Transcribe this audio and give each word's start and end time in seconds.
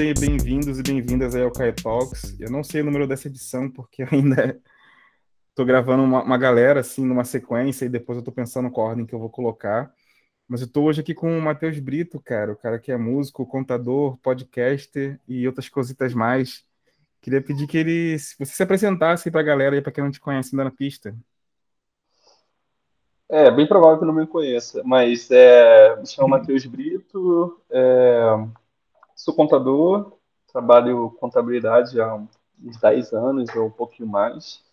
aí 0.00 0.12
bem-vindos 0.12 0.78
e 0.78 0.82
bem-vindas 0.82 1.34
ao 1.34 1.50
Kai 1.50 1.72
Talks. 1.72 2.38
Eu 2.38 2.50
não 2.50 2.62
sei 2.62 2.82
o 2.82 2.84
número 2.84 3.06
dessa 3.06 3.28
edição, 3.28 3.70
porque 3.70 4.02
ainda 4.12 4.60
tô 5.54 5.64
gravando 5.64 6.02
uma, 6.02 6.22
uma, 6.22 6.36
galera, 6.36 6.80
assim, 6.80 7.04
numa 7.04 7.24
sequência, 7.24 7.86
e 7.86 7.88
depois 7.88 8.18
eu 8.18 8.24
tô 8.24 8.30
pensando 8.30 8.70
qual 8.70 8.88
ordem 8.88 9.06
que 9.06 9.14
eu 9.14 9.18
vou 9.18 9.30
colocar. 9.30 9.90
Mas 10.46 10.60
eu 10.60 10.70
tô 10.70 10.82
hoje 10.82 11.00
aqui 11.00 11.14
com 11.14 11.38
o 11.38 11.40
Matheus 11.40 11.78
Brito, 11.78 12.20
cara, 12.20 12.52
o 12.52 12.56
cara 12.56 12.78
que 12.78 12.92
é 12.92 12.96
músico, 12.98 13.46
contador, 13.46 14.18
podcaster 14.18 15.18
e 15.26 15.46
outras 15.46 15.68
cositas 15.68 16.12
mais. 16.12 16.62
Queria 17.22 17.40
pedir 17.40 17.66
que 17.66 17.78
ele, 17.78 18.18
se 18.18 18.36
você 18.38 18.52
se 18.52 18.62
apresentasse 18.62 19.30
para 19.30 19.40
a 19.40 19.44
galera 19.44 19.76
aí, 19.76 19.80
para 19.80 19.92
quem 19.92 20.04
não 20.04 20.10
te 20.10 20.20
conhece 20.20 20.50
ainda 20.52 20.64
na 20.64 20.70
pista. 20.70 21.16
É, 23.30 23.50
bem 23.50 23.66
provável 23.66 23.98
que 23.98 24.04
não 24.04 24.12
me 24.12 24.26
conheça, 24.26 24.82
mas 24.84 25.30
é, 25.30 25.96
me 25.96 26.06
chamo 26.06 26.28
Matheus 26.28 26.66
Brito, 26.66 27.60
é, 27.70 28.46
sou 29.16 29.34
contador, 29.34 30.12
trabalho 30.52 31.10
contabilidade 31.18 32.00
há 32.00 32.14
uns 32.14 32.76
10 32.80 33.12
anos 33.12 33.56
ou 33.56 33.66
um 33.66 33.70
pouquinho 33.70 34.08
mais. 34.08 34.64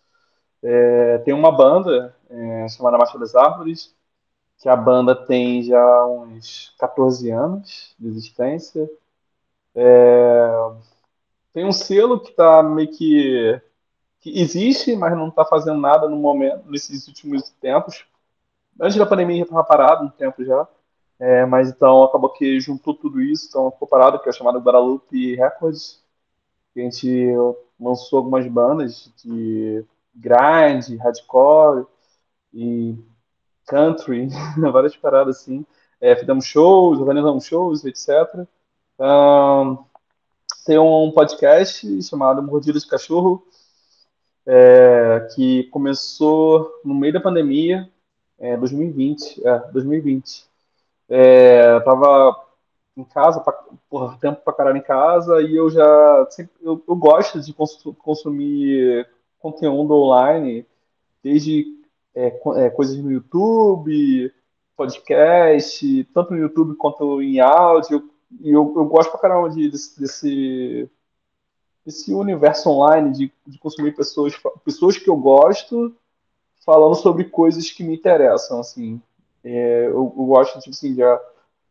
É, 0.61 1.17
tem 1.19 1.33
uma 1.33 1.51
banda 1.51 2.15
é, 2.29 2.67
chamada 2.69 2.97
Marcha 2.97 3.17
das 3.17 3.35
Árvores, 3.35 3.95
que 4.59 4.69
a 4.69 4.75
banda 4.75 5.15
tem 5.15 5.63
já 5.63 6.05
uns 6.05 6.75
14 6.77 7.31
anos 7.31 7.95
de 7.99 8.07
existência. 8.07 8.89
É, 9.75 10.71
tem 11.53 11.65
um 11.65 11.71
selo 11.71 12.19
que 12.19 12.29
está 12.29 12.61
meio 12.61 12.91
que, 12.91 13.61
que 14.21 14.39
existe, 14.39 14.95
mas 14.95 15.17
não 15.17 15.29
está 15.29 15.43
fazendo 15.45 15.79
nada 15.79 16.07
no 16.07 16.17
momento, 16.17 16.69
nesses 16.69 17.07
últimos 17.07 17.49
tempos, 17.61 18.05
Antes 18.79 18.97
da 18.97 19.05
pandemia 19.05 19.37
já 19.37 19.43
estava 19.43 19.63
parado 19.63 20.05
um 20.05 20.09
tempo 20.09 20.43
já. 20.43 20.67
É, 21.19 21.45
mas 21.45 21.69
então 21.69 22.03
acabou 22.03 22.31
que 22.31 22.59
juntou 22.59 22.93
tudo 22.93 23.21
isso, 23.21 23.47
então 23.47 23.71
ficou 23.71 23.87
parado, 23.87 24.19
que 24.19 24.29
é 24.29 24.31
chamado 24.31 24.59
Guadalupe 24.59 25.35
Records. 25.35 26.03
A 26.75 26.79
gente 26.79 27.27
lançou 27.79 28.17
algumas 28.17 28.47
bandas 28.47 29.11
de 29.23 29.85
grind, 30.15 30.97
hardcore 30.99 31.85
e 32.53 32.97
country, 33.65 34.27
várias 34.71 34.95
paradas 34.95 35.37
assim. 35.37 35.65
É, 36.01 36.15
fizemos 36.15 36.45
shows, 36.45 36.99
organizamos 36.99 37.45
shows, 37.45 37.85
etc. 37.85 38.45
Um, 38.99 39.85
tem 40.65 40.77
um 40.77 41.11
podcast 41.11 42.01
chamado 42.03 42.41
Mordida 42.41 42.79
de 42.79 42.87
Cachorro, 42.87 43.45
é, 44.45 45.27
que 45.35 45.63
começou 45.65 46.69
no 46.83 46.93
meio 46.93 47.13
da 47.13 47.21
pandemia, 47.21 47.89
é, 48.39 48.57
2020, 48.57 49.45
é, 49.47 49.59
2020. 49.71 50.52
É, 51.15 51.79
tava 51.81 52.43
em 52.97 53.03
casa, 53.03 53.39
pra, 53.39 53.53
porra, 53.87 54.17
tempo 54.19 54.41
pra 54.43 54.51
caralho 54.51 54.77
em 54.77 54.81
casa, 54.81 55.43
e 55.43 55.55
eu 55.55 55.69
já 55.69 56.27
sempre, 56.31 56.55
eu, 56.59 56.83
eu 56.87 56.95
gosto 56.95 57.39
de 57.39 57.53
consumir 57.53 59.07
conteúdo 59.37 59.93
online, 59.93 60.65
desde 61.23 61.67
é, 62.15 62.35
é, 62.55 62.69
coisas 62.71 62.97
no 62.97 63.11
YouTube, 63.11 64.33
podcast, 64.75 66.03
tanto 66.15 66.33
no 66.33 66.39
YouTube 66.39 66.75
quanto 66.77 67.21
em 67.21 67.39
áudio, 67.39 68.09
e 68.41 68.49
eu, 68.49 68.73
eu 68.75 68.85
gosto 68.85 69.11
pra 69.11 69.19
caramba 69.19 69.51
de, 69.51 69.69
desse, 69.69 69.99
desse, 69.99 70.89
desse 71.85 72.11
universo 72.11 72.71
online, 72.71 73.11
de, 73.11 73.33
de 73.45 73.59
consumir 73.59 73.95
pessoas, 73.95 74.33
pessoas 74.65 74.97
que 74.97 75.11
eu 75.11 75.15
gosto, 75.15 75.95
falando 76.65 76.95
sobre 76.95 77.25
coisas 77.25 77.69
que 77.69 77.83
me 77.83 77.93
interessam, 77.93 78.59
assim. 78.59 78.99
É, 79.43 79.87
eu, 79.87 79.91
eu 79.91 80.25
gosto, 80.25 80.59
tipo 80.59 80.71
assim, 80.71 80.95
já 80.95 81.21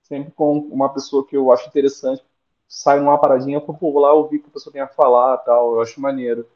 sempre 0.02 0.32
com 0.32 0.58
uma 0.58 0.92
pessoa 0.92 1.26
que 1.26 1.36
eu 1.36 1.50
acho 1.52 1.68
interessante, 1.68 2.22
sai 2.68 2.98
numa 3.00 3.18
paradinha, 3.18 3.56
eu 3.56 3.60
lá 4.00 4.12
ouvir 4.12 4.38
o 4.38 4.42
que 4.42 4.48
a 4.48 4.52
pessoa 4.52 4.72
tem 4.72 4.82
a 4.82 4.88
falar 4.88 5.38
tal, 5.38 5.74
eu 5.74 5.80
acho 5.80 6.00
maneiro. 6.00 6.46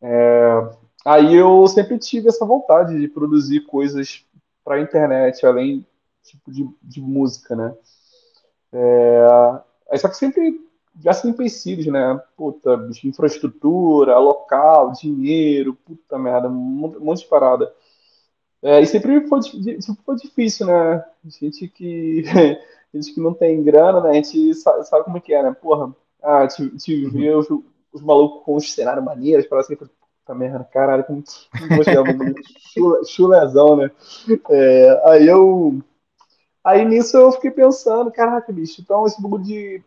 É, 0.00 0.70
aí 1.04 1.34
eu 1.34 1.66
sempre 1.68 1.98
tive 1.98 2.28
essa 2.28 2.44
vontade 2.44 2.98
de 2.98 3.08
produzir 3.08 3.60
coisas 3.60 4.26
para 4.64 4.80
internet, 4.80 5.44
além 5.46 5.86
tipo 6.22 6.52
de, 6.52 6.68
de 6.82 7.00
música, 7.00 7.56
né? 7.56 7.74
É, 8.72 9.98
só 9.98 10.08
que 10.08 10.16
sempre 10.16 10.60
já 11.00 11.12
sem 11.12 11.30
empecilhos, 11.30 11.86
né? 11.86 12.20
Puta, 12.36 12.88
infraestrutura, 13.04 14.18
local, 14.18 14.92
dinheiro, 14.92 15.74
puta 15.74 16.18
merda, 16.18 16.48
um 16.48 16.52
monte 17.00 17.20
de 17.22 17.28
parada. 17.28 17.72
É, 18.62 18.80
e 18.80 18.86
sempre 18.86 19.26
foi, 19.26 19.42
sempre 19.42 20.02
foi 20.04 20.16
difícil, 20.16 20.66
né? 20.66 21.04
Gente 21.24 21.68
que, 21.68 22.22
gente 22.94 23.12
que 23.12 23.20
não 23.20 23.34
tem 23.34 23.62
grana, 23.62 24.00
né? 24.00 24.10
A 24.10 24.14
gente 24.14 24.54
sabe, 24.54 24.84
sabe 24.84 25.04
como 25.04 25.16
é 25.16 25.20
que 25.20 25.34
é, 25.34 25.42
né? 25.42 25.56
Porra, 25.60 25.94
ah, 26.22 26.46
te, 26.46 26.68
te 26.78 27.04
uhum. 27.04 27.10
ver 27.10 27.36
os, 27.36 27.48
os 27.92 28.02
malucos 28.02 28.44
com 28.44 28.54
os 28.56 28.72
cenários 28.72 29.04
maneiros, 29.04 29.46
para 29.46 29.60
assim, 29.60 29.74
puta 29.74 29.92
merda, 30.34 30.64
caralho, 30.64 31.04
como 31.04 31.24
vou 31.74 31.84
chegar 31.84 32.04
chula, 32.72 33.04
chulezão, 33.04 33.76
né? 33.76 33.90
É, 34.48 35.02
aí 35.06 35.26
eu. 35.26 35.80
Aí 36.64 36.84
nisso 36.84 37.16
eu 37.16 37.32
fiquei 37.32 37.50
pensando, 37.50 38.12
caraca, 38.12 38.52
bicho, 38.52 38.80
então 38.80 39.04
esse 39.04 39.20
bagulho 39.20 39.42
de 39.42 39.82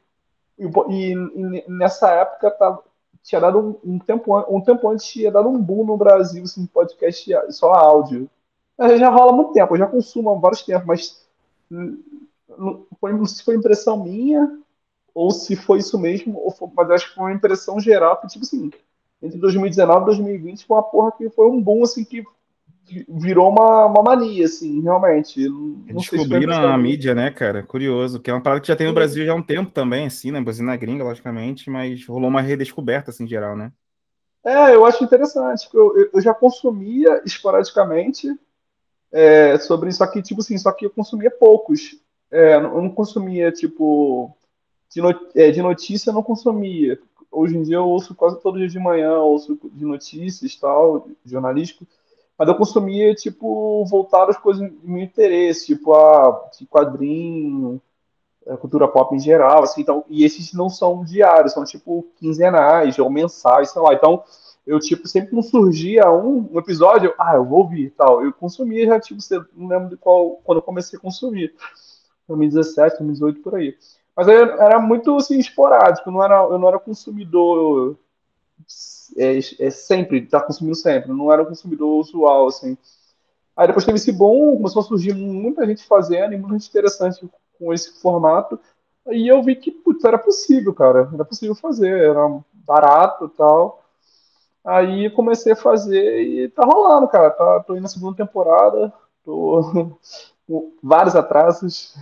e, 0.57 0.65
e, 0.65 1.69
nessa 1.69 2.09
época 2.11 2.51
tava, 2.51 2.83
tinha 3.23 3.41
dado 3.41 3.59
um, 3.59 3.93
um, 3.93 3.99
tempo, 3.99 4.37
um 4.49 4.61
tempo 4.61 4.89
antes 4.89 5.05
tinha 5.05 5.31
dado 5.31 5.49
um 5.49 5.61
boom 5.61 5.85
no 5.85 5.97
Brasil, 5.97 6.43
assim, 6.43 6.65
podcast 6.65 7.33
só 7.49 7.73
áudio. 7.73 8.29
Já 8.79 9.09
rola 9.09 9.31
muito 9.31 9.53
tempo, 9.53 9.73
eu 9.73 9.79
já 9.79 9.87
consumo 9.87 10.29
há 10.29 10.35
vários 10.35 10.63
tempos, 10.63 10.85
mas 10.85 11.25
sei 13.27 13.37
se 13.37 13.43
foi 13.43 13.55
impressão 13.55 14.03
minha 14.03 14.59
ou 15.13 15.31
se 15.31 15.55
foi 15.55 15.79
isso 15.79 15.97
mesmo, 15.97 16.37
ou 16.37 16.51
foi, 16.51 16.67
mas 16.75 16.91
acho 16.91 17.09
que 17.09 17.15
foi 17.15 17.23
uma 17.23 17.33
impressão 17.33 17.79
geral 17.79 18.19
que, 18.19 18.27
tipo 18.27 18.43
assim, 18.43 18.69
entre 19.21 19.39
2019 19.39 20.01
e 20.01 20.05
2020 20.05 20.65
foi 20.65 20.75
uma 20.75 20.83
porra 20.83 21.11
que 21.13 21.29
foi 21.29 21.49
um 21.49 21.61
boom, 21.61 21.83
assim, 21.83 22.03
que 22.03 22.21
virou 23.09 23.49
uma, 23.49 23.85
uma 23.85 24.03
mania, 24.03 24.45
assim, 24.45 24.81
realmente. 24.81 25.47
Não 25.47 25.95
Descobriram 25.95 26.53
se 26.53 26.59
a 26.59 26.77
mídia, 26.77 27.15
né, 27.15 27.31
cara? 27.31 27.63
Curioso, 27.63 28.19
que 28.19 28.29
é 28.29 28.33
uma 28.33 28.41
parada 28.41 28.61
que 28.61 28.67
já 28.67 28.75
tem 28.75 28.87
no 28.87 28.93
Brasil 28.93 29.25
já 29.25 29.31
há 29.31 29.35
um 29.35 29.41
tempo 29.41 29.71
também, 29.71 30.05
assim, 30.05 30.31
né? 30.31 30.41
Brasil 30.41 30.65
na 30.65 30.75
gringa, 30.75 31.03
logicamente, 31.03 31.69
mas 31.69 32.05
rolou 32.05 32.29
uma 32.29 32.41
redescoberta, 32.41 33.09
assim, 33.09 33.25
geral, 33.25 33.55
né? 33.55 33.71
É, 34.43 34.75
eu 34.75 34.85
acho 34.85 35.03
interessante. 35.03 35.67
Eu, 35.73 36.09
eu 36.13 36.21
já 36.21 36.33
consumia 36.33 37.21
esporadicamente 37.25 38.27
é, 39.17 39.57
sobre 39.59 39.89
isso 39.89 40.03
aqui, 40.03 40.21
tipo 40.21 40.41
assim, 40.41 40.57
só 40.57 40.71
que 40.71 40.85
eu 40.85 40.89
consumia 40.89 41.31
poucos. 41.31 41.97
É, 42.29 42.55
eu 42.55 42.81
não 42.81 42.89
consumia, 42.89 43.51
tipo, 43.51 44.35
de, 44.89 45.01
é, 45.35 45.51
de 45.51 45.61
notícia 45.61 46.09
eu 46.09 46.13
não 46.13 46.23
consumia. 46.23 46.99
Hoje 47.31 47.57
em 47.57 47.63
dia 47.63 47.77
eu 47.77 47.87
ouço 47.87 48.13
quase 48.15 48.41
todo 48.41 48.57
dia 48.57 48.67
de 48.67 48.79
manhã, 48.79 49.19
ouço 49.19 49.59
de 49.73 49.85
notícias 49.85 50.55
tal, 50.55 51.07
jornalístico 51.25 51.85
mas 52.37 52.47
eu 52.47 52.55
consumia, 52.55 53.15
tipo, 53.15 53.85
voltado 53.85 54.31
às 54.31 54.37
coisas 54.37 54.69
de 54.69 54.77
meu 54.83 55.01
interesse, 55.01 55.67
tipo, 55.67 55.93
a 55.93 56.49
de 56.57 56.65
quadrinho, 56.65 57.81
a 58.45 58.53
é, 58.53 58.57
cultura 58.57 58.87
pop 58.87 59.15
em 59.15 59.19
geral, 59.19 59.63
assim, 59.63 59.81
então, 59.81 60.03
e 60.09 60.25
esses 60.25 60.53
não 60.53 60.69
são 60.69 61.03
diários, 61.03 61.53
são, 61.53 61.63
tipo, 61.63 62.05
quinzenais 62.17 62.99
ou 62.99 63.09
mensais, 63.09 63.69
sei 63.71 63.81
lá, 63.81 63.93
então, 63.93 64.23
eu, 64.65 64.79
tipo, 64.79 65.07
sempre 65.07 65.35
não 65.35 65.43
surgia 65.43 66.09
um, 66.11 66.49
um 66.53 66.59
episódio, 66.59 67.13
ah, 67.19 67.35
eu 67.35 67.45
vou 67.45 67.59
ouvir 67.59 67.91
tal, 67.91 68.23
eu 68.23 68.33
consumia 68.33 68.85
já, 68.85 68.99
tipo, 68.99 69.19
não 69.55 69.67
lembro 69.67 69.89
de 69.89 69.97
qual, 69.97 70.37
quando 70.43 70.57
eu 70.57 70.63
comecei 70.63 70.97
a 70.97 71.01
consumir, 71.01 71.53
2017, 72.27 72.97
2018, 72.97 73.41
por 73.41 73.55
aí. 73.55 73.77
Mas 74.15 74.27
era 74.27 74.79
muito, 74.79 75.15
assim, 75.17 75.37
esporádico, 75.37 76.09
não 76.09 76.23
era, 76.23 76.41
eu 76.43 76.57
não 76.57 76.67
era 76.67 76.79
consumidor 76.79 77.97
é, 79.17 79.37
é 79.37 79.69
sempre, 79.69 80.25
tá 80.25 80.41
consumindo 80.41 80.75
sempre, 80.75 81.11
não 81.11 81.31
era 81.31 81.43
um 81.43 81.45
consumidor 81.45 81.99
usual, 81.99 82.47
assim. 82.47 82.77
Aí 83.55 83.67
depois 83.67 83.85
teve 83.85 83.97
esse 83.97 84.11
boom, 84.11 84.57
começou 84.57 84.81
a 84.81 84.85
surgir 84.85 85.13
muita 85.13 85.65
gente 85.65 85.83
fazendo 85.85 86.33
e 86.33 86.37
muita 86.37 86.57
gente 86.57 86.69
interessante 86.69 87.29
com 87.57 87.73
esse 87.73 88.01
formato. 88.01 88.59
Aí 89.07 89.27
eu 89.27 89.41
vi 89.41 89.55
que, 89.55 89.71
putz, 89.71 90.03
era 90.03 90.17
possível, 90.17 90.73
cara, 90.73 91.09
era 91.13 91.23
possível 91.23 91.55
fazer, 91.55 92.09
era 92.09 92.41
barato 92.53 93.25
e 93.25 93.37
tal. 93.37 93.84
Aí 94.65 95.09
comecei 95.11 95.53
a 95.53 95.55
fazer 95.55 96.21
e 96.21 96.49
tá 96.49 96.65
rolando, 96.65 97.07
cara, 97.07 97.29
tá, 97.29 97.59
tô 97.61 97.73
indo 97.73 97.83
na 97.83 97.87
segunda 97.87 98.17
temporada, 98.17 98.91
tô 99.23 99.97
com 100.47 100.71
vários 100.81 101.15
atrasos, 101.15 101.95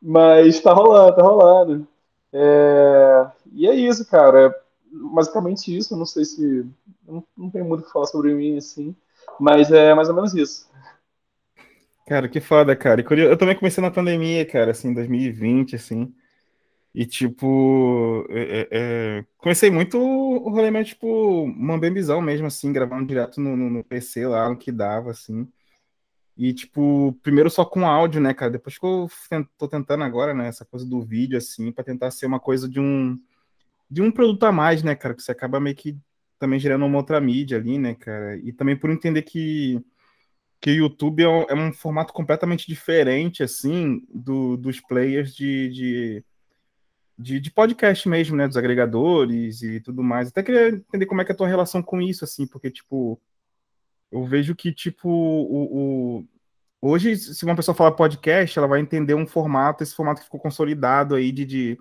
mas 0.00 0.60
tá 0.60 0.72
rolando, 0.72 1.16
tá 1.16 1.22
rolando. 1.22 1.88
É... 2.32 3.26
E 3.52 3.66
é 3.66 3.74
isso, 3.74 4.08
cara 4.08 4.54
basicamente 4.90 5.76
isso. 5.76 5.96
Não 5.96 6.06
sei 6.06 6.24
se. 6.24 6.66
Não, 7.06 7.24
não 7.36 7.50
tem 7.50 7.62
muito 7.62 7.82
o 7.82 7.86
que 7.86 7.92
falar 7.92 8.06
sobre 8.06 8.34
mim 8.34 8.56
assim, 8.56 8.94
mas 9.38 9.70
é 9.70 9.94
mais 9.94 10.08
ou 10.08 10.14
menos 10.14 10.34
isso. 10.34 10.68
Cara, 12.06 12.28
que 12.28 12.40
foda, 12.40 12.74
cara. 12.74 13.00
Eu 13.00 13.36
também 13.36 13.56
comecei 13.56 13.80
na 13.82 13.90
pandemia, 13.90 14.44
cara, 14.44 14.72
assim, 14.72 14.92
2020, 14.92 15.76
assim. 15.76 16.12
E, 16.94 17.06
tipo, 17.06 18.26
é, 18.30 18.40
é, 18.62 18.68
é 19.20 19.24
comecei 19.38 19.70
muito 19.70 19.98
o 19.98 20.50
rolê 20.50 20.70
meio, 20.70 20.84
tipo, 20.84 21.46
mambembizão 21.46 22.20
mesmo, 22.20 22.46
assim, 22.46 22.72
gravando 22.72 23.06
direto 23.06 23.40
no, 23.40 23.56
no, 23.56 23.70
no, 23.70 23.84
PC 23.84 24.26
lá, 24.26 24.48
no 24.48 24.56
que 24.56 24.72
dava, 24.72 25.10
assim. 25.10 25.48
E, 26.36 26.52
tipo, 26.54 27.12
primeiro 27.22 27.50
só 27.50 27.64
com 27.64 27.86
áudio, 27.86 28.20
né, 28.20 28.34
cara? 28.34 28.50
Depois 28.50 28.78
que 28.78 28.86
eu 28.86 29.08
tô 29.58 29.68
tentando 29.68 30.04
agora, 30.04 30.34
né, 30.34 30.48
essa 30.48 30.64
coisa 30.64 30.86
do 30.86 31.02
vídeo, 31.02 31.38
assim, 31.38 31.70
para 31.72 31.84
tentar 31.84 32.10
ser 32.10 32.26
uma 32.26 32.40
coisa 32.40 32.68
de 32.68 32.80
um 32.80 33.18
de 33.90 34.00
um 34.02 34.10
produto 34.12 34.44
a 34.44 34.52
mais, 34.52 34.82
né, 34.82 34.94
cara? 34.94 35.14
Que 35.14 35.22
você 35.22 35.32
acaba 35.32 35.60
meio 35.60 35.76
que 35.76 35.98
também 36.38 36.58
gerando 36.60 36.86
uma 36.86 36.98
outra 36.98 37.20
mídia 37.20 37.58
ali, 37.58 37.78
né, 37.78 37.94
cara? 37.94 38.36
E 38.38 38.52
também 38.52 38.76
por 38.76 38.90
entender 38.90 39.22
que 39.22 39.80
que 40.60 40.70
o 40.72 40.74
YouTube 40.74 41.22
é 41.22 41.28
um, 41.28 41.42
é 41.48 41.54
um 41.54 41.72
formato 41.72 42.12
completamente 42.12 42.66
diferente, 42.66 43.42
assim, 43.42 44.02
do, 44.12 44.56
dos 44.56 44.80
players 44.80 45.34
de, 45.34 45.70
de, 45.70 46.24
de, 47.20 47.38
de, 47.40 47.50
podcast 47.50 48.08
mesmo, 48.08 48.36
né? 48.36 48.48
Dos 48.48 48.56
agregadores 48.56 49.62
e 49.62 49.80
tudo 49.80 50.02
mais. 50.02 50.28
Até 50.28 50.42
queria 50.42 50.68
entender 50.68 51.06
como 51.06 51.20
é 51.20 51.24
que 51.24 51.32
é 51.32 51.34
a 51.34 51.36
tua 51.36 51.48
relação 51.48 51.82
com 51.82 52.00
isso, 52.00 52.24
assim, 52.24 52.46
porque, 52.46 52.70
tipo, 52.70 53.20
eu 54.10 54.24
vejo 54.24 54.54
que, 54.54 54.72
tipo, 54.72 55.08
o, 55.08 56.20
o, 56.20 56.24
hoje, 56.80 57.16
se 57.16 57.44
uma 57.44 57.54
pessoa 57.54 57.74
falar 57.74 57.92
podcast, 57.92 58.58
ela 58.58 58.68
vai 58.68 58.80
entender 58.80 59.14
um 59.14 59.26
formato, 59.26 59.82
esse 59.82 59.94
formato 59.94 60.20
que 60.20 60.24
ficou 60.24 60.40
consolidado 60.40 61.14
aí 61.14 61.30
de, 61.30 61.44
de 61.44 61.78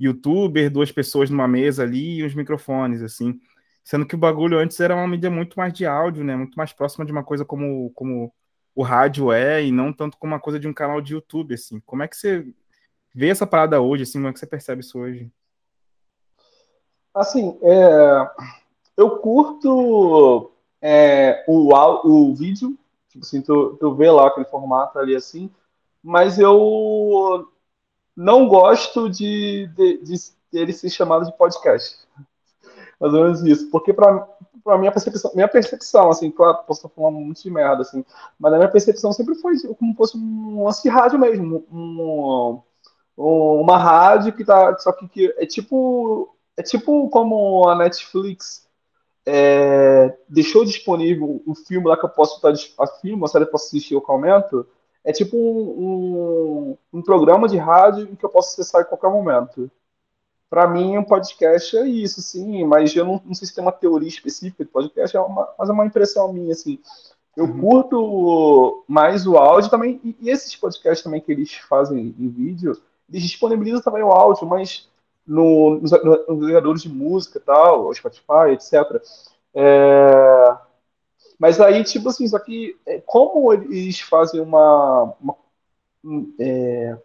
youtuber, 0.00 0.70
duas 0.70 0.90
pessoas 0.90 1.30
numa 1.30 1.48
mesa 1.48 1.82
ali 1.82 2.16
e 2.18 2.24
os 2.24 2.34
microfones, 2.34 3.02
assim. 3.02 3.38
Sendo 3.84 4.06
que 4.06 4.14
o 4.14 4.18
bagulho 4.18 4.58
antes 4.58 4.78
era 4.80 4.94
uma 4.94 5.08
mídia 5.08 5.30
muito 5.30 5.58
mais 5.58 5.72
de 5.72 5.86
áudio, 5.86 6.24
né? 6.24 6.36
Muito 6.36 6.56
mais 6.56 6.72
próxima 6.72 7.04
de 7.04 7.12
uma 7.12 7.24
coisa 7.24 7.44
como, 7.44 7.90
como 7.94 8.32
o 8.74 8.82
rádio 8.82 9.32
é, 9.32 9.64
e 9.64 9.72
não 9.72 9.92
tanto 9.92 10.18
como 10.18 10.32
uma 10.34 10.40
coisa 10.40 10.58
de 10.58 10.68
um 10.68 10.72
canal 10.74 11.00
de 11.00 11.14
YouTube, 11.14 11.54
assim. 11.54 11.80
Como 11.80 12.02
é 12.02 12.08
que 12.08 12.16
você 12.16 12.46
vê 13.18 13.30
essa 13.30 13.44
parada 13.44 13.80
hoje, 13.80 14.04
assim? 14.04 14.18
Como 14.18 14.28
é 14.28 14.32
que 14.32 14.38
você 14.38 14.46
percebe 14.46 14.80
isso 14.80 14.96
hoje? 14.96 15.28
Assim, 17.12 17.58
é... 17.62 18.30
eu 18.96 19.18
curto 19.18 20.52
é, 20.80 21.44
o, 21.48 21.74
o 22.04 22.34
vídeo, 22.36 22.78
tipo 23.08 23.26
assim, 23.26 23.42
tu, 23.42 23.76
tu 23.80 23.92
vê 23.96 24.08
lá 24.08 24.28
aquele 24.28 24.46
formato 24.46 25.00
ali 25.00 25.16
assim, 25.16 25.50
mas 26.00 26.38
eu 26.38 27.50
não 28.14 28.46
gosto 28.46 29.10
de, 29.10 29.66
de, 29.74 29.98
de 29.98 30.16
ele 30.52 30.72
ser 30.72 30.88
chamado 30.88 31.26
de 31.26 31.36
podcast 31.36 31.98
mais 33.00 33.12
ou 33.12 33.24
menos 33.24 33.42
isso. 33.42 33.68
Porque 33.68 33.92
para 33.92 34.28
para 34.62 34.76
minha 34.76 34.92
percepção, 34.92 35.30
minha 35.34 35.48
percepção, 35.48 36.10
assim, 36.10 36.30
claro, 36.30 36.58
posso 36.66 36.86
estar 36.86 36.94
falando 36.94 37.18
muito 37.18 37.42
de 37.42 37.50
merda, 37.50 37.80
assim, 37.80 38.04
mas 38.38 38.52
a 38.52 38.58
minha 38.58 38.70
percepção 38.70 39.12
sempre 39.12 39.34
foi 39.36 39.58
como 39.78 39.94
fosse 39.94 40.18
um 40.18 40.64
lance 40.64 40.82
de 40.82 40.90
rádio 40.90 41.18
mesmo, 41.18 41.64
um, 41.72 42.60
uma 43.18 43.76
rádio 43.76 44.32
que 44.32 44.44
tá, 44.44 44.78
só 44.78 44.92
que, 44.92 45.08
que, 45.08 45.34
é 45.36 45.44
tipo, 45.44 46.34
é 46.56 46.62
tipo 46.62 47.08
como 47.10 47.68
a 47.68 47.74
Netflix 47.74 48.68
é, 49.26 50.16
deixou 50.28 50.64
disponível 50.64 51.42
um 51.46 51.54
filme 51.54 51.88
lá 51.88 51.96
que 51.96 52.04
eu 52.04 52.08
posso 52.08 52.36
estar 52.36 52.52
a 52.82 52.86
filme, 52.86 53.16
uma 53.16 53.28
série 53.28 53.44
que 53.44 53.48
eu 53.48 53.52
posso 53.52 53.66
assistir 53.66 53.94
localmente, 53.94 54.54
é 55.04 55.12
tipo 55.12 55.36
um, 55.36 56.70
um, 56.72 56.98
um 56.98 57.02
programa 57.02 57.48
de 57.48 57.56
rádio 57.56 58.16
que 58.16 58.24
eu 58.24 58.30
posso 58.30 58.52
acessar 58.52 58.82
em 58.82 58.84
qualquer 58.84 59.10
momento. 59.10 59.70
Para 60.48 60.66
mim, 60.66 60.96
um 60.96 61.04
podcast 61.04 61.76
é 61.76 61.86
isso, 61.86 62.22
sim, 62.22 62.64
mas 62.64 62.94
eu 62.96 63.04
não, 63.04 63.20
não, 63.24 63.34
sei 63.34 63.46
se 63.46 63.54
tem 63.54 63.62
uma 63.62 63.72
teoria 63.72 64.08
específica 64.08 64.64
de 64.64 64.70
podcast, 64.70 65.14
é 65.14 65.20
uma, 65.20 65.48
mas 65.58 65.68
é 65.68 65.72
uma 65.72 65.84
impressão 65.84 66.32
minha, 66.32 66.52
assim. 66.52 66.78
Eu 67.36 67.44
uhum. 67.44 67.60
curto 67.60 68.84
mais 68.88 69.26
o 69.26 69.36
áudio 69.36 69.70
também, 69.70 70.00
e, 70.02 70.16
e, 70.20 70.30
esses 70.30 70.56
podcasts 70.56 71.04
também 71.04 71.20
que 71.20 71.30
eles 71.30 71.52
fazem 71.54 72.14
em 72.18 72.28
vídeo, 72.28 72.80
eles 73.08 73.22
disponibilizam 73.22 73.80
também 73.80 74.02
o 74.02 74.10
áudio, 74.10 74.46
mas 74.46 74.88
no, 75.26 75.80
nos, 75.80 75.92
agregadores 75.92 76.82
de 76.82 76.88
música 76.88 77.40
tal, 77.40 77.92
Spotify, 77.94 78.52
etc. 78.52 79.02
É... 79.54 80.56
Mas 81.38 81.60
aí, 81.60 81.84
tipo 81.84 82.08
assim, 82.08 82.26
só 82.26 82.38
que 82.38 82.76
é, 82.84 83.00
como 83.06 83.52
eles 83.52 84.00
fazem 84.00 84.40
uma, 84.40 85.14
uma 85.20 85.36
é, 86.40 86.98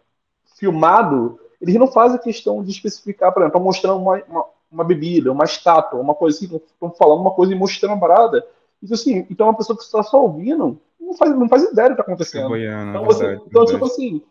filmado 0.58 1.38
eles 1.64 1.76
não 1.76 1.86
fazem 1.86 2.18
questão 2.18 2.62
de 2.62 2.70
especificar, 2.70 3.32
por 3.32 3.40
exemplo, 3.40 3.56
estão 3.56 3.64
mostrando 3.64 3.98
uma, 3.98 4.22
uma, 4.28 4.44
uma, 4.70 4.84
bebida, 4.84 5.32
uma 5.32 5.44
estátua, 5.44 5.98
uma 5.98 6.14
coisa 6.14 6.36
assim, 6.36 6.56
estão 6.56 6.90
falando 6.90 7.20
uma 7.20 7.30
coisa 7.30 7.52
e 7.52 7.58
mostrando 7.58 7.92
uma 7.92 8.00
parada. 8.00 8.46
Isso 8.82 8.92
assim, 8.92 9.26
então 9.30 9.46
uma 9.46 9.56
pessoa 9.56 9.76
que 9.76 9.82
está 9.82 10.02
só 10.02 10.22
ouvindo 10.22 10.78
não 11.00 11.14
faz, 11.14 11.34
não 11.34 11.48
faz 11.48 11.62
ideia 11.64 11.88
do 11.88 11.94
que 11.94 12.00
está 12.00 12.12
acontecendo. 12.12 12.48
Boiano, 12.48 12.90
então, 12.90 13.04
você, 13.04 13.26
verdade, 13.26 13.46
então 13.48 13.64
tipo 13.64 13.84
assim, 13.84 14.22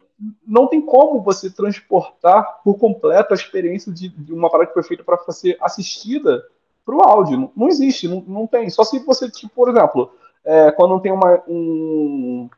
não 0.45 0.67
tem 0.67 0.81
como 0.81 1.21
você 1.21 1.49
transportar 1.49 2.61
por 2.63 2.77
completo 2.77 3.33
a 3.33 3.35
experiência 3.35 3.91
de, 3.91 4.09
de 4.09 4.33
uma 4.33 4.49
parada 4.49 4.67
que 4.67 4.73
foi 4.73 4.83
feita 4.83 5.03
para 5.03 5.17
ser 5.31 5.57
assistida 5.61 6.43
para 6.85 6.95
o 6.95 7.01
áudio. 7.01 7.37
Não, 7.37 7.51
não 7.55 7.67
existe, 7.67 8.07
não, 8.07 8.21
não, 8.21 8.47
tem. 8.47 8.69
Só 8.69 8.83
se 8.83 8.99
você, 8.99 9.29
tipo, 9.29 9.53
por 9.53 9.69
exemplo, 9.69 10.11
é, 10.43 10.71
quando 10.71 10.99
tem 10.99 11.11
uma, 11.11 11.41
um, 11.47 12.49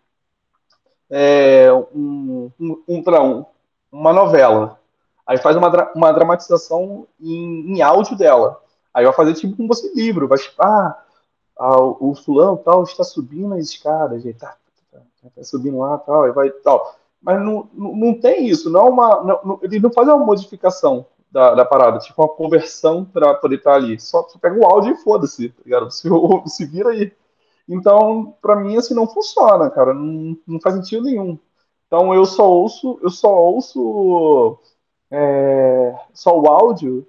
é, 1.09 1.71
um, 1.93 2.51
um, 2.59 2.83
um, 2.87 3.03
um, 3.07 3.45
uma 3.91 4.13
novela. 4.13 4.79
Aí 5.25 5.37
faz 5.37 5.55
uma, 5.55 5.91
uma 5.95 6.11
dramatização 6.11 7.07
em, 7.19 7.73
em 7.73 7.81
áudio 7.81 8.15
dela. 8.15 8.61
Aí 8.93 9.03
vai 9.03 9.13
fazer 9.13 9.33
tipo 9.33 9.55
como 9.57 9.67
você 9.67 9.91
livro, 9.93 10.27
vai 10.27 10.37
tipo, 10.37 10.61
ah, 10.61 11.03
ah, 11.57 11.81
o 11.81 12.13
fulano 12.15 12.57
tal 12.57 12.83
está 12.83 13.03
subindo 13.03 13.53
as 13.55 13.69
escadas, 13.69 14.21
gente, 14.21 14.37
tá, 14.37 14.55
tá, 14.91 14.99
tá, 15.21 15.29
tá, 15.35 15.43
subindo 15.43 15.79
lá 15.79 15.97
tal, 15.97 16.23
aí 16.23 16.31
vai 16.31 16.49
tal. 16.49 16.95
Mas 17.25 17.43
não, 17.43 17.67
não, 17.73 18.13
tem 18.13 18.47
isso, 18.47 18.69
não 18.69 18.81
é 18.81 18.89
uma, 18.89 19.41
não, 19.43 19.59
ele 19.63 19.79
não 19.79 19.91
faz 19.91 20.07
uma 20.07 20.19
modificação 20.19 21.07
da, 21.31 21.55
da 21.55 21.65
parada, 21.65 21.97
tipo 21.97 22.21
uma 22.21 22.29
conversão 22.29 23.03
para 23.03 23.33
poder 23.33 23.55
estar 23.55 23.73
ali. 23.73 23.99
Só, 23.99 24.27
só 24.29 24.37
pega 24.37 24.55
o 24.55 24.63
áudio 24.63 24.93
e 24.93 24.97
foda-se, 24.97 25.49
tá 25.49 25.63
ligado? 25.65 25.89
Se, 25.89 26.07
se 26.45 26.65
vira 26.67 26.91
aí. 26.91 27.11
Então, 27.67 28.35
para 28.39 28.55
mim, 28.55 28.77
assim, 28.77 28.93
não 28.93 29.07
funciona, 29.07 29.71
cara. 29.71 29.91
Não, 29.91 30.37
não 30.45 30.61
faz 30.61 30.75
sentido 30.75 31.03
nenhum. 31.03 31.39
Então 31.87 32.13
eu 32.13 32.25
só 32.25 32.47
ouço, 32.47 32.99
eu 33.01 33.09
só 33.09 33.33
ouço 33.35 34.59
é, 35.09 35.95
só 36.13 36.39
o 36.39 36.47
áudio 36.47 37.07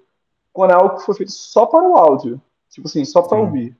quando 0.51 0.71
é 0.71 0.73
algo 0.73 0.97
que 0.97 1.05
foi 1.05 1.13
feito 1.13 1.31
só 1.31 1.67
para 1.67 1.87
o 1.87 1.95
áudio. 1.95 2.41
Tipo 2.69 2.87
assim, 2.87 3.05
só 3.05 3.21
para 3.21 3.37
ouvir. 3.37 3.77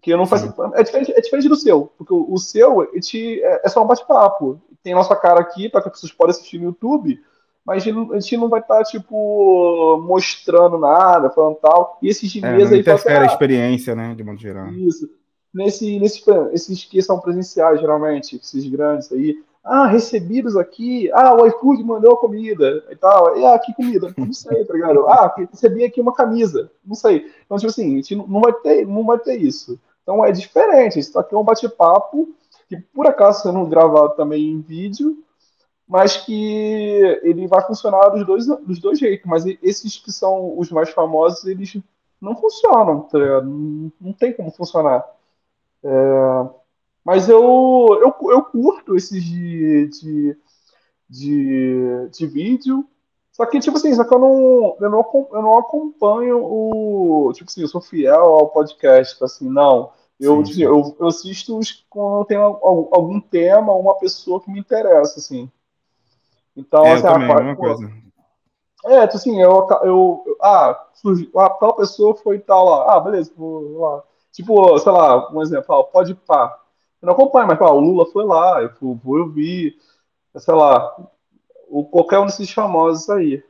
Que 0.00 0.12
eu 0.12 0.18
não 0.18 0.26
faço, 0.26 0.54
é, 0.74 0.82
diferente, 0.82 1.12
é 1.12 1.20
diferente 1.20 1.48
do 1.48 1.56
seu, 1.56 1.92
porque 1.96 2.12
o, 2.12 2.32
o 2.32 2.38
seu 2.38 2.86
te, 3.00 3.42
é, 3.42 3.62
é, 3.64 3.68
só 3.68 3.82
um 3.82 3.86
bate-papo. 3.86 4.60
Tem 4.82 4.92
a 4.92 4.96
nossa 4.96 5.16
cara 5.16 5.40
aqui, 5.40 5.68
para 5.68 5.80
que 5.82 5.88
as 5.88 5.94
pessoas 5.94 6.12
possam 6.12 6.30
assistir 6.30 6.58
no 6.58 6.66
YouTube, 6.66 7.18
mas 7.64 7.82
a 7.82 7.90
gente, 7.90 8.12
a 8.12 8.20
gente 8.20 8.36
não 8.36 8.48
vai 8.48 8.60
estar, 8.60 8.78
tá, 8.78 8.84
tipo, 8.84 10.00
mostrando 10.06 10.78
nada, 10.78 11.30
falando 11.30 11.56
tal. 11.56 11.98
E 12.02 12.08
esses 12.08 12.30
dias 12.30 12.44
é, 12.44 12.74
aí. 12.74 12.80
Interfere 12.80 13.16
assim, 13.16 13.26
ah, 13.26 13.30
a 13.30 13.32
experiência, 13.32 13.94
né, 13.94 14.14
de 14.14 14.22
modo 14.22 14.38
geral. 14.38 14.68
Isso. 14.68 15.10
Nesse, 15.52 15.98
nesse, 15.98 16.22
esses 16.52 16.84
que 16.84 17.02
são 17.02 17.18
presenciais, 17.18 17.80
geralmente, 17.80 18.36
esses 18.36 18.68
grandes 18.68 19.10
aí, 19.10 19.36
ah, 19.68 19.86
recebidos 19.86 20.56
aqui. 20.56 21.10
Ah, 21.12 21.34
o 21.34 21.46
iFood 21.46 21.84
mandou 21.84 22.16
comida 22.16 22.82
e 22.90 22.96
tal. 22.96 23.36
E 23.38 23.44
ah, 23.44 23.58
que 23.58 23.74
comida? 23.74 24.12
Não 24.16 24.32
sei, 24.32 24.64
tá 24.64 24.72
ligado? 24.72 25.06
Ah, 25.06 25.34
recebi 25.36 25.84
aqui 25.84 26.00
uma 26.00 26.14
camisa. 26.14 26.70
Não 26.84 26.94
sei. 26.94 27.30
Então, 27.44 27.58
tipo 27.58 27.68
assim, 27.68 27.92
a 27.92 27.96
gente 27.96 28.16
não 28.16 28.40
vai 28.40 28.52
ter, 28.54 28.86
não 28.86 29.04
vai 29.04 29.18
ter 29.18 29.36
isso. 29.36 29.78
Então 30.02 30.24
é 30.24 30.32
diferente. 30.32 30.98
Isso 30.98 31.18
aqui 31.18 31.34
é 31.34 31.38
um 31.38 31.44
bate-papo 31.44 32.34
que 32.66 32.78
por 32.78 33.06
acaso 33.06 33.42
sendo 33.42 33.64
gravado 33.66 34.16
também 34.16 34.50
em 34.50 34.60
vídeo, 34.60 35.22
mas 35.86 36.16
que 36.16 37.20
ele 37.22 37.46
vai 37.46 37.62
funcionar 37.66 38.08
dos 38.08 38.26
dois, 38.26 38.46
dos 38.46 38.78
dois 38.78 38.98
jeitos. 38.98 39.26
Mas 39.26 39.44
esses 39.62 39.98
que 39.98 40.10
são 40.10 40.58
os 40.58 40.70
mais 40.70 40.88
famosos, 40.90 41.44
eles 41.44 41.76
não 42.18 42.34
funcionam, 42.34 43.02
tá 43.02 43.18
ligado? 43.18 43.46
Não, 43.46 43.92
não 44.00 44.12
tem 44.14 44.32
como 44.32 44.50
funcionar. 44.50 45.04
É, 45.84 46.46
mas 47.04 47.28
eu, 47.28 47.40
eu, 48.02 48.30
eu 48.30 48.42
curto 48.44 48.96
esses 48.96 49.22
de, 49.22 49.88
de, 49.88 50.36
de, 51.08 52.08
de 52.10 52.26
vídeo. 52.26 52.86
Só 53.32 53.46
que, 53.46 53.60
tipo 53.60 53.76
assim, 53.76 53.94
só 53.94 54.04
que 54.04 54.12
eu 54.12 54.18
não, 54.18 54.76
eu 54.80 54.90
não, 54.90 55.28
eu 55.32 55.42
não 55.42 55.58
acompanho 55.58 56.38
o. 56.42 57.32
Tipo 57.32 57.48
assim, 57.48 57.62
eu 57.62 57.68
sou 57.68 57.80
fiel 57.80 58.24
ao 58.24 58.48
podcast, 58.48 59.22
assim, 59.22 59.48
não. 59.48 59.92
Eu, 60.18 60.44
sim, 60.44 60.54
sim. 60.54 60.62
eu, 60.62 60.96
eu 60.98 61.06
assisto 61.06 61.56
os, 61.56 61.86
quando 61.88 62.24
tem 62.24 62.36
algum 62.36 63.20
tema, 63.20 63.72
uma 63.72 63.94
pessoa 63.94 64.40
que 64.40 64.50
me 64.50 64.58
interessa, 64.58 65.20
assim. 65.20 65.48
Então, 66.56 66.84
é, 66.84 66.94
assim, 66.94 67.06
eu 67.06 67.12
também, 67.12 67.30
a, 67.30 67.54
pô, 67.54 67.62
coisa. 67.62 67.92
É, 68.84 69.06
tipo 69.06 69.16
assim, 69.16 69.40
eu, 69.40 69.66
eu, 69.82 70.24
ah, 70.42 70.88
surgiu, 70.94 71.30
ah, 71.36 71.50
tal 71.50 71.76
pessoa 71.76 72.16
foi 72.16 72.40
tal 72.40 72.64
lá. 72.64 72.96
Ah, 72.96 73.00
beleza, 73.00 73.32
vou 73.36 73.78
lá. 73.78 74.02
Tipo, 74.32 74.78
sei 74.78 74.92
lá, 74.92 75.30
um 75.32 75.40
exemplo, 75.40 75.74
ah, 75.74 75.84
pode 75.84 76.14
pá. 76.14 76.58
Eu 77.00 77.06
não 77.06 77.12
acompanho, 77.14 77.46
mas 77.46 77.58
pô, 77.58 77.66
o 77.70 77.80
Lula 77.80 78.06
foi 78.06 78.24
lá, 78.24 78.60
eu 78.62 78.94
vou 78.96 79.18
eu 79.18 79.28
vi, 79.28 79.76
sei 80.36 80.54
lá, 80.54 80.96
o, 81.68 81.84
qualquer 81.84 82.18
um 82.18 82.26
desses 82.26 82.50
famosos 82.52 83.08
aí. 83.10 83.42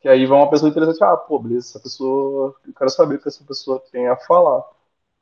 Que 0.00 0.08
aí 0.08 0.26
vai 0.26 0.38
uma 0.38 0.50
pessoa 0.50 0.70
interessante, 0.70 1.02
ah, 1.04 1.16
pô, 1.16 1.38
beleza, 1.38 1.68
essa 1.70 1.80
pessoa, 1.80 2.54
eu 2.66 2.74
quero 2.74 2.90
saber 2.90 3.16
o 3.16 3.18
que 3.22 3.28
essa 3.28 3.44
pessoa 3.44 3.82
tem 3.92 4.08
a 4.08 4.16
falar. 4.16 4.62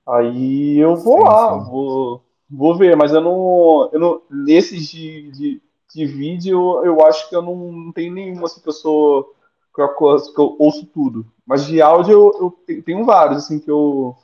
Aí 0.07 0.79
eu 0.79 0.97
vou 0.97 1.19
sim, 1.19 1.25
lá, 1.25 1.59
sim. 1.59 1.65
Vou, 1.65 2.23
vou 2.51 2.77
ver, 2.77 2.97
mas 2.97 3.13
eu 3.13 3.21
não, 3.21 3.91
eu 3.93 4.01
não 4.01 4.23
nesses 4.31 4.89
de, 4.89 5.31
de, 5.33 5.63
de 5.95 6.07
vídeo, 6.07 6.85
eu 6.85 7.05
acho 7.07 7.29
que 7.29 7.37
eu 7.37 7.43
não, 7.43 7.57
não 7.73 7.93
tenho 7.93 8.13
nenhuma 8.13 8.45
assim, 8.47 8.61
que 8.61 8.69
eu 8.69 8.73
sou, 8.73 9.35
que 9.75 9.81
eu, 9.83 9.89
que 10.35 10.41
eu 10.41 10.57
ouço 10.59 10.87
tudo. 10.87 11.27
Mas 11.47 11.67
de 11.67 11.81
áudio 11.83 12.13
eu, 12.13 12.55
eu 12.69 12.83
tenho 12.83 13.05
vários, 13.05 13.45
assim, 13.45 13.59
que 13.59 13.71
eu, 13.71 14.17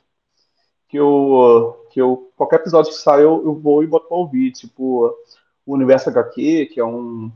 que 0.89 0.97
eu, 0.97 1.80
que 1.91 2.01
eu 2.01 2.31
qualquer 2.35 2.57
episódio 2.57 2.91
que 2.91 2.97
sai 2.97 3.23
eu, 3.23 3.43
eu 3.43 3.53
vou 3.53 3.83
e 3.83 3.87
boto 3.87 4.07
pra 4.07 4.17
ouvir, 4.17 4.51
tipo 4.51 5.13
o 5.65 5.73
Universo 5.73 6.09
HQ, 6.09 6.67
que 6.67 6.79
é 6.79 6.85
um 6.85 7.31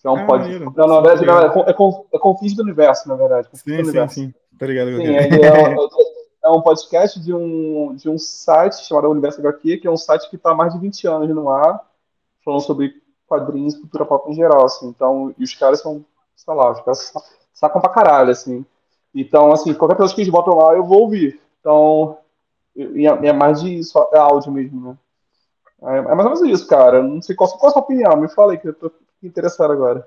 que 0.00 0.08
é 0.08 0.10
um 0.10 0.16
ah, 0.16 0.26
podcast. 0.26 0.76
Não, 0.76 0.86
na 0.88 1.00
verdade, 1.00 1.26
não, 1.26 1.38
é, 1.38 1.70
é, 1.70 2.16
é 2.16 2.18
Confins 2.18 2.54
do 2.54 2.62
Universo, 2.62 3.08
na 3.08 3.14
verdade. 3.14 3.48
Sim, 3.52 3.60
sim, 3.64 3.82
universo. 3.82 4.14
sim. 4.14 4.34
Tá 4.58 4.66
ligado? 4.66 4.96
Sim, 4.96 5.02
ele 5.02 5.44
é, 5.44 5.76
é, 6.44 6.48
um 6.50 6.60
podcast 6.60 7.20
de 7.20 7.32
um, 7.32 7.94
de 7.94 8.08
um 8.08 8.18
site 8.18 8.84
chamado 8.84 9.08
Universo 9.08 9.40
HQ, 9.40 9.78
que 9.78 9.86
é 9.86 9.90
um 9.90 9.96
site 9.96 10.28
que 10.28 10.36
está 10.36 10.50
há 10.50 10.54
mais 10.54 10.74
de 10.74 10.80
20 10.80 11.06
anos 11.06 11.28
no 11.30 11.48
ar, 11.48 11.88
falando 12.44 12.62
sobre 12.62 13.00
quadrinhos, 13.28 13.76
cultura 13.76 14.04
pop 14.04 14.30
em 14.30 14.34
geral, 14.34 14.64
assim. 14.64 14.88
Então, 14.88 15.32
e 15.38 15.44
os 15.44 15.54
caras 15.54 15.80
são, 15.80 16.04
sei 16.34 16.52
lá, 16.52 16.72
os 16.72 16.80
caras 16.80 17.12
sacam 17.54 17.80
pra 17.80 17.90
caralho, 17.90 18.30
assim. 18.30 18.66
Então, 19.14 19.52
assim, 19.52 19.72
qualquer 19.72 19.94
pessoa 19.94 20.14
que 20.14 20.20
eles 20.22 20.32
botam 20.32 20.56
lá, 20.56 20.74
eu 20.74 20.84
vou 20.84 21.02
ouvir. 21.02 21.40
Então, 21.60 22.18
e 22.76 23.06
é, 23.06 23.10
é 23.10 23.32
mais 23.32 23.60
de 23.60 23.80
é 24.12 24.18
áudio 24.18 24.52
mesmo, 24.52 24.90
né? 24.90 24.98
É, 25.82 25.98
é, 25.98 26.14
mais 26.14 26.26
ou 26.26 26.34
menos 26.34 26.42
isso, 26.42 26.66
cara. 26.66 27.02
Não 27.02 27.20
sei 27.20 27.34
qual, 27.34 27.50
qual 27.58 27.70
a 27.70 27.72
sua 27.72 27.82
opinião, 27.82 28.16
me 28.16 28.28
fala 28.28 28.52
aí, 28.52 28.58
que 28.58 28.68
eu 28.68 28.74
tô 28.74 28.92
interessado 29.22 29.72
agora. 29.72 30.06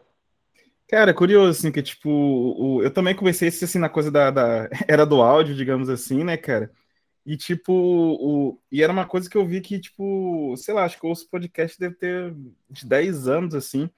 Cara, 0.87 1.13
curioso, 1.13 1.49
assim, 1.59 1.71
que, 1.71 1.81
tipo, 1.81 2.09
o, 2.09 2.83
eu 2.83 2.91
também 2.91 3.15
comecei 3.15 3.47
assim, 3.47 3.79
na 3.79 3.89
coisa 3.89 4.11
da, 4.11 4.29
da, 4.29 4.69
Era 4.87 5.05
do 5.05 5.21
áudio, 5.21 5.55
digamos 5.55 5.89
assim, 5.89 6.23
né, 6.23 6.37
cara? 6.37 6.71
E, 7.25 7.35
tipo, 7.35 7.73
o, 7.73 8.59
e 8.71 8.83
era 8.83 8.93
uma 8.93 9.05
coisa 9.05 9.29
que 9.29 9.35
eu 9.35 9.45
vi 9.47 9.59
que, 9.59 9.79
tipo, 9.79 10.55
sei 10.57 10.73
lá, 10.73 10.85
acho 10.85 10.99
que 10.99 11.07
o 11.07 11.13
podcast 11.29 11.79
deve 11.79 11.95
ter 11.95 12.35
de 12.69 12.85
10 12.87 13.27
anos, 13.27 13.55
assim. 13.55 13.89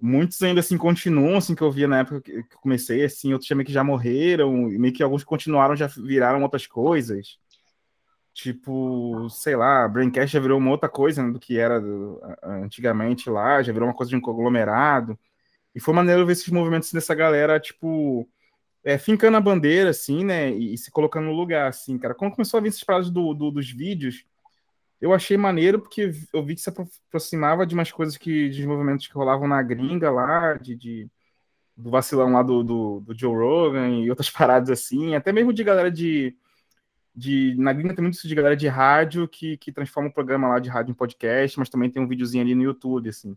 Muitos 0.00 0.40
ainda, 0.42 0.60
assim, 0.60 0.78
continuam, 0.78 1.36
assim, 1.38 1.54
que 1.54 1.62
eu 1.62 1.70
via 1.72 1.88
na 1.88 2.00
época 2.00 2.20
que 2.20 2.32
eu 2.32 2.44
comecei, 2.60 3.04
assim, 3.04 3.32
outros 3.32 3.48
também 3.48 3.66
que 3.66 3.72
já 3.72 3.82
morreram, 3.82 4.70
e 4.70 4.78
meio 4.78 4.94
que 4.94 5.02
alguns 5.02 5.24
continuaram, 5.24 5.74
já 5.74 5.88
viraram 5.88 6.42
outras 6.42 6.66
coisas. 6.66 7.38
Tipo, 8.34 9.28
sei 9.30 9.54
lá, 9.54 9.86
Braincast 9.86 10.32
já 10.32 10.40
virou 10.40 10.58
uma 10.58 10.72
outra 10.72 10.88
coisa 10.88 11.22
né, 11.22 11.32
do 11.32 11.38
que 11.38 11.56
era 11.56 11.80
antigamente 12.42 13.30
lá, 13.30 13.62
já 13.62 13.72
virou 13.72 13.88
uma 13.88 13.94
coisa 13.94 14.10
de 14.10 14.16
um 14.16 14.20
conglomerado. 14.20 15.16
E 15.74 15.80
foi 15.80 15.94
maneiro 15.94 16.26
ver 16.26 16.32
esses 16.32 16.48
movimentos 16.48 16.92
dessa 16.92 17.14
galera, 17.14 17.60
tipo, 17.60 18.28
é, 18.84 18.98
fincando 18.98 19.36
a 19.36 19.40
bandeira, 19.40 19.90
assim, 19.90 20.24
né? 20.24 20.50
E, 20.50 20.74
e, 20.74 20.78
se 20.78 20.90
colocando 20.90 21.26
no 21.26 21.32
lugar, 21.32 21.68
assim, 21.68 21.96
cara. 21.96 22.14
Quando 22.14 22.32
começou 22.32 22.58
a 22.58 22.60
vir 22.60 22.68
esses 22.70 22.82
pratos 22.84 23.08
do, 23.10 23.34
do, 23.34 23.52
dos 23.52 23.70
vídeos, 23.70 24.24
eu 25.00 25.12
achei 25.12 25.36
maneiro 25.36 25.80
porque 25.80 26.10
eu 26.32 26.44
vi 26.44 26.56
que 26.56 26.60
se 26.60 26.70
aproximava 26.70 27.66
de 27.66 27.74
umas 27.74 27.92
coisas 27.92 28.16
que, 28.16 28.48
de 28.50 28.66
movimentos 28.66 29.06
que 29.06 29.14
rolavam 29.14 29.46
na 29.48 29.62
gringa 29.62 30.10
lá, 30.10 30.54
de, 30.54 30.74
de 30.74 31.10
do 31.76 31.90
vacilão 31.90 32.32
lá 32.32 32.42
do, 32.42 32.62
do, 32.64 33.00
do 33.00 33.18
Joe 33.18 33.34
Rogan 33.36 33.90
e 33.90 34.10
outras 34.10 34.30
paradas 34.30 34.70
assim, 34.70 35.14
até 35.14 35.32
mesmo 35.32 35.52
de 35.52 35.64
galera 35.64 35.90
de 35.90 36.36
de. 37.14 37.54
Na 37.58 37.72
gringa 37.72 37.94
tem 37.94 38.02
muito 38.02 38.14
isso 38.14 38.28
de 38.28 38.34
galera 38.34 38.56
de 38.56 38.66
rádio 38.68 39.28
que, 39.28 39.56
que 39.56 39.72
transforma 39.72 40.08
o 40.08 40.12
programa 40.12 40.48
lá 40.48 40.58
de 40.58 40.68
rádio 40.68 40.92
em 40.92 40.94
podcast, 40.94 41.58
mas 41.58 41.68
também 41.68 41.90
tem 41.90 42.02
um 42.02 42.08
videozinho 42.08 42.42
ali 42.42 42.54
no 42.54 42.62
YouTube, 42.62 43.08
assim. 43.08 43.36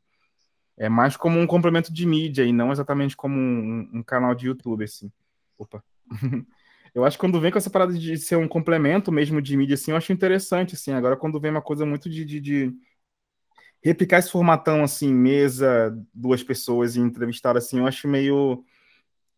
É 0.77 0.89
mais 0.89 1.17
como 1.17 1.39
um 1.39 1.47
complemento 1.47 1.91
de 1.91 2.05
mídia 2.05 2.43
e 2.43 2.53
não 2.53 2.71
exatamente 2.71 3.15
como 3.15 3.35
um, 3.35 3.89
um 3.93 4.03
canal 4.03 4.35
de 4.35 4.47
YouTube, 4.47 4.83
assim. 4.83 5.11
Opa. 5.57 5.83
eu 6.93 7.03
acho 7.05 7.17
que 7.17 7.21
quando 7.21 7.39
vem 7.41 7.51
com 7.51 7.57
essa 7.57 7.69
parada 7.69 7.93
de 7.93 8.17
ser 8.17 8.35
um 8.35 8.47
complemento 8.47 9.11
mesmo 9.11 9.41
de 9.41 9.57
mídia, 9.57 9.73
assim, 9.73 9.91
eu 9.91 9.97
acho 9.97 10.13
interessante, 10.13 10.75
assim. 10.75 10.91
Agora, 10.91 11.17
quando 11.17 11.39
vem 11.39 11.51
uma 11.51 11.61
coisa 11.61 11.85
muito 11.85 12.09
de, 12.09 12.23
de, 12.23 12.39
de 12.39 12.73
replicar 13.83 14.19
esse 14.19 14.31
formatão, 14.31 14.83
assim, 14.83 15.13
mesa, 15.13 15.97
duas 16.13 16.43
pessoas 16.43 16.95
e 16.95 16.99
entrevistar, 16.99 17.57
assim, 17.57 17.79
eu 17.79 17.87
acho 17.87 18.07
meio 18.07 18.63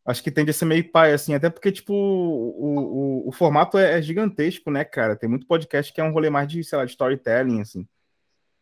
acho 0.10 0.24
que 0.24 0.32
tende 0.32 0.50
a 0.50 0.54
ser 0.54 0.66
meio 0.66 0.90
pai, 0.92 1.14
assim, 1.14 1.36
até 1.36 1.50
porque, 1.50 1.72
tipo, 1.72 1.94
o, 1.94 3.26
o, 3.26 3.30
o 3.30 3.32
formato 3.32 3.78
é, 3.78 4.00
é, 4.00 4.02
gigantesco, 4.02 4.72
né, 4.72 4.84
cara? 4.84 5.16
Tem 5.16 5.30
muito 5.30 5.46
podcast 5.46 5.94
que 5.94 6.02
é 6.02 6.04
um 6.04 6.12
rolê 6.12 6.30
mais 6.30 6.48
de, 6.48 6.64
sei 6.64 6.78
lá, 6.78 6.86
de 6.86 6.92
storytelling, 6.92 7.62
assim, 7.62 7.88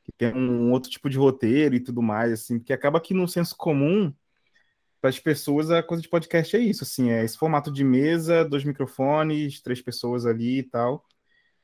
que 0.03 0.11
tem 0.11 0.33
um 0.33 0.71
outro 0.71 0.89
tipo 0.91 1.09
de 1.09 1.17
roteiro 1.17 1.75
e 1.75 1.79
tudo 1.79 2.01
mais, 2.01 2.33
assim, 2.33 2.59
porque 2.59 2.73
acaba 2.73 2.99
que 2.99 3.13
no 3.13 3.27
senso 3.27 3.55
comum, 3.57 4.13
para 4.99 5.09
as 5.09 5.19
pessoas, 5.19 5.71
a 5.71 5.81
coisa 5.81 6.03
de 6.03 6.09
podcast 6.09 6.55
é 6.57 6.59
isso, 6.59 6.83
assim, 6.83 7.11
é 7.11 7.23
esse 7.23 7.37
formato 7.37 7.71
de 7.71 7.83
mesa, 7.83 8.43
dois 8.43 8.65
microfones, 8.65 9.61
três 9.61 9.81
pessoas 9.81 10.25
ali 10.25 10.59
e 10.59 10.63
tal, 10.63 11.05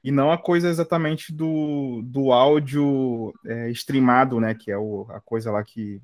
e 0.03 0.11
não 0.11 0.31
a 0.31 0.37
coisa 0.37 0.69
exatamente 0.69 1.33
do, 1.33 2.01
do 2.05 2.31
áudio 2.31 3.33
é, 3.45 3.69
streamado, 3.71 4.39
né, 4.39 4.53
que 4.53 4.71
é 4.71 4.77
o, 4.77 5.07
a 5.09 5.19
coisa 5.19 5.51
lá 5.51 5.63
que 5.63 6.01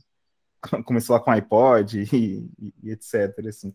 começou 0.86 1.16
lá 1.16 1.20
com 1.20 1.32
iPod 1.32 2.02
e, 2.14 2.50
e, 2.60 2.74
e, 2.84 2.92
etc. 2.92 3.34
Assim. 3.48 3.74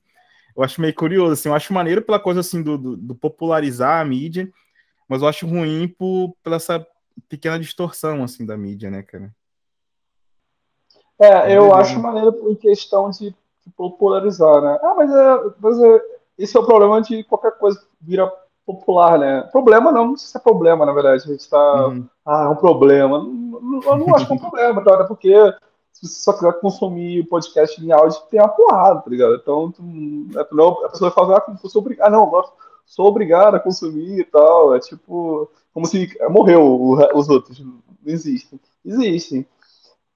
Eu 0.56 0.62
acho 0.62 0.80
meio 0.80 0.94
curioso, 0.94 1.32
assim, 1.32 1.48
eu 1.48 1.54
acho 1.54 1.72
maneiro 1.72 2.02
pela 2.02 2.20
coisa 2.20 2.40
assim 2.40 2.62
do, 2.62 2.78
do, 2.78 2.96
do 2.96 3.14
popularizar 3.14 4.00
a 4.00 4.04
mídia, 4.04 4.48
mas 5.08 5.20
eu 5.20 5.28
acho 5.28 5.46
ruim 5.46 5.88
por, 5.88 6.34
pela 6.42 6.56
essa 6.56 6.86
pequena 7.28 7.58
distorção 7.58 8.22
assim 8.22 8.46
da 8.46 8.56
mídia, 8.56 8.90
né, 8.90 9.02
cara? 9.02 9.34
É, 11.18 11.56
eu 11.56 11.74
acho 11.74 11.98
maneiro 12.00 12.32
por 12.32 12.56
questão 12.56 13.10
de, 13.10 13.30
de, 13.30 13.70
popularizar, 13.76 14.60
né? 14.60 14.78
Ah, 14.82 14.94
mas, 14.96 15.10
é, 15.10 15.54
mas 15.60 15.80
é, 15.80 16.02
esse 16.38 16.56
é 16.56 16.60
o 16.60 16.66
problema 16.66 17.00
de 17.00 17.22
qualquer 17.24 17.52
coisa 17.52 17.80
vira 18.00 18.30
popular, 18.66 19.18
né? 19.18 19.42
Problema 19.52 19.92
não, 19.92 20.08
não 20.08 20.16
sei 20.16 20.28
se 20.28 20.36
é 20.36 20.40
problema, 20.40 20.84
na 20.84 20.92
verdade. 20.92 21.24
A 21.24 21.32
gente 21.32 21.48
tá. 21.48 21.86
Uhum. 21.86 22.08
Ah, 22.24 22.44
é 22.44 22.48
um 22.48 22.56
problema. 22.56 23.18
Eu 23.18 23.96
não 23.96 24.14
acho 24.14 24.26
que 24.26 24.32
é 24.32 24.36
um 24.36 24.38
problema, 24.50 24.82
tá? 24.82 25.04
Porque 25.04 25.34
se 25.94 26.08
você 26.08 26.20
só 26.20 26.32
quiser 26.32 26.52
consumir 26.60 27.26
podcast 27.28 27.82
em 27.82 27.92
áudio, 27.92 28.20
tem 28.28 28.40
uma 28.40 28.48
porrada, 28.48 29.00
tá 29.00 29.08
ligado? 29.08 29.36
Então, 29.36 29.70
tu, 29.70 29.82
é, 30.36 30.40
a 30.40 30.88
pessoa 30.88 31.10
vai 31.10 31.12
falar, 31.12 31.38
ah, 31.38 31.68
sou 31.68 31.80
obrigado. 31.80 32.08
Ah, 32.08 32.10
não, 32.10 32.30
sou 32.84 33.06
obrigado 33.06 33.54
a 33.54 33.60
consumir 33.60 34.18
e 34.18 34.24
tal. 34.24 34.74
É 34.74 34.80
tipo, 34.80 35.48
como 35.72 35.86
se 35.86 36.10
morreu 36.28 36.98
os 37.14 37.28
outros. 37.28 37.60
Não 37.60 37.80
existem. 38.04 38.60
Existem. 38.84 39.46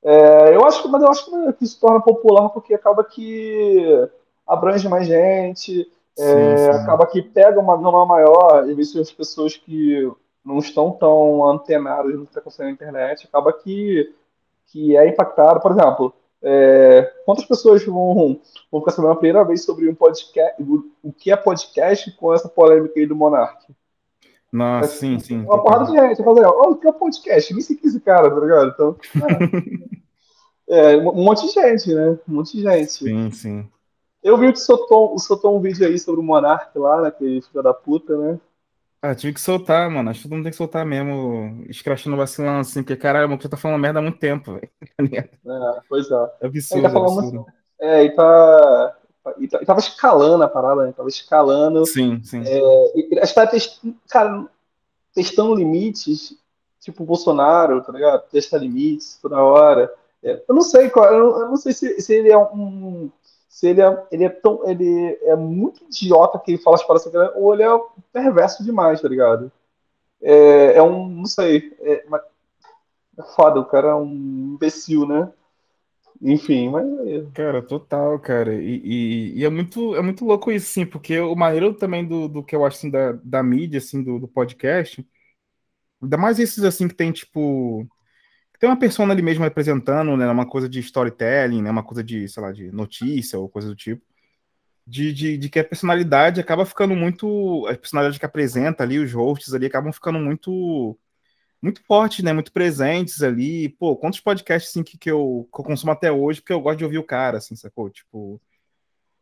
É, 0.02 0.54
eu 0.54 0.64
acho 0.64 0.88
mas 0.88 1.02
eu 1.02 1.08
acho 1.08 1.54
que 1.54 1.64
isso 1.64 1.80
torna 1.80 2.00
popular 2.00 2.50
porque 2.50 2.74
acaba 2.74 3.02
que 3.02 4.08
abrange 4.46 4.88
mais 4.88 5.06
gente, 5.06 5.90
é, 6.18 6.56
sim, 6.56 6.72
sim. 6.72 6.78
acaba 6.80 7.06
que 7.06 7.20
pega 7.20 7.60
uma 7.60 7.76
gama 7.76 8.06
maior, 8.06 8.68
e 8.68 8.74
vez 8.74 8.94
as 8.96 9.12
pessoas 9.12 9.56
que 9.56 10.10
não 10.44 10.58
estão 10.58 10.92
tão 10.92 11.46
antenadas 11.48 12.14
no 12.14 12.22
que 12.22 12.28
está 12.28 12.40
acontecendo 12.40 12.66
na 12.66 12.72
internet, 12.72 13.26
acaba 13.26 13.52
que 13.52 14.14
que 14.68 14.96
é 14.96 15.08
impactado. 15.08 15.60
Por 15.60 15.72
exemplo, 15.72 16.14
é, 16.42 17.12
quantas 17.24 17.44
pessoas 17.44 17.84
vão, 17.84 18.40
vão 18.70 18.80
ficar 18.80 18.92
sabendo 18.92 19.12
a 19.12 19.16
primeira 19.16 19.44
vez 19.44 19.64
sobre 19.64 19.88
um 19.88 19.94
podcast, 19.94 20.62
o 21.02 21.12
que 21.12 21.30
é 21.30 21.36
podcast 21.36 22.10
com 22.12 22.32
essa 22.32 22.48
polêmica 22.48 22.98
aí 22.98 23.06
do 23.06 23.16
Monark? 23.16 23.66
Nossa, 24.52 24.94
é, 24.94 24.96
sim, 24.96 25.18
sim. 25.18 25.40
Uma 25.42 25.62
porrada 25.62 25.84
de 25.86 25.92
gente 25.92 26.24
fazer, 26.24 26.46
oh, 26.46 26.70
o 26.70 26.76
que 26.76 26.88
é 26.88 26.92
podcast? 26.92 27.52
Nem 27.52 27.62
sei 27.62 27.76
que 27.76 27.86
esse 27.86 28.00
cara, 28.00 28.30
tá 28.30 28.40
ligado? 28.40 28.68
Então, 28.68 28.96
é, 30.68 30.94
é, 30.94 30.96
um 30.96 31.24
monte 31.24 31.46
de 31.46 31.52
gente, 31.52 31.94
né? 31.94 32.18
Um 32.28 32.34
monte 32.34 32.56
de 32.56 32.62
gente. 32.62 32.92
Sim, 32.92 33.30
sim. 33.30 33.68
Eu 34.22 34.36
vi 34.38 34.52
que 34.52 34.58
soltou, 34.58 35.18
soltou 35.18 35.56
um 35.56 35.60
vídeo 35.60 35.86
aí 35.86 35.98
sobre 35.98 36.20
o 36.20 36.24
Monark 36.24 36.76
lá, 36.78 37.02
né? 37.02 37.10
Que 37.10 37.40
filho 37.42 37.62
da 37.62 37.74
puta, 37.74 38.16
né? 38.16 38.40
Ah, 39.00 39.14
tive 39.14 39.32
que 39.32 39.40
soltar, 39.40 39.88
mano. 39.88 40.10
Acho 40.10 40.20
que 40.20 40.22
todo 40.24 40.32
mundo 40.34 40.44
tem 40.44 40.50
que 40.50 40.56
soltar 40.56 40.84
mesmo, 40.84 41.64
escrachando 41.68 42.16
vacilando 42.16 42.60
assim, 42.60 42.82
porque 42.82 42.96
caralho, 42.96 43.32
o 43.32 43.40
já 43.40 43.48
tá 43.48 43.56
falando 43.56 43.80
merda 43.80 44.00
há 44.00 44.02
muito 44.02 44.18
tempo, 44.18 44.54
velho. 44.54 44.70
é, 45.14 45.80
pois 45.88 46.10
é. 46.10 46.30
É 46.40 46.46
absurdo, 46.46 46.82
tá 46.82 46.88
absurdo. 46.88 47.46
É, 47.80 48.04
e 48.04 48.10
tá. 48.10 48.96
E, 49.38 49.46
tá, 49.46 49.58
e 49.62 49.66
tava 49.66 49.78
escalando 49.78 50.42
a 50.42 50.48
parada, 50.48 50.86
né? 50.86 50.92
Tava 50.92 51.08
escalando. 51.08 51.86
Sim, 51.86 52.20
sim. 52.24 52.42
É, 52.44 52.98
e, 52.98 53.08
testando, 53.10 53.96
cara, 54.08 54.46
testando 55.14 55.54
limites, 55.54 56.36
tipo 56.80 57.04
o 57.04 57.06
Bolsonaro, 57.06 57.82
tá 57.82 57.92
ligado? 57.92 58.28
Testa 58.30 58.56
limites 58.56 59.18
toda 59.22 59.42
hora. 59.42 59.92
É, 60.22 60.42
eu 60.48 60.54
não 60.54 60.62
sei 60.62 60.90
qual, 60.90 61.12
eu 61.12 61.18
não, 61.18 61.40
eu 61.40 61.48
não 61.48 61.56
sei 61.56 61.72
se, 61.72 62.00
se 62.00 62.14
ele 62.14 62.32
é 62.32 62.38
um 62.38 63.10
se 63.48 63.66
ele 63.68 63.80
é, 63.80 64.06
ele 64.12 64.24
é 64.24 64.28
tão. 64.28 64.68
Ele 64.68 65.18
é 65.22 65.34
muito 65.34 65.84
idiota 65.84 66.38
que 66.38 66.52
ele 66.52 66.62
fala 66.62 66.76
as 66.76 66.84
paradas 66.84 67.12
ou 67.34 67.54
ele 67.54 67.62
é 67.62 67.80
perverso 68.12 68.62
demais, 68.62 69.00
tá 69.00 69.08
ligado? 69.08 69.50
É, 70.20 70.74
é 70.74 70.82
um. 70.82 71.08
Não 71.08 71.26
sei. 71.26 71.74
É, 71.80 72.04
é 73.18 73.22
foda, 73.34 73.58
o 73.58 73.64
cara 73.64 73.88
é 73.88 73.94
um 73.94 74.54
imbecil, 74.54 75.06
né? 75.06 75.32
Enfim, 76.20 76.68
mas. 76.68 76.86
É 77.08 77.24
cara, 77.32 77.62
total, 77.62 78.18
cara. 78.18 78.54
E, 78.54 78.80
e, 78.84 79.38
e, 79.38 79.44
é, 79.44 79.48
muito, 79.48 79.96
é 79.96 80.02
muito 80.02 80.24
louco 80.24 80.52
isso, 80.52 80.70
sim, 80.70 80.84
porque 80.84 81.18
o 81.18 81.34
maneiro 81.34 81.72
também 81.72 82.06
do, 82.06 82.28
do 82.28 82.44
que 82.44 82.54
eu 82.54 82.64
acho 82.66 82.76
assim, 82.76 82.90
da, 82.90 83.12
da 83.24 83.42
mídia, 83.42 83.78
assim, 83.78 84.02
do, 84.02 84.18
do 84.18 84.28
podcast, 84.28 85.06
ainda 86.02 86.16
mais 86.16 86.38
esses 86.38 86.64
assim 86.64 86.88
que 86.88 86.94
tem, 86.94 87.12
tipo 87.12 87.86
tem 88.58 88.68
uma 88.68 88.78
persona 88.78 89.12
ali 89.12 89.22
mesmo 89.22 89.44
representando, 89.44 90.16
né, 90.16 90.28
uma 90.30 90.46
coisa 90.46 90.68
de 90.68 90.80
storytelling, 90.80 91.62
né, 91.62 91.70
uma 91.70 91.84
coisa 91.84 92.02
de, 92.04 92.28
sei 92.28 92.42
lá, 92.42 92.52
de 92.52 92.70
notícia 92.72 93.38
ou 93.38 93.48
coisa 93.48 93.68
do 93.68 93.76
tipo, 93.76 94.02
de, 94.86 95.12
de, 95.12 95.38
de 95.38 95.48
que 95.50 95.58
a 95.60 95.64
personalidade 95.64 96.40
acaba 96.40 96.66
ficando 96.66 96.96
muito, 96.96 97.66
a 97.68 97.76
personalidade 97.76 98.18
que 98.18 98.26
apresenta 98.26 98.82
ali, 98.84 98.98
os 98.98 99.12
hosts 99.12 99.54
ali, 99.54 99.66
acabam 99.66 99.92
ficando 99.92 100.18
muito 100.20 100.98
muito 101.62 101.82
fortes, 101.86 102.24
né, 102.24 102.32
muito 102.32 102.52
presentes 102.52 103.22
ali, 103.22 103.70
pô, 103.70 103.96
quantos 103.96 104.20
podcasts, 104.20 104.70
assim, 104.70 104.82
que, 104.84 104.98
que, 104.98 105.10
eu, 105.10 105.48
que 105.52 105.60
eu 105.60 105.64
consumo 105.64 105.92
até 105.92 106.12
hoje, 106.12 106.40
porque 106.40 106.52
eu 106.52 106.60
gosto 106.60 106.78
de 106.78 106.84
ouvir 106.84 106.98
o 106.98 107.04
cara, 107.04 107.38
assim, 107.38 107.56
sacou? 107.56 107.90
Tipo, 107.90 108.40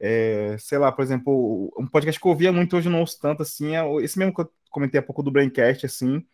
É, 0.08 0.56
sei 0.58 0.78
lá, 0.78 0.92
por 0.92 1.02
exemplo, 1.02 1.72
um 1.78 1.86
podcast 1.86 2.20
que 2.20 2.26
eu 2.26 2.30
ouvia 2.30 2.52
muito 2.52 2.76
hoje 2.76 2.88
não 2.88 3.00
ouço 3.00 3.18
tanto 3.20 3.42
assim, 3.42 3.74
é 3.76 3.82
esse 4.02 4.18
mesmo 4.18 4.34
que 4.34 4.40
eu 4.40 4.50
comentei 4.70 5.00
há 5.00 5.02
pouco 5.02 5.22
do 5.22 5.30
Braincast, 5.30 5.84
assim. 5.86 6.24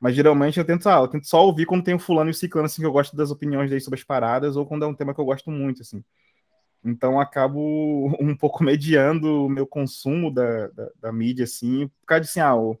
Mas 0.00 0.14
geralmente 0.14 0.58
eu 0.58 0.64
tento, 0.64 0.88
ah, 0.88 1.00
eu 1.00 1.08
tento 1.08 1.26
só 1.26 1.44
ouvir 1.44 1.66
quando 1.66 1.82
tem 1.84 1.94
o 1.94 1.98
fulano 1.98 2.30
e 2.30 2.32
o 2.32 2.34
ciclano, 2.34 2.66
assim, 2.66 2.80
que 2.82 2.86
eu 2.86 2.92
gosto 2.92 3.16
das 3.16 3.30
opiniões 3.30 3.68
dele 3.68 3.80
sobre 3.80 3.98
as 3.98 4.04
paradas, 4.04 4.56
ou 4.56 4.64
quando 4.64 4.84
é 4.84 4.88
um 4.88 4.94
tema 4.94 5.14
que 5.14 5.20
eu 5.20 5.24
gosto 5.24 5.50
muito, 5.50 5.82
assim. 5.82 6.04
Então 6.84 7.20
acabo 7.20 8.06
um 8.20 8.36
pouco 8.36 8.62
mediando 8.62 9.46
o 9.46 9.48
meu 9.48 9.66
consumo 9.66 10.32
da, 10.32 10.68
da, 10.68 10.90
da 11.00 11.12
mídia, 11.12 11.44
assim, 11.44 11.88
por 11.88 12.06
causa 12.06 12.22
de 12.22 12.28
assim, 12.28 12.40
ah, 12.40 12.54
o, 12.56 12.78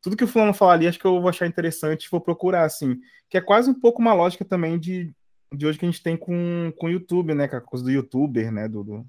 tudo 0.00 0.16
que 0.16 0.24
o 0.24 0.28
fulano 0.28 0.54
falar 0.54 0.74
ali, 0.74 0.86
acho 0.88 0.98
que 0.98 1.04
eu 1.06 1.20
vou 1.20 1.28
achar 1.28 1.46
interessante 1.46 2.08
vou 2.10 2.20
procurar, 2.20 2.64
assim. 2.64 2.98
Que 3.28 3.38
é 3.38 3.40
quase 3.40 3.70
um 3.70 3.74
pouco 3.74 4.00
uma 4.00 4.14
lógica 4.14 4.44
também 4.44 4.78
de, 4.78 5.12
de 5.52 5.66
hoje 5.66 5.78
que 5.78 5.84
a 5.84 5.90
gente 5.90 6.02
tem 6.02 6.16
com, 6.16 6.72
com 6.78 6.86
o 6.86 6.90
YouTube, 6.90 7.34
né? 7.34 7.48
Com 7.48 7.56
a 7.56 7.60
coisa 7.60 7.84
do 7.84 7.90
youtuber, 7.90 8.50
né? 8.52 8.68
Do, 8.68 8.82
do, 8.84 9.06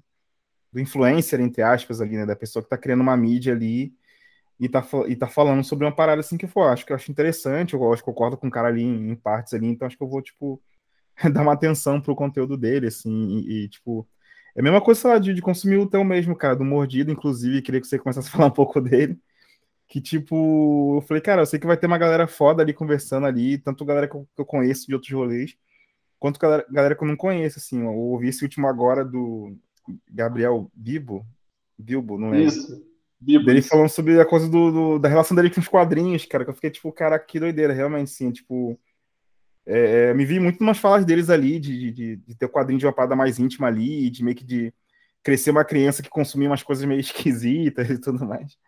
do 0.72 0.80
influencer, 0.80 1.40
entre 1.40 1.62
aspas, 1.62 2.00
ali, 2.00 2.16
né? 2.16 2.26
Da 2.26 2.36
pessoa 2.36 2.62
que 2.62 2.68
tá 2.68 2.76
criando 2.76 3.00
uma 3.00 3.16
mídia 3.16 3.54
ali 3.54 3.94
e 4.60 4.68
tá, 4.68 4.86
e 5.08 5.16
tá 5.16 5.26
falando 5.28 5.64
sobre 5.64 5.84
uma 5.84 5.94
parada 5.94 6.20
assim 6.20 6.36
que 6.36 6.46
for. 6.46 6.68
Acho 6.68 6.86
que 6.86 6.92
eu 6.92 6.96
acho 6.96 7.10
interessante, 7.10 7.74
eu 7.74 7.92
acho 7.92 8.02
que 8.02 8.06
concordo 8.06 8.36
com 8.36 8.48
o 8.48 8.50
cara 8.50 8.68
ali 8.68 8.82
em, 8.82 9.10
em 9.10 9.16
partes 9.16 9.54
ali, 9.54 9.66
então 9.66 9.86
acho 9.86 9.96
que 9.96 10.02
eu 10.02 10.08
vou, 10.08 10.22
tipo, 10.22 10.60
dar 11.32 11.42
uma 11.42 11.52
atenção 11.52 12.00
pro 12.00 12.16
conteúdo 12.16 12.56
dele, 12.56 12.88
assim, 12.88 13.10
e, 13.10 13.64
e 13.64 13.68
tipo. 13.68 14.06
É 14.54 14.60
a 14.60 14.62
mesma 14.62 14.82
coisa, 14.82 15.00
sei 15.00 15.10
lá, 15.10 15.18
de, 15.18 15.32
de 15.32 15.40
consumir 15.40 15.78
o 15.78 15.86
teu 15.88 16.04
mesmo, 16.04 16.36
cara, 16.36 16.54
do 16.54 16.64
Mordido, 16.64 17.10
inclusive, 17.10 17.62
queria 17.62 17.80
que 17.80 17.86
você 17.86 17.98
começasse 17.98 18.28
a 18.28 18.30
falar 18.32 18.46
um 18.46 18.50
pouco 18.50 18.80
dele 18.82 19.18
que, 19.92 20.00
tipo, 20.00 20.96
eu 20.96 21.02
falei, 21.02 21.20
cara, 21.20 21.42
eu 21.42 21.46
sei 21.46 21.58
que 21.58 21.66
vai 21.66 21.76
ter 21.76 21.86
uma 21.86 21.98
galera 21.98 22.26
foda 22.26 22.62
ali 22.62 22.72
conversando 22.72 23.26
ali, 23.26 23.58
tanto 23.58 23.84
galera 23.84 24.08
que 24.08 24.14
eu, 24.14 24.26
que 24.34 24.40
eu 24.40 24.46
conheço 24.46 24.86
de 24.86 24.94
outros 24.94 25.12
rolês, 25.12 25.54
quanto 26.18 26.40
galera, 26.40 26.64
galera 26.70 26.94
que 26.94 27.04
eu 27.04 27.08
não 27.08 27.14
conheço, 27.14 27.58
assim. 27.58 27.82
Eu 27.82 27.92
ouvi 27.92 28.28
esse 28.28 28.42
último 28.42 28.66
agora 28.66 29.04
do 29.04 29.54
Gabriel 30.10 30.70
Bibo, 30.72 31.26
Bilbo, 31.78 32.16
não 32.16 32.30
lembro. 32.30 32.48
Isso. 32.48 32.91
Bibo, 33.24 33.44
dele 33.44 33.62
falando 33.62 33.88
sobre 33.88 34.20
a 34.20 34.26
coisa 34.26 34.48
do, 34.48 34.70
do, 34.70 34.98
da 34.98 35.08
relação 35.08 35.34
dele 35.36 35.50
com 35.50 35.60
os 35.60 35.68
quadrinhos, 35.68 36.26
cara, 36.26 36.44
que 36.44 36.50
eu 36.50 36.54
fiquei, 36.54 36.70
tipo, 36.70 36.92
cara, 36.92 37.18
que 37.18 37.38
doideira, 37.38 37.72
realmente, 37.72 38.10
sim, 38.10 38.30
tipo... 38.30 38.78
É, 39.64 40.08
é 40.10 40.14
me 40.14 40.24
vi 40.24 40.40
muito 40.40 40.60
umas 40.60 40.78
falas 40.78 41.04
deles 41.04 41.30
ali, 41.30 41.60
de, 41.60 41.92
de, 41.92 42.16
de 42.16 42.34
ter 42.34 42.46
o 42.46 42.48
quadrinho 42.48 42.80
de 42.80 42.86
uma 42.86 42.92
parada 42.92 43.14
mais 43.14 43.38
íntima 43.38 43.68
ali, 43.68 44.10
de 44.10 44.24
meio 44.24 44.36
que 44.36 44.44
de 44.44 44.74
crescer 45.22 45.50
uma 45.50 45.64
criança 45.64 46.02
que 46.02 46.10
consumia 46.10 46.48
umas 46.48 46.62
coisas 46.62 46.84
meio 46.84 46.98
esquisitas 47.00 47.88
e 47.88 47.98
tudo 47.98 48.26
mais. 48.26 48.58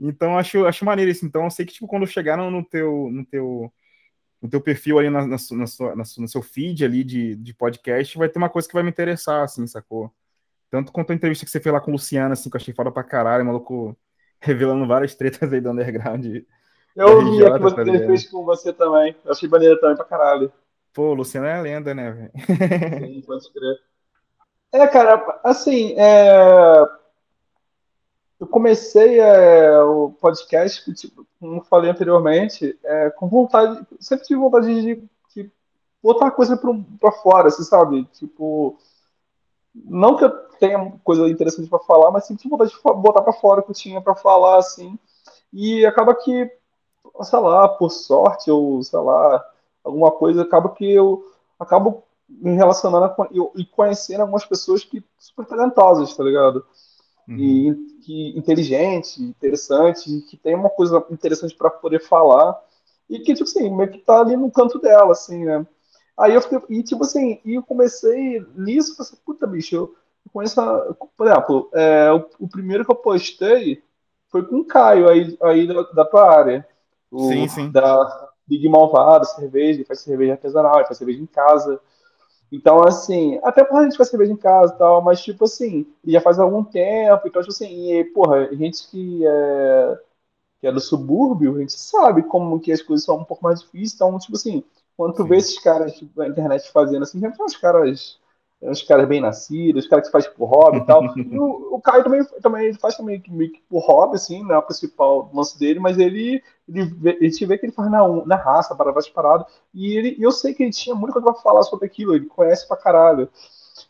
Então 0.00 0.38
acho, 0.38 0.64
acho 0.66 0.84
maneiro 0.84 1.10
isso. 1.10 1.26
Então 1.26 1.44
eu 1.44 1.50
sei 1.50 1.66
que 1.66 1.72
tipo, 1.72 1.88
quando 1.88 2.06
chegaram 2.06 2.50
no 2.50 2.64
teu, 2.64 3.10
no 3.10 3.24
teu, 3.26 3.72
no 4.40 4.48
teu 4.48 4.60
perfil 4.60 4.98
ali 4.98 5.10
na, 5.10 5.26
na, 5.26 5.38
sua, 5.38 5.96
na, 5.96 6.04
no 6.18 6.28
seu 6.28 6.42
feed 6.42 6.84
ali 6.84 7.02
de, 7.02 7.34
de 7.36 7.54
podcast, 7.54 8.16
vai 8.16 8.28
ter 8.28 8.38
uma 8.38 8.48
coisa 8.48 8.68
que 8.68 8.74
vai 8.74 8.82
me 8.82 8.90
interessar, 8.90 9.42
assim, 9.42 9.66
sacou? 9.66 10.12
Tanto 10.70 10.92
quanto 10.92 11.12
a 11.12 11.14
entrevista 11.14 11.44
que 11.44 11.50
você 11.50 11.60
fez 11.60 11.72
lá 11.72 11.80
com 11.80 11.90
o 11.90 11.94
Luciano, 11.94 12.32
assim, 12.32 12.50
que 12.50 12.56
eu 12.56 12.60
achei 12.60 12.74
foda 12.74 12.90
pra 12.90 13.02
caralho, 13.02 13.44
maluco 13.44 13.96
revelando 14.40 14.86
várias 14.86 15.14
tretas 15.14 15.52
aí 15.52 15.60
do 15.60 15.70
underground. 15.70 16.24
Eu 16.94 17.32
vi 17.32 17.46
a 17.46 17.52
que 17.54 17.58
você 17.60 17.76
tá 17.76 18.06
fez 18.06 18.28
com 18.28 18.44
você 18.44 18.72
também. 18.72 19.16
Eu 19.24 19.32
achei 19.32 19.48
maneiro 19.48 19.80
também 19.80 19.96
pra 19.96 20.04
caralho. 20.04 20.52
Pô, 20.92 21.10
o 21.10 21.14
Luciano 21.14 21.46
é 21.46 21.60
lenda, 21.60 21.94
né, 21.94 22.10
velho? 22.10 22.32
Sim, 23.06 23.22
pode 23.22 23.52
crer. 23.52 23.78
É, 24.72 24.86
cara, 24.86 25.40
assim, 25.44 25.94
é 25.96 26.84
eu 28.40 28.46
comecei 28.46 29.18
é, 29.18 29.82
o 29.82 30.10
podcast, 30.10 30.94
tipo, 30.94 31.26
como 31.40 31.64
falei 31.64 31.90
anteriormente, 31.90 32.78
é, 32.84 33.10
com 33.10 33.28
vontade, 33.28 33.84
sempre 33.98 34.26
tive 34.26 34.40
vontade 34.40 34.80
de, 34.80 35.02
de 35.34 35.50
botar 36.00 36.30
coisa 36.30 36.56
para 36.56 37.12
fora, 37.12 37.50
você 37.50 37.64
sabe? 37.64 38.04
Tipo, 38.12 38.78
não 39.84 40.16
que 40.16 40.24
eu 40.24 40.30
tenha 40.58 40.92
coisa 41.04 41.28
interessante 41.28 41.68
para 41.68 41.78
falar, 41.80 42.10
mas 42.10 42.26
sempre 42.26 42.48
vontade 42.48 42.70
de 42.70 42.82
botar 42.82 43.22
para 43.22 43.32
fora 43.32 43.60
o 43.60 43.62
que 43.62 43.70
eu 43.70 43.74
tinha 43.74 44.00
para 44.00 44.14
falar, 44.14 44.58
assim. 44.58 44.98
E 45.52 45.84
acaba 45.86 46.14
que, 46.14 46.50
sei 47.22 47.38
lá, 47.38 47.68
por 47.68 47.90
sorte 47.90 48.50
ou 48.50 48.82
sei 48.82 48.98
lá, 48.98 49.44
alguma 49.84 50.10
coisa, 50.10 50.42
acaba 50.42 50.70
que 50.70 50.90
eu 50.90 51.24
acabo 51.58 52.04
me 52.28 52.54
relacionando 52.54 53.14
e 53.56 53.64
conhecendo 53.64 54.20
algumas 54.20 54.44
pessoas 54.44 54.84
que 54.84 55.02
super 55.18 55.46
talentosas, 55.46 56.14
tá 56.14 56.22
ligado? 56.22 56.64
Uhum. 57.26 57.36
E 57.36 57.74
que 58.02 58.38
inteligente, 58.38 59.22
interessante, 59.22 60.20
que 60.28 60.36
tem 60.36 60.54
uma 60.54 60.70
coisa 60.70 61.04
interessante 61.10 61.54
para 61.54 61.70
poder 61.70 62.00
falar 62.00 62.58
e 63.08 63.18
que, 63.20 63.32
tipo 63.32 63.44
assim, 63.48 63.74
meio 63.74 63.90
que 63.90 63.98
tá 63.98 64.20
ali 64.20 64.36
no 64.36 64.50
canto 64.50 64.78
dela, 64.78 65.12
assim, 65.12 65.44
né? 65.44 65.66
Aí 66.18 66.34
eu 66.34 66.42
fiquei, 66.42 66.58
e 66.68 66.82
tipo 66.82 67.04
assim, 67.04 67.40
e 67.44 67.54
eu 67.54 67.62
comecei 67.62 68.44
nisso, 68.56 68.96
falei 68.96 69.08
assim, 69.12 69.22
puta, 69.24 69.46
bicho, 69.46 69.76
eu 69.76 69.94
conheço, 70.32 70.60
a, 70.60 70.94
por 71.16 71.26
exemplo, 71.26 71.70
é, 71.72 72.12
o, 72.12 72.28
o, 72.40 72.48
primeiro 72.48 72.84
que 72.84 72.90
eu 72.90 72.96
postei 72.96 73.82
foi 74.28 74.44
com 74.44 74.56
o 74.56 74.64
Caio, 74.64 75.08
aí, 75.08 75.38
aí 75.40 75.66
da, 75.66 75.82
da 75.82 76.04
tua 76.04 76.28
área. 76.28 76.66
O, 77.10 77.28
sim, 77.28 77.46
sim. 77.46 77.70
Da 77.70 78.30
Big 78.46 78.68
Malvado, 78.68 79.26
cerveja, 79.26 79.78
ele 79.78 79.84
faz 79.84 80.00
cerveja 80.00 80.32
artesanal, 80.32 80.76
ele 80.76 80.86
faz 80.86 80.98
cerveja 80.98 81.22
em 81.22 81.26
casa. 81.26 81.80
Então, 82.50 82.82
assim, 82.82 83.38
até 83.44 83.62
porque 83.62 83.78
a 83.78 83.84
gente 83.84 83.96
faz 83.96 84.08
cerveja 84.08 84.32
em 84.32 84.36
casa 84.36 84.74
e 84.74 84.78
tal, 84.78 85.00
mas, 85.00 85.22
tipo 85.22 85.44
assim, 85.44 85.86
já 86.04 86.20
faz 86.20 86.40
algum 86.40 86.64
tempo, 86.64 87.28
então, 87.28 87.42
tipo 87.42 87.52
assim, 87.52 87.92
e, 87.92 88.04
porra, 88.06 88.52
gente 88.56 88.88
que 88.88 89.24
é, 89.24 89.98
que 90.60 90.66
é 90.66 90.72
do 90.72 90.80
subúrbio, 90.80 91.56
a 91.56 91.60
gente 91.60 91.74
sabe 91.74 92.24
como 92.24 92.58
que 92.58 92.72
as 92.72 92.82
coisas 92.82 93.04
são 93.04 93.18
um 93.18 93.24
pouco 93.24 93.44
mais 93.44 93.60
difíceis, 93.60 93.94
então, 93.94 94.18
tipo 94.18 94.36
assim, 94.36 94.64
quando 94.98 95.14
tu 95.14 95.22
Sim. 95.22 95.28
vê 95.28 95.36
esses 95.36 95.58
caras 95.60 95.94
tipo, 95.94 96.10
na 96.18 96.26
internet 96.26 96.72
fazendo 96.72 97.04
assim, 97.04 97.20
tem 97.20 97.30
uns 97.40 97.56
caras 97.56 98.18
uns 98.60 98.82
caras 98.82 99.06
bem 99.06 99.20
nascidos, 99.20 99.84
os 99.84 99.88
caras 99.88 100.06
que 100.06 100.12
faz 100.12 100.26
por 100.26 100.46
hobby 100.46 100.78
e 100.78 100.84
tal. 100.84 101.04
E 101.16 101.38
o, 101.38 101.76
o 101.76 101.80
Caio 101.80 102.02
também, 102.02 102.24
também 102.42 102.74
faz 102.74 102.96
também 102.96 103.22
meio 103.28 103.52
que 103.52 103.62
por 103.68 103.80
hobby, 103.80 104.16
assim, 104.16 104.42
não 104.42 104.56
é 104.56 104.58
o 104.58 104.62
principal 104.62 105.30
lance 105.32 105.56
dele, 105.56 105.78
mas 105.78 105.96
ele, 105.96 106.42
ele, 106.68 106.92
ele 107.04 107.30
te 107.30 107.46
vê 107.46 107.56
que 107.56 107.66
ele 107.66 107.72
faz 107.72 107.88
na, 107.88 108.04
na 108.26 108.34
raça, 108.34 108.74
para 108.74 108.90
várias 108.90 109.08
paradas. 109.08 109.46
E 109.72 109.96
ele, 109.96 110.16
eu 110.18 110.32
sei 110.32 110.52
que 110.54 110.64
ele 110.64 110.72
tinha 110.72 110.96
muito 110.96 111.12
coisa 111.12 111.32
pra 111.32 111.40
falar 111.40 111.62
sobre 111.62 111.86
aquilo, 111.86 112.16
ele 112.16 112.26
conhece 112.26 112.66
pra 112.66 112.76
caralho. 112.76 113.28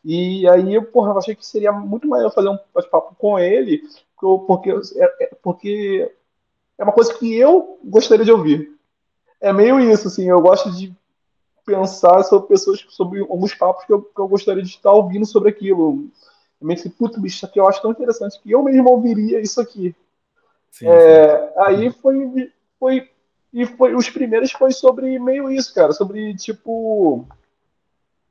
E 0.04 0.46
aí, 0.46 0.74
eu, 0.74 0.82
porra, 0.84 1.12
eu 1.12 1.18
achei 1.18 1.34
que 1.34 1.46
seria 1.46 1.72
muito 1.72 2.06
melhor 2.06 2.30
fazer 2.34 2.50
um 2.50 2.58
bate-papo 2.74 3.14
com 3.16 3.38
ele, 3.38 3.82
porque, 4.20 4.70
é, 4.70 5.24
é, 5.24 5.30
porque 5.42 6.12
é 6.76 6.84
uma 6.84 6.92
coisa 6.92 7.14
que 7.14 7.34
eu 7.34 7.78
gostaria 7.84 8.24
de 8.24 8.32
ouvir. 8.32 8.76
É 9.40 9.52
meio 9.52 9.80
isso, 9.80 10.08
assim, 10.08 10.28
eu 10.28 10.40
gosto 10.40 10.70
de 10.72 10.94
pensar 11.68 12.22
sobre 12.22 12.48
pessoas, 12.48 12.84
sobre 12.88 13.20
alguns 13.20 13.54
papos 13.54 13.84
que 13.84 13.92
eu, 13.92 14.00
que 14.00 14.18
eu 14.18 14.26
gostaria 14.26 14.62
de 14.62 14.70
estar 14.70 14.90
ouvindo 14.90 15.26
sobre 15.26 15.50
aquilo. 15.50 16.08
Eu 16.58 16.66
me 16.66 16.74
disse, 16.74 16.88
puto, 16.88 17.20
bicho, 17.20 17.36
isso 17.36 17.46
aqui 17.46 17.60
eu 17.60 17.68
acho 17.68 17.82
tão 17.82 17.90
interessante 17.90 18.40
que 18.40 18.50
eu 18.50 18.62
mesmo 18.62 18.88
ouviria 18.88 19.38
isso 19.38 19.60
aqui. 19.60 19.94
Sim, 20.70 20.88
é, 20.88 21.46
sim. 21.46 21.52
Aí 21.58 21.90
foi, 21.92 22.52
foi. 22.80 23.10
E 23.52 23.66
foi, 23.66 23.94
os 23.94 24.08
primeiros 24.08 24.50
foi 24.52 24.72
sobre 24.72 25.18
meio 25.18 25.50
isso, 25.50 25.74
cara. 25.74 25.92
Sobre, 25.92 26.34
tipo. 26.34 27.26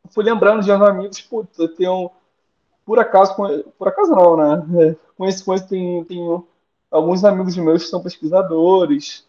Fui 0.10 0.23
lembrando 0.23 0.63
de 0.63 0.71
uns 0.71 0.82
amigos, 0.82 1.21
puta, 1.21 1.62
eu 1.62 1.76
tenho. 1.76 2.12
Por 2.86 3.00
acaso, 3.00 3.36
por 3.78 3.88
acaso 3.88 4.12
não, 4.12 4.38
né? 4.38 4.65
É, 4.82 4.95
com 5.15 5.26
esse, 5.26 5.52
esse 5.52 5.67
tem, 5.67 6.04
tem 6.06 6.43
alguns 6.89 7.23
amigos 7.23 7.56
meus 7.58 7.84
que 7.84 7.89
são 7.89 8.02
pesquisadores, 8.02 9.27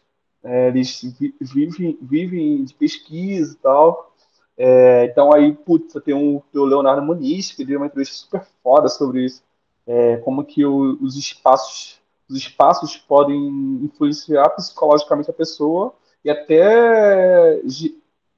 é, 0.48 0.68
eles 0.68 1.02
vivem, 1.40 1.98
vivem 2.00 2.64
de 2.64 2.74
pesquisa 2.74 3.52
e 3.52 3.56
tal. 3.56 4.14
É, 4.56 5.04
então 5.04 5.32
aí, 5.32 5.52
putz, 5.52 5.94
tem 6.04 6.14
um, 6.14 6.42
o 6.54 6.64
Leonardo 6.64 7.02
Muniz, 7.02 7.52
que 7.52 7.64
deu 7.64 7.78
uma 7.78 7.86
entrevista 7.86 8.16
super 8.16 8.46
foda 8.62 8.88
sobre 8.88 9.26
isso. 9.26 9.42
É, 9.86 10.16
como 10.18 10.44
que 10.44 10.64
o, 10.64 10.98
os 11.02 11.16
espaços 11.16 11.98
os 12.28 12.36
espaços 12.36 12.96
podem 12.96 13.38
influenciar 13.82 14.50
psicologicamente 14.50 15.30
a 15.30 15.34
pessoa 15.34 15.94
e 16.22 16.28
até 16.28 17.62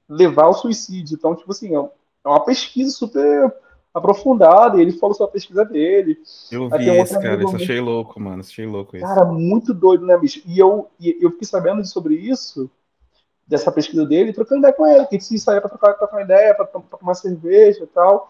levar 0.09 0.45
ao 0.45 0.55
suicídio. 0.55 1.17
Então, 1.17 1.35
tipo 1.35 1.51
assim, 1.51 1.75
é, 1.75 1.79
é 1.79 2.29
uma 2.29 2.45
pesquisa 2.45 2.91
super 2.93 3.53
aprofundada, 3.93 4.79
e 4.79 4.83
ele 4.83 4.93
falou 4.93 5.15
sobre 5.15 5.31
a 5.31 5.33
pesquisa 5.33 5.65
dele. 5.65 6.19
Eu 6.51 6.69
vi 6.71 6.89
esse, 6.89 7.15
cara, 7.21 7.43
isso 7.43 7.57
achei 7.57 7.81
louco, 7.81 8.21
mano, 8.21 8.41
achei 8.41 8.67
louco 8.67 8.97
isso. 8.97 9.05
Cara, 9.05 9.25
muito 9.25 9.75
doido, 9.75 10.07
né, 10.07 10.17
bicho? 10.17 10.41
E 10.47 10.59
eu, 10.59 10.89
e 10.99 11.19
eu 11.21 11.31
fiquei 11.33 11.47
sabendo 11.47 11.85
sobre 11.85 12.15
isso, 12.15 12.71
dessa 13.47 13.73
pesquisa 13.73 14.07
dele, 14.07 14.33
trocando 14.33 14.61
ideia 14.61 14.73
com 14.73 14.87
ele, 14.87 15.07
que 15.07 15.21
se 15.21 15.37
saía 15.39 15.61
pra 15.61 15.69
trocar, 15.69 15.95
trocar 15.95 16.17
uma 16.17 16.23
ideia, 16.23 16.55
pra, 16.55 16.65
pra 16.65 16.81
tomar 16.99 17.15
cerveja 17.15 17.83
e 17.83 17.87
tal. 17.89 18.29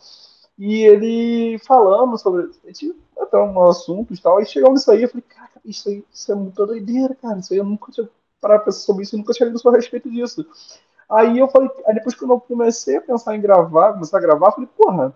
E 0.58 0.82
ele 0.82 1.58
falando 1.58 2.16
sobre. 2.18 2.50
A 2.64 2.66
gente 2.68 2.96
até 3.18 3.36
um 3.36 3.62
assunto 3.64 4.14
e 4.14 4.18
tal, 4.18 4.40
e 4.40 4.46
chegou 4.46 4.72
nisso 4.72 4.90
aí, 4.90 5.02
eu 5.02 5.08
falei, 5.08 5.24
cara, 5.28 5.50
isso 5.64 5.88
aí 5.88 6.04
isso 6.12 6.32
é 6.32 6.34
muito 6.34 6.66
doideira, 6.66 7.14
cara. 7.14 7.38
Isso 7.38 7.52
aí 7.52 7.58
eu 7.58 7.64
nunca 7.64 7.92
tinha 7.92 8.08
parado 8.40 8.64
pra 8.64 8.72
sobre 8.72 9.04
isso, 9.04 9.14
eu 9.14 9.18
nunca 9.18 9.34
tinha 9.34 9.48
lido 9.48 9.60
a 9.68 9.72
respeito 9.72 10.10
disso. 10.10 10.46
Aí 11.08 11.38
eu 11.38 11.48
falei, 11.48 11.68
aí 11.86 11.94
depois 11.94 12.14
que 12.14 12.24
eu 12.24 12.40
comecei 12.40 12.96
a 12.96 13.02
pensar 13.02 13.36
em 13.36 13.40
gravar, 13.40 13.92
começar 13.92 14.16
a 14.16 14.20
gravar, 14.20 14.48
eu 14.48 14.52
falei, 14.52 14.68
porra, 14.76 15.14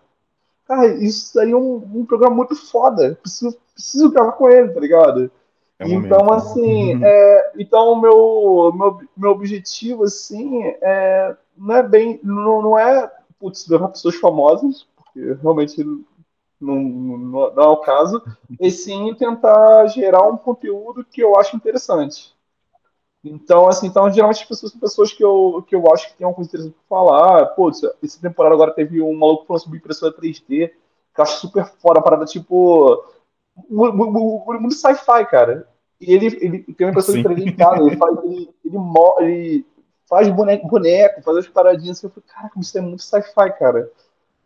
Cara, 0.66 0.86
isso 0.86 1.38
aí 1.38 1.50
é 1.50 1.56
um, 1.56 1.76
um 1.94 2.06
programa 2.06 2.34
muito 2.34 2.56
foda. 2.56 3.18
Preciso, 3.20 3.56
preciso 3.74 4.10
gravar 4.10 4.32
com 4.32 4.48
ele, 4.48 4.72
tá 4.72 4.80
ligado? 4.80 5.30
É 5.78 5.88
então, 5.88 6.26
né? 6.26 6.36
assim, 6.36 6.94
né? 6.94 7.08
é, 7.08 7.52
então 7.58 8.00
meu, 8.00 8.72
meu, 8.74 9.00
meu 9.16 9.30
objetivo, 9.32 10.04
assim, 10.04 10.62
é, 10.80 11.36
não 11.56 11.76
é 11.76 11.82
bem, 11.82 12.20
não, 12.22 12.62
não 12.62 12.78
é, 12.78 13.10
putz, 13.38 13.66
levar 13.68 13.88
pessoas 13.88 14.14
famosas, 14.16 14.86
porque 14.96 15.36
realmente 15.42 15.84
não, 16.60 16.76
não, 16.76 17.54
não 17.54 17.62
é 17.62 17.66
o 17.66 17.78
caso, 17.78 18.22
e 18.60 18.70
sim 18.70 19.14
tentar 19.14 19.86
gerar 19.86 20.26
um 20.26 20.36
conteúdo 20.36 21.04
que 21.04 21.20
eu 21.20 21.36
acho 21.36 21.56
interessante. 21.56 22.33
Então, 23.24 23.66
assim, 23.66 23.86
então, 23.86 24.10
geralmente 24.12 24.42
as 24.42 24.48
pessoas 24.48 24.72
são 24.72 24.80
pessoas 24.80 25.12
que 25.12 25.24
eu, 25.24 25.64
que 25.66 25.74
eu 25.74 25.90
acho 25.92 26.08
que 26.08 26.18
tem 26.18 26.26
alguma 26.26 26.36
coisa 26.36 26.50
interessante 26.50 26.74
pra 26.74 26.98
falar. 26.98 27.46
Pô, 27.46 27.70
essa 27.70 28.20
temporada 28.20 28.54
agora 28.54 28.74
teve 28.74 29.00
um 29.00 29.16
maluco 29.16 29.46
falando 29.46 29.62
sobre 29.62 29.78
impressora 29.78 30.14
3D, 30.14 30.68
que 30.68 31.20
eu 31.20 31.22
acho 31.22 31.40
super 31.40 31.64
fora, 31.64 32.00
a 32.00 32.02
parada 32.02 32.26
tipo. 32.26 33.02
O, 33.70 33.86
o, 33.86 34.50
o 34.50 34.60
mundo 34.60 34.74
sci-fi, 34.74 35.24
cara. 35.26 35.66
E 35.98 36.12
ele, 36.12 36.26
ele 36.40 36.62
tem 36.74 36.86
uma 36.86 36.90
impressora 36.90 37.18
3D 37.22 37.46
em 37.46 37.56
casa, 37.56 37.82
ele 37.82 37.96
faz, 37.96 38.18
ele, 38.24 38.54
ele, 38.64 38.78
ele 39.20 39.66
faz 40.06 40.28
boneco, 40.28 40.68
boneco, 40.68 41.22
faz 41.22 41.38
as 41.38 41.48
paradinhas 41.48 41.96
assim. 41.96 42.06
Eu 42.06 42.10
falei, 42.10 42.28
cara, 42.28 42.50
isso 42.60 42.76
é 42.76 42.80
muito 42.82 43.02
sci-fi, 43.02 43.50
cara. 43.58 43.90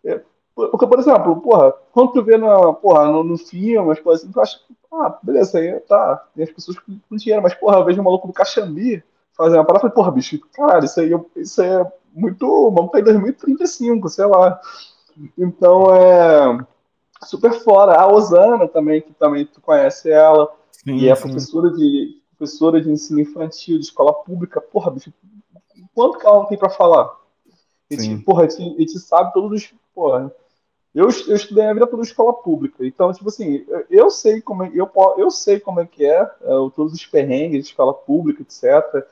É, 0.04 0.20
porque, 0.66 0.86
por 0.86 0.98
exemplo, 0.98 1.40
porra, 1.40 1.72
quando 1.92 2.12
tu 2.12 2.22
vê 2.22 2.36
na, 2.36 2.72
porra, 2.72 3.06
no, 3.06 3.22
no 3.22 3.38
filme, 3.38 3.92
as 3.92 4.00
coisas 4.00 4.24
assim, 4.24 4.32
tu 4.32 4.40
acha 4.40 4.58
que, 4.58 4.74
ah, 4.92 5.18
beleza, 5.22 5.58
aí 5.58 5.78
tá, 5.80 6.16
tem 6.34 6.44
as 6.44 6.50
pessoas 6.50 6.78
com 6.78 7.16
dinheiro, 7.16 7.42
mas, 7.42 7.54
porra, 7.54 7.78
eu 7.78 7.84
vejo 7.84 8.00
um 8.00 8.04
maluco 8.04 8.26
do 8.26 8.32
Caxambi 8.32 9.02
fazendo 9.36 9.58
uma 9.58 9.64
parada, 9.64 9.86
eu 9.86 9.90
falei, 9.90 9.94
porra, 9.94 10.10
bicho, 10.10 10.40
caralho, 10.52 10.84
isso 10.84 11.00
aí, 11.00 11.10
isso 11.36 11.62
aí 11.62 11.68
é 11.68 11.92
muito, 12.12 12.70
vamos 12.70 12.90
tá 12.90 12.98
em 12.98 13.04
2035, 13.04 14.08
sei 14.08 14.26
lá. 14.26 14.60
Então, 15.36 15.94
é 15.94 16.58
super 17.24 17.52
fora. 17.52 17.94
A 17.94 18.06
Osana 18.06 18.66
também, 18.66 19.00
que 19.00 19.12
também 19.12 19.46
tu 19.46 19.60
conhece 19.60 20.10
ela, 20.10 20.52
sim, 20.72 20.96
e 20.96 21.08
é 21.08 21.14
sim. 21.14 21.22
professora 21.22 21.70
de, 21.70 22.20
professora 22.36 22.80
de 22.80 22.90
ensino 22.90 23.20
infantil, 23.20 23.78
de 23.78 23.84
escola 23.84 24.12
pública, 24.12 24.60
porra, 24.60 24.90
bicho, 24.90 25.12
quanto 25.94 26.18
que 26.18 26.26
ela 26.26 26.38
não 26.38 26.46
tem 26.46 26.58
pra 26.58 26.70
falar? 26.70 27.16
A 27.90 27.94
gente, 27.94 28.22
porra, 28.24 28.44
a 28.44 28.48
gente, 28.48 28.76
a 28.76 28.80
gente 28.80 28.98
sabe 28.98 29.32
todos 29.32 29.62
os, 29.62 29.74
porra, 29.94 30.32
eu, 30.94 31.08
eu 31.26 31.36
estudei 31.36 31.64
a 31.66 31.74
vida 31.74 31.86
toda 31.86 32.02
escola 32.02 32.32
pública, 32.32 32.84
então, 32.84 33.12
tipo 33.12 33.28
assim, 33.28 33.64
eu 33.90 34.10
sei 34.10 34.40
como 34.40 34.64
é, 34.64 34.70
eu, 34.74 34.90
eu 35.16 35.30
sei 35.30 35.60
como 35.60 35.80
é 35.80 35.86
que 35.86 36.04
é, 36.04 36.20
é 36.20 36.48
todos 36.74 36.92
os 36.92 37.06
perrengues 37.06 37.64
de 37.64 37.70
escola 37.70 37.92
pública, 37.92 38.42
etc. 38.42 39.06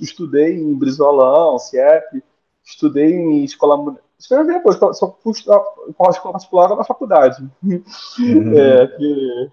Estudei 0.00 0.54
em 0.54 0.74
Brizolão, 0.74 1.58
CIEP, 1.58 2.22
estudei 2.64 3.12
em 3.12 3.44
escola. 3.44 3.96
Escrevi 4.18 4.54
depois, 4.54 4.78
só 4.96 5.18
fui 5.22 5.32
estudar 5.32 5.60
com 5.60 6.06
a 6.06 6.10
escola 6.10 6.32
particular 6.32 6.74
na 6.74 6.84
faculdade. 6.84 7.46
Uhum. 7.62 7.82
É, 8.56 8.86
que, 8.86 9.50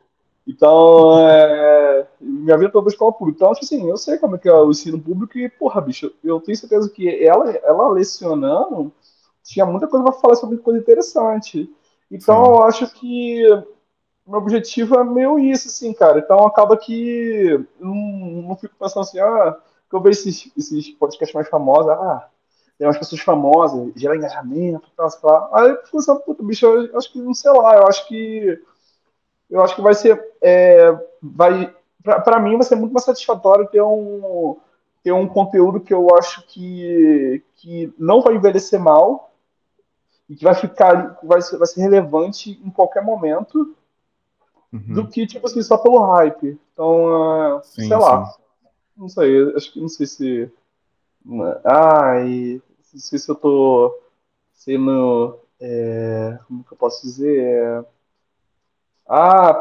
então, 0.48 1.20
é, 1.20 2.08
minha 2.20 2.58
vida 2.58 2.72
toda 2.72 2.90
escola 2.90 3.14
pública. 3.14 3.38
Então, 3.38 3.54
tipo 3.54 3.66
assim, 3.66 3.90
eu 3.90 3.98
sei 3.98 4.18
como 4.18 4.36
é 4.36 4.40
que 4.40 4.48
é 4.48 4.54
o 4.54 4.70
ensino 4.70 5.00
público 5.00 5.38
e, 5.38 5.50
porra, 5.50 5.82
bicho, 5.82 6.12
eu 6.24 6.40
tenho 6.42 6.58
certeza 6.58 6.90
que 6.90 7.24
ela, 7.24 7.50
ela 7.52 7.90
lecionando 7.90 8.92
tinha 9.44 9.66
muita 9.66 9.88
coisa 9.88 10.06
para 10.06 10.14
falar 10.14 10.36
sobre 10.36 10.58
coisa 10.58 10.80
interessante. 10.80 11.70
Então 12.10 12.44
Sim. 12.44 12.52
eu 12.52 12.64
acho 12.64 12.94
que 12.94 13.44
meu 14.26 14.40
objetivo 14.40 14.96
é 14.96 15.04
meio 15.04 15.38
isso, 15.38 15.68
assim, 15.68 15.94
cara. 15.94 16.20
Então 16.20 16.46
acaba 16.46 16.78
que 16.78 17.60
não, 17.80 17.94
não 17.94 18.56
fico 18.56 18.76
pensando 18.80 19.02
assim, 19.02 19.20
ah, 19.20 19.58
que 19.90 19.96
eu 19.96 20.02
vejo 20.02 20.20
esses, 20.20 20.52
esses 20.58 20.90
podcasts 20.92 21.36
mais 21.36 21.50
famosos, 21.50 21.92
ah, 21.92 22.30
tem 22.78 22.88
umas 22.88 22.98
pessoas 22.98 23.22
famosas, 23.22 23.92
gera 23.96 24.16
engajamento, 24.16 24.90
tal, 24.96 25.10
sei 25.10 25.20
lá. 25.24 25.50
Aí 25.54 25.70
eu 25.70 25.78
fico 25.78 25.92
pensando, 25.98 26.20
puto, 26.22 26.44
bicho, 26.44 26.66
eu 26.66 26.98
acho 26.98 27.12
que, 27.12 27.20
não 27.20 27.34
sei 27.34 27.52
lá, 27.52 27.76
eu 27.78 27.88
acho 27.88 28.08
que 28.08 28.62
eu 29.50 29.62
acho 29.62 29.76
que 29.76 29.82
vai 29.82 29.94
ser, 29.94 30.20
é, 30.42 30.98
vai, 31.22 31.72
para 32.02 32.40
mim 32.40 32.56
vai 32.56 32.64
ser 32.64 32.76
muito 32.76 32.92
mais 32.92 33.06
satisfatório 33.06 33.68
ter 33.68 33.82
um 33.82 34.58
ter 35.04 35.12
um 35.12 35.28
conteúdo 35.28 35.82
que 35.82 35.94
eu 35.94 36.16
acho 36.16 36.48
que, 36.48 37.44
que 37.58 37.94
não 38.00 38.22
vai 38.22 38.36
envelhecer 38.36 38.80
mal, 38.80 39.33
e 40.34 40.36
que 40.36 40.44
vai 40.44 40.56
ficar, 40.56 41.20
vai 41.24 41.42
ser, 41.42 41.58
vai 41.58 41.68
ser 41.68 41.82
relevante 41.82 42.60
em 42.64 42.72
qualquer 42.72 43.04
momento, 43.04 43.76
uhum. 44.74 44.94
do 44.94 45.08
que, 45.08 45.28
tipo 45.28 45.46
assim, 45.46 45.62
só 45.62 45.78
pelo 45.78 46.00
hype. 46.00 46.60
Então, 46.74 47.58
uh, 47.58 47.62
sim, 47.64 47.88
sei 47.88 47.98
lá. 47.98 48.26
Sim. 48.26 48.42
Não 48.98 49.10
sei, 49.10 49.56
acho 49.56 49.72
que 49.72 49.80
não 49.80 49.90
sei 49.90 50.08
se. 50.08 50.52
Ai, 51.64 52.62
não 52.94 53.00
sei 53.00 53.20
se 53.20 53.30
eu 53.30 53.36
tô 53.36 53.96
sendo. 54.54 55.40
É, 55.60 56.40
como 56.48 56.64
que 56.64 56.74
eu 56.74 56.78
posso 56.78 57.04
dizer? 57.04 57.86
ah, 59.08 59.54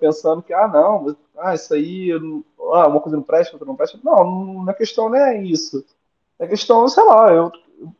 pensando 0.00 0.42
que, 0.42 0.52
ah, 0.52 0.68
não, 0.68 1.16
ah, 1.38 1.54
isso 1.54 1.72
aí, 1.72 2.10
ah, 2.12 2.88
uma 2.88 3.00
coisa 3.00 3.16
não 3.16 3.22
presta, 3.22 3.54
outra 3.54 3.66
não 3.66 3.76
presta. 3.76 3.98
Não, 4.02 4.62
na 4.64 4.74
questão 4.74 5.08
não 5.08 5.16
é 5.16 5.42
isso. 5.42 5.84
É 6.38 6.46
questão, 6.46 6.86
sei 6.88 7.04
lá, 7.04 7.32
eu, 7.32 7.50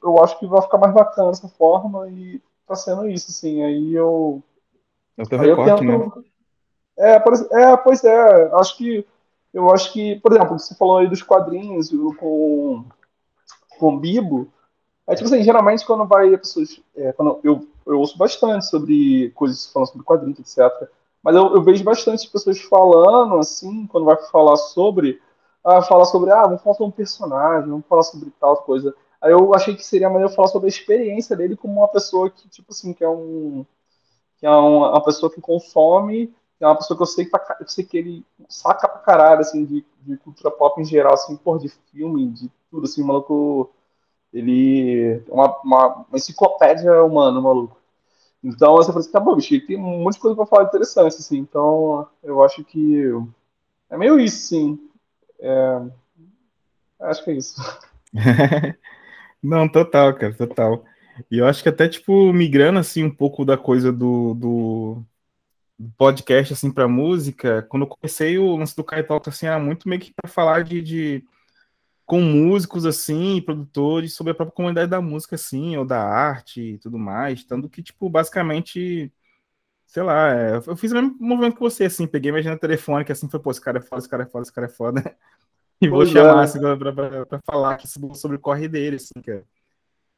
eu 0.02 0.22
acho 0.22 0.38
que 0.38 0.46
vai 0.46 0.62
ficar 0.62 0.78
mais 0.78 0.92
bacana 0.92 1.30
dessa 1.30 1.48
forma 1.48 2.08
e 2.08 2.40
tá 2.66 2.74
sendo 2.74 3.08
isso, 3.08 3.30
assim. 3.30 3.62
Aí 3.62 3.94
eu. 3.94 4.42
É 5.16 5.22
o 5.22 5.26
teu 5.26 5.38
recorte, 5.38 5.86
tento... 5.86 6.16
né? 6.16 6.24
É, 6.98 7.12
é, 7.62 7.76
pois 7.76 8.04
é, 8.04 8.50
acho 8.54 8.76
que. 8.76 9.06
Eu 9.52 9.70
acho 9.72 9.92
que, 9.92 10.14
por 10.20 10.32
exemplo, 10.32 10.58
você 10.58 10.74
falou 10.76 10.98
aí 10.98 11.08
dos 11.08 11.22
quadrinhos 11.22 11.90
com, 12.18 12.84
com 13.78 13.98
Bibo. 13.98 14.48
É 15.08 15.14
tipo 15.16 15.26
assim, 15.26 15.42
geralmente 15.42 15.84
quando 15.84 16.06
vai 16.06 16.36
pessoas. 16.36 16.80
É, 16.94 17.12
quando 17.12 17.40
eu, 17.42 17.66
eu 17.84 17.98
ouço 17.98 18.16
bastante 18.16 18.66
sobre 18.66 19.30
coisas 19.30 19.66
falando 19.66 19.88
sobre 19.88 20.04
quadrinhos, 20.04 20.38
etc. 20.38 20.88
Mas 21.22 21.34
eu, 21.34 21.54
eu 21.54 21.62
vejo 21.62 21.82
bastante 21.82 22.30
pessoas 22.30 22.60
falando, 22.62 23.38
assim, 23.38 23.86
quando 23.88 24.04
vai 24.04 24.16
falar 24.30 24.56
sobre. 24.56 25.20
Ah, 25.62 25.82
falar 25.82 26.06
sobre, 26.06 26.30
ah, 26.30 26.44
vamos 26.44 26.62
falar 26.62 26.74
sobre 26.74 26.88
um 26.88 26.96
personagem, 26.96 27.68
vamos 27.68 27.86
falar 27.86 28.02
sobre 28.02 28.32
tal 28.40 28.56
coisa. 28.58 28.94
Aí 29.20 29.32
eu 29.32 29.54
achei 29.54 29.76
que 29.76 29.84
seria 29.84 30.08
melhor 30.08 30.30
falar 30.30 30.48
sobre 30.48 30.66
a 30.66 30.70
experiência 30.70 31.36
dele 31.36 31.56
como 31.56 31.80
uma 31.80 31.88
pessoa 31.88 32.30
que, 32.30 32.48
tipo 32.48 32.72
assim, 32.72 32.94
que 32.94 33.04
é 33.04 33.08
um. 33.08 33.66
que 34.38 34.46
é 34.46 34.50
uma, 34.50 35.02
pessoa 35.04 35.30
que 35.30 35.40
consome, 35.40 36.28
que 36.58 36.64
é 36.64 36.66
uma 36.66 36.76
pessoa 36.76 36.96
que 36.96 37.02
eu 37.02 37.06
sei 37.06 37.26
que, 37.26 37.36
eu 37.60 37.68
sei 37.68 37.84
que 37.84 37.98
ele 37.98 38.26
saca 38.48 38.88
pra 38.88 39.00
caralho, 39.00 39.40
assim, 39.40 39.64
de, 39.64 39.84
de 40.02 40.16
cultura 40.18 40.50
pop 40.50 40.80
em 40.80 40.84
geral, 40.84 41.14
assim, 41.14 41.36
por 41.36 41.58
de 41.58 41.68
filme, 41.68 42.28
de 42.28 42.50
tudo, 42.70 42.84
assim, 42.84 43.02
maluco. 43.02 43.70
Ele. 44.32 45.22
Uma, 45.28 45.60
uma, 45.62 45.86
uma 46.08 46.16
enciclopédia 46.16 47.04
humana, 47.04 47.40
maluco. 47.40 47.76
Então 48.42 48.76
você 48.76 48.88
fala 48.88 49.00
assim, 49.00 49.12
tá 49.12 49.20
bom, 49.20 49.36
bicho, 49.36 49.66
tem 49.66 49.76
um 49.76 50.02
monte 50.02 50.14
de 50.14 50.20
coisa 50.20 50.36
pra 50.36 50.46
falar 50.46 50.64
interessante, 50.64 51.16
assim. 51.16 51.38
Então 51.38 52.08
eu 52.22 52.42
acho 52.42 52.64
que. 52.64 53.12
É 53.90 53.98
meio 53.98 54.18
isso, 54.18 54.48
sim. 54.48 54.90
É... 55.38 55.82
Acho 57.00 57.24
que 57.24 57.30
é 57.32 57.34
isso. 57.34 57.56
Não, 59.42 59.68
total, 59.68 60.14
cara, 60.16 60.34
total. 60.34 60.84
E 61.30 61.38
eu 61.38 61.46
acho 61.46 61.62
que 61.62 61.68
até, 61.68 61.88
tipo, 61.88 62.32
migrando, 62.32 62.78
assim, 62.78 63.04
um 63.04 63.14
pouco 63.14 63.44
da 63.44 63.56
coisa 63.56 63.92
do, 63.92 64.34
do, 64.34 65.04
podcast, 65.96 66.52
assim, 66.52 66.70
pra 66.70 66.88
música, 66.88 67.62
quando 67.62 67.84
eu 67.84 67.88
comecei 67.88 68.38
o 68.38 68.56
lance 68.56 68.76
do 68.76 68.84
Kai 68.84 69.02
Talk, 69.04 69.28
assim, 69.28 69.46
era 69.46 69.58
muito 69.58 69.88
meio 69.88 70.00
que 70.00 70.12
pra 70.12 70.30
falar 70.30 70.62
de, 70.64 70.82
de 70.82 71.24
com 72.06 72.20
músicos, 72.20 72.86
assim, 72.86 73.40
produtores, 73.42 74.14
sobre 74.14 74.32
a 74.32 74.34
própria 74.34 74.54
comunidade 74.54 74.90
da 74.90 75.00
música, 75.00 75.36
assim, 75.36 75.76
ou 75.76 75.84
da 75.84 76.02
arte 76.02 76.60
e 76.60 76.78
tudo 76.78 76.98
mais, 76.98 77.44
tanto 77.44 77.68
que, 77.68 77.82
tipo, 77.82 78.10
basicamente, 78.10 79.12
sei 79.86 80.02
lá, 80.02 80.34
é, 80.34 80.56
eu 80.56 80.76
fiz 80.76 80.92
o 80.92 80.96
mesmo 80.96 81.16
movimento 81.20 81.54
que 81.54 81.60
você, 81.60 81.84
assim, 81.86 82.06
peguei 82.06 82.32
minha 82.32 82.40
agenda 82.40 82.58
telefônica, 82.58 83.12
assim, 83.12 83.28
foi, 83.30 83.40
pô, 83.40 83.50
esse 83.50 83.60
cara 83.60 83.78
é 83.78 83.82
foda, 83.82 84.00
esse 84.00 84.08
cara 84.10 84.24
é 84.24 84.26
foda, 84.26 84.42
esse 84.42 84.52
cara 84.52 84.66
é 84.66 84.70
foda, 84.70 85.16
E 85.80 85.88
vou 85.88 86.00
pois 86.00 86.10
chamar 86.10 86.40
é. 86.40 86.44
assim, 86.44 86.60
pra, 86.60 86.76
pra, 86.76 87.26
pra, 87.26 87.40
falar 87.44 87.80
sobre 88.14 88.36
o 88.36 88.40
corre 88.40 88.68
dele, 88.68 88.96
assim, 88.96 89.20
cara. 89.24 89.44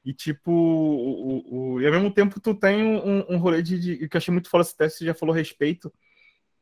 E 0.05 0.13
tipo, 0.13 0.51
o, 0.51 1.29
o, 1.29 1.75
o, 1.75 1.81
e 1.81 1.87
ao 1.87 1.93
mesmo 1.93 2.13
tempo 2.13 2.41
tu 2.41 2.55
tem 2.55 2.83
um, 2.83 3.25
um 3.35 3.39
rolê 3.39 3.63
de, 3.63 3.79
de, 3.79 4.09
que 4.09 4.17
eu 4.17 4.19
achei 4.19 4.33
muito 4.33 4.51
foda 4.51 4.63
esse 4.63 4.77
teste, 4.77 4.99
você 4.99 5.05
já 5.05 5.15
falou 5.15 5.33
a 5.33 5.39
respeito, 5.39 5.93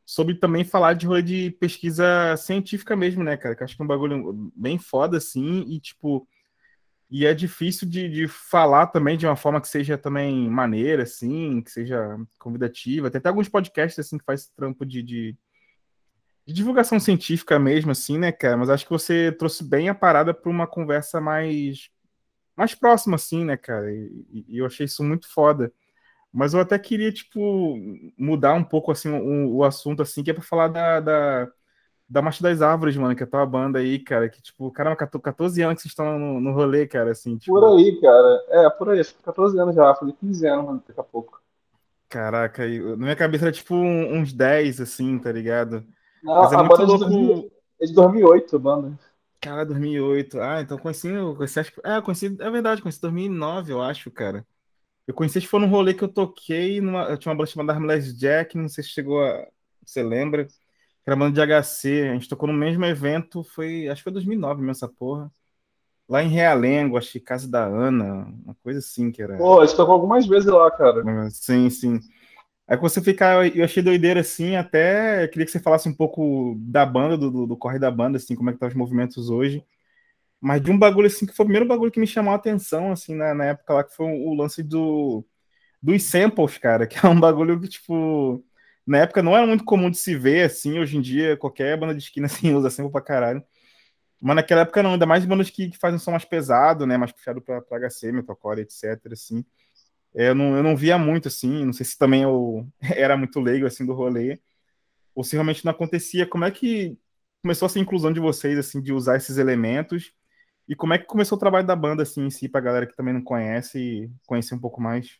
sobre 0.05 0.35
também 0.35 0.63
falar 0.63 0.93
de 0.93 1.07
rolê 1.07 1.23
de 1.23 1.51
pesquisa 1.51 2.35
científica 2.37 2.95
mesmo, 2.95 3.23
né, 3.23 3.35
cara? 3.37 3.55
Que 3.55 3.63
eu 3.63 3.65
acho 3.65 3.75
que 3.75 3.81
é 3.81 3.85
um 3.85 3.87
bagulho 3.87 4.51
bem 4.55 4.77
foda, 4.77 5.17
assim, 5.17 5.65
e 5.67 5.79
tipo, 5.79 6.27
e 7.09 7.25
é 7.25 7.33
difícil 7.33 7.89
de, 7.89 8.07
de 8.07 8.27
falar 8.27 8.87
também 8.87 9.17
de 9.17 9.25
uma 9.25 9.35
forma 9.35 9.59
que 9.59 9.67
seja 9.67 9.97
também 9.97 10.49
maneira, 10.49 11.03
assim, 11.03 11.61
que 11.61 11.71
seja 11.71 12.17
convidativa. 12.39 13.09
Tem 13.09 13.19
até 13.19 13.27
alguns 13.27 13.49
podcasts, 13.49 13.99
assim, 13.99 14.17
que 14.17 14.23
faz 14.23 14.47
trampo 14.55 14.85
de, 14.85 15.03
de 15.03 15.37
de 16.45 16.53
divulgação 16.53 16.99
científica 16.99 17.59
mesmo, 17.59 17.91
assim, 17.91 18.17
né, 18.17 18.31
cara? 18.31 18.57
Mas 18.57 18.69
acho 18.69 18.85
que 18.85 18.91
você 18.91 19.31
trouxe 19.31 19.63
bem 19.63 19.89
a 19.89 19.95
parada 19.95 20.33
para 20.33 20.49
uma 20.49 20.67
conversa 20.67 21.21
mais 21.21 21.89
mais 22.55 22.75
próxima, 22.75 23.15
assim, 23.15 23.45
né, 23.45 23.57
cara? 23.57 23.91
E, 23.91 24.45
e, 24.47 24.57
eu 24.57 24.65
achei 24.65 24.85
isso 24.85 25.03
muito 25.03 25.27
foda. 25.31 25.73
Mas 26.33 26.53
eu 26.53 26.59
até 26.61 26.77
queria, 26.79 27.11
tipo, 27.11 27.75
mudar 28.17 28.53
um 28.53 28.63
pouco, 28.63 28.91
assim, 28.91 29.09
o, 29.09 29.57
o 29.57 29.63
assunto, 29.63 30.01
assim, 30.01 30.23
que 30.23 30.31
é 30.31 30.33
para 30.33 30.43
falar 30.43 30.67
da, 30.69 30.99
da, 30.99 31.51
da 32.07 32.21
Marcha 32.21 32.43
das 32.43 32.61
Árvores, 32.61 32.95
mano, 32.95 33.15
que 33.15 33.23
é 33.23 33.25
a 33.25 33.29
tua 33.29 33.45
banda 33.45 33.79
aí, 33.79 33.99
cara, 33.99 34.29
que, 34.29 34.41
tipo, 34.41 34.71
caramba, 34.71 34.95
14 34.95 35.61
anos 35.61 35.75
que 35.77 35.81
vocês 35.81 35.91
estão 35.91 36.19
no, 36.19 36.39
no 36.39 36.53
rolê, 36.53 36.87
cara, 36.87 37.11
assim, 37.11 37.37
tipo... 37.37 37.53
Por 37.53 37.65
aí, 37.75 37.99
cara. 37.99 38.45
É, 38.49 38.69
por 38.69 38.89
aí, 38.89 38.99
acho 38.99 39.15
que 39.15 39.23
14 39.23 39.59
anos 39.59 39.75
já, 39.75 39.95
falei 39.95 40.15
15 40.19 40.47
anos, 40.47 40.65
mano, 40.65 40.83
daqui 40.87 40.99
a 40.99 41.03
pouco. 41.03 41.41
Caraca, 42.07 42.67
na 42.67 42.97
minha 42.97 43.15
cabeça 43.15 43.45
era, 43.45 43.51
tipo, 43.51 43.75
uns 43.75 44.31
10, 44.33 44.81
assim, 44.81 45.17
tá 45.19 45.31
ligado? 45.31 45.85
Não, 46.23 46.35
Mas 46.35 46.51
é 46.51 46.55
a 46.55 46.63
muito 46.63 46.83
louco. 46.83 47.51
É 47.81 47.85
de 47.85 47.93
2008, 47.93 48.55
a 48.55 48.59
banda. 48.59 48.99
Cara, 49.39 49.65
2008. 49.65 50.39
Ah, 50.39 50.61
então 50.61 50.77
conheci, 50.77 51.09
conheci 51.35 51.59
acho, 51.59 51.73
é, 51.83 51.99
conheci, 52.01 52.27
é 52.39 52.49
verdade, 52.49 52.81
conheci 52.81 53.01
2009, 53.01 53.73
eu 53.73 53.81
acho, 53.81 54.11
cara. 54.11 54.45
Eu 55.07 55.15
conheci, 55.15 55.41
que 55.41 55.47
foi 55.47 55.59
num 55.59 55.67
rolê 55.67 55.95
que 55.95 56.03
eu 56.03 56.07
toquei, 56.07 56.79
numa, 56.79 57.05
eu 57.05 57.17
tinha 57.17 57.31
uma 57.31 57.37
banda 57.37 57.49
chamada 57.49 57.73
Harmless 57.73 58.15
Jack, 58.15 58.55
não 58.55 58.69
sei 58.69 58.83
se 58.83 58.91
chegou 58.91 59.23
a. 59.23 59.47
Você 59.83 60.03
lembra? 60.03 60.47
Era 61.05 61.15
banda 61.15 61.33
de 61.33 61.41
HC, 61.41 62.09
a 62.09 62.13
gente 62.13 62.29
tocou 62.29 62.47
no 62.47 62.53
mesmo 62.53 62.85
evento, 62.85 63.43
foi. 63.43 63.87
Acho 63.87 64.01
que 64.01 64.03
foi 64.03 64.13
2009 64.13 64.59
mesmo 64.61 64.71
essa 64.71 64.87
porra. 64.87 65.31
Lá 66.07 66.21
em 66.21 66.27
Realengo, 66.27 66.97
acho 66.97 67.11
que 67.11 67.19
Casa 67.19 67.49
da 67.49 67.65
Ana, 67.65 68.27
uma 68.45 68.55
coisa 68.61 68.79
assim 68.79 69.11
que 69.11 69.23
era. 69.23 69.37
Pô, 69.37 69.59
a 69.59 69.65
gente 69.65 69.75
tocou 69.75 69.95
algumas 69.95 70.27
vezes 70.27 70.51
lá, 70.51 70.69
cara. 70.69 71.03
Sim, 71.31 71.69
sim. 71.69 71.99
Aí 72.71 72.77
quando 72.77 72.89
você 72.93 73.01
ficar, 73.01 73.45
eu 73.53 73.65
achei 73.65 73.83
doideira 73.83 74.21
assim, 74.21 74.55
até 74.55 75.27
queria 75.27 75.45
que 75.45 75.51
você 75.51 75.59
falasse 75.59 75.89
um 75.89 75.93
pouco 75.93 76.55
da 76.57 76.85
banda, 76.85 77.17
do, 77.17 77.45
do 77.45 77.57
corre 77.57 77.77
da 77.77 77.91
banda, 77.91 78.15
assim, 78.17 78.33
como 78.33 78.49
é 78.49 78.53
que 78.53 78.59
tá 78.59 78.67
os 78.67 78.73
movimentos 78.73 79.29
hoje. 79.29 79.61
Mas 80.41 80.61
de 80.63 80.71
um 80.71 80.79
bagulho 80.79 81.07
assim, 81.07 81.25
que 81.25 81.33
foi 81.35 81.45
o 81.45 81.47
primeiro 81.47 81.67
bagulho 81.67 81.91
que 81.91 81.99
me 81.99 82.07
chamou 82.07 82.33
a 82.33 82.37
atenção, 82.37 82.91
assim, 82.91 83.15
na, 83.15 83.33
na 83.35 83.45
época 83.47 83.73
lá, 83.73 83.83
que 83.83 83.95
foi 83.95 84.07
o 84.07 84.33
lance 84.33 84.63
do, 84.63 85.25
dos 85.81 86.03
samples, 86.03 86.57
cara, 86.59 86.87
que 86.87 87.05
é 87.05 87.09
um 87.09 87.19
bagulho 87.19 87.59
que, 87.61 87.67
tipo, 87.69 88.43
na 88.87 88.99
época 88.99 89.23
não 89.23 89.37
era 89.37 89.47
muito 89.47 89.65
comum 89.65 89.89
de 89.91 89.97
se 89.97 90.15
ver, 90.15 90.45
assim, 90.45 90.79
hoje 90.79 90.97
em 90.97 91.01
dia 91.01 91.37
qualquer 91.37 91.77
banda 91.79 91.95
de 91.95 92.03
esquina, 92.03 92.27
assim, 92.27 92.53
usa 92.55 92.69
sample 92.69 92.91
pra 92.91 93.01
caralho. 93.01 93.43
Mas 94.21 94.35
naquela 94.37 94.61
época 94.61 94.83
não, 94.83 94.93
ainda 94.93 95.05
mais 95.05 95.25
bandas 95.25 95.49
que, 95.49 95.69
que 95.71 95.77
fazem 95.77 95.97
um 95.97 95.99
som 95.99 96.11
mais 96.11 96.25
pesado, 96.25 96.85
né, 96.87 96.97
mais 96.97 97.11
puxado 97.11 97.41
pra, 97.41 97.61
pra 97.61 97.77
HC, 97.79 98.11
metalcore, 98.11 98.61
etc, 98.61 98.99
assim. 99.11 99.45
É, 100.13 100.29
eu 100.29 100.35
não, 100.35 100.55
eu 100.57 100.63
não 100.63 100.75
via 100.75 100.97
muito, 100.97 101.27
assim, 101.27 101.65
não 101.65 101.73
sei 101.73 101.85
se 101.85 101.97
também 101.97 102.23
eu 102.23 102.67
era 102.81 103.15
muito 103.17 103.39
leigo, 103.39 103.65
assim, 103.65 103.85
do 103.85 103.93
rolê, 103.93 104.39
ou 105.15 105.23
se 105.23 105.33
realmente 105.33 105.63
não 105.63 105.71
acontecia. 105.71 106.27
Como 106.27 106.45
é 106.45 106.51
que 106.51 106.97
começou 107.41 107.65
essa 107.65 107.79
inclusão 107.79 108.11
de 108.11 108.19
vocês, 108.19 108.57
assim, 108.57 108.81
de 108.81 108.93
usar 108.93 109.17
esses 109.17 109.37
elementos, 109.37 110.13
e 110.67 110.75
como 110.75 110.93
é 110.93 110.97
que 110.97 111.05
começou 111.05 111.37
o 111.37 111.39
trabalho 111.39 111.65
da 111.65 111.75
banda, 111.75 112.03
assim, 112.03 112.25
em 112.25 112.29
si, 112.29 112.47
pra 112.47 112.61
galera 112.61 112.85
que 112.85 112.95
também 112.95 113.13
não 113.13 113.23
conhece, 113.23 114.09
conhecer 114.25 114.55
um 114.55 114.59
pouco 114.59 114.81
mais? 114.81 115.19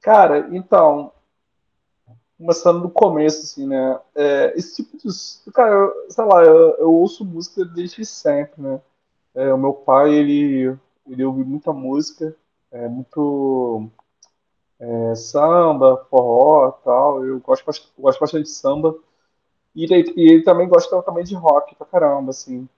Cara, 0.00 0.48
então, 0.52 1.12
começando 2.38 2.82
do 2.82 2.90
começo, 2.90 3.42
assim, 3.42 3.66
né, 3.66 3.98
é, 4.14 4.52
esse 4.56 4.76
tipo 4.76 4.96
de... 4.96 5.08
Cara, 5.52 5.72
eu, 5.72 6.10
sei 6.10 6.24
lá, 6.24 6.44
eu, 6.44 6.76
eu 6.76 6.92
ouço 6.92 7.24
música 7.24 7.64
desde 7.64 8.04
sempre, 8.04 8.60
né, 8.60 8.80
é, 9.34 9.52
o 9.52 9.58
meu 9.58 9.72
pai, 9.72 10.14
ele, 10.14 10.76
ele 11.06 11.24
ouve 11.24 11.42
muita 11.42 11.72
música, 11.72 12.36
é 12.72 12.88
muito 12.88 13.90
é, 14.78 15.14
samba, 15.14 16.06
forró 16.10 16.70
tal. 16.84 17.24
Eu 17.24 17.40
gosto, 17.40 17.64
gosto 17.98 18.20
bastante 18.20 18.44
de 18.44 18.50
samba. 18.50 18.96
E 19.74 19.84
ele, 19.84 20.14
e 20.16 20.30
ele, 20.32 20.42
também 20.42 20.68
gosta 20.68 21.02
também 21.02 21.24
de 21.24 21.34
rock 21.34 21.74
pra 21.76 21.86
caramba, 21.86 22.30
assim. 22.30 22.68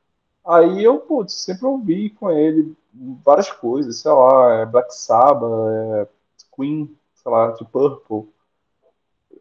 Aí 0.44 0.82
eu, 0.84 1.00
putz, 1.00 1.34
sempre 1.34 1.66
ouvi 1.66 2.10
com 2.10 2.30
ele 2.30 2.76
várias 3.24 3.50
coisas, 3.50 3.98
sei 3.98 4.10
lá, 4.12 4.54
é 4.62 4.66
Black 4.66 4.94
Sabbath, 4.94 5.50
é 5.94 6.08
Queen, 6.56 6.96
sei 7.14 7.32
lá, 7.32 7.52
de 7.52 7.64
Purple. 7.66 8.28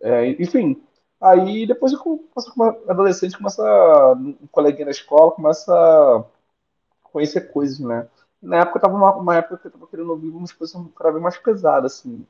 É, 0.01 0.27
enfim, 0.41 0.81
aí 1.19 1.65
depois 1.65 1.91
eu 1.93 1.99
começo 1.99 2.53
adolescente, 2.87 3.37
começa 3.37 3.63
um 4.13 4.47
coleguinha 4.51 4.85
na 4.85 4.91
escola, 4.91 5.31
começa 5.31 5.73
a 5.73 6.23
conhecer 7.11 7.51
coisas, 7.51 7.79
né? 7.79 8.07
Na 8.41 8.57
época 8.57 8.77
eu 8.77 8.81
tava 8.81 8.93
numa, 8.93 9.15
uma 9.15 9.35
época 9.35 9.57
que 9.57 9.67
eu 9.67 9.71
tava 9.71 9.87
querendo 9.87 10.09
ouvir 10.09 10.29
umas 10.29 10.51
coisas 10.51 10.79
cada 10.95 11.11
vez 11.11 11.21
mais 11.23 11.37
pesadas, 11.37 11.93
assim. 11.93 12.25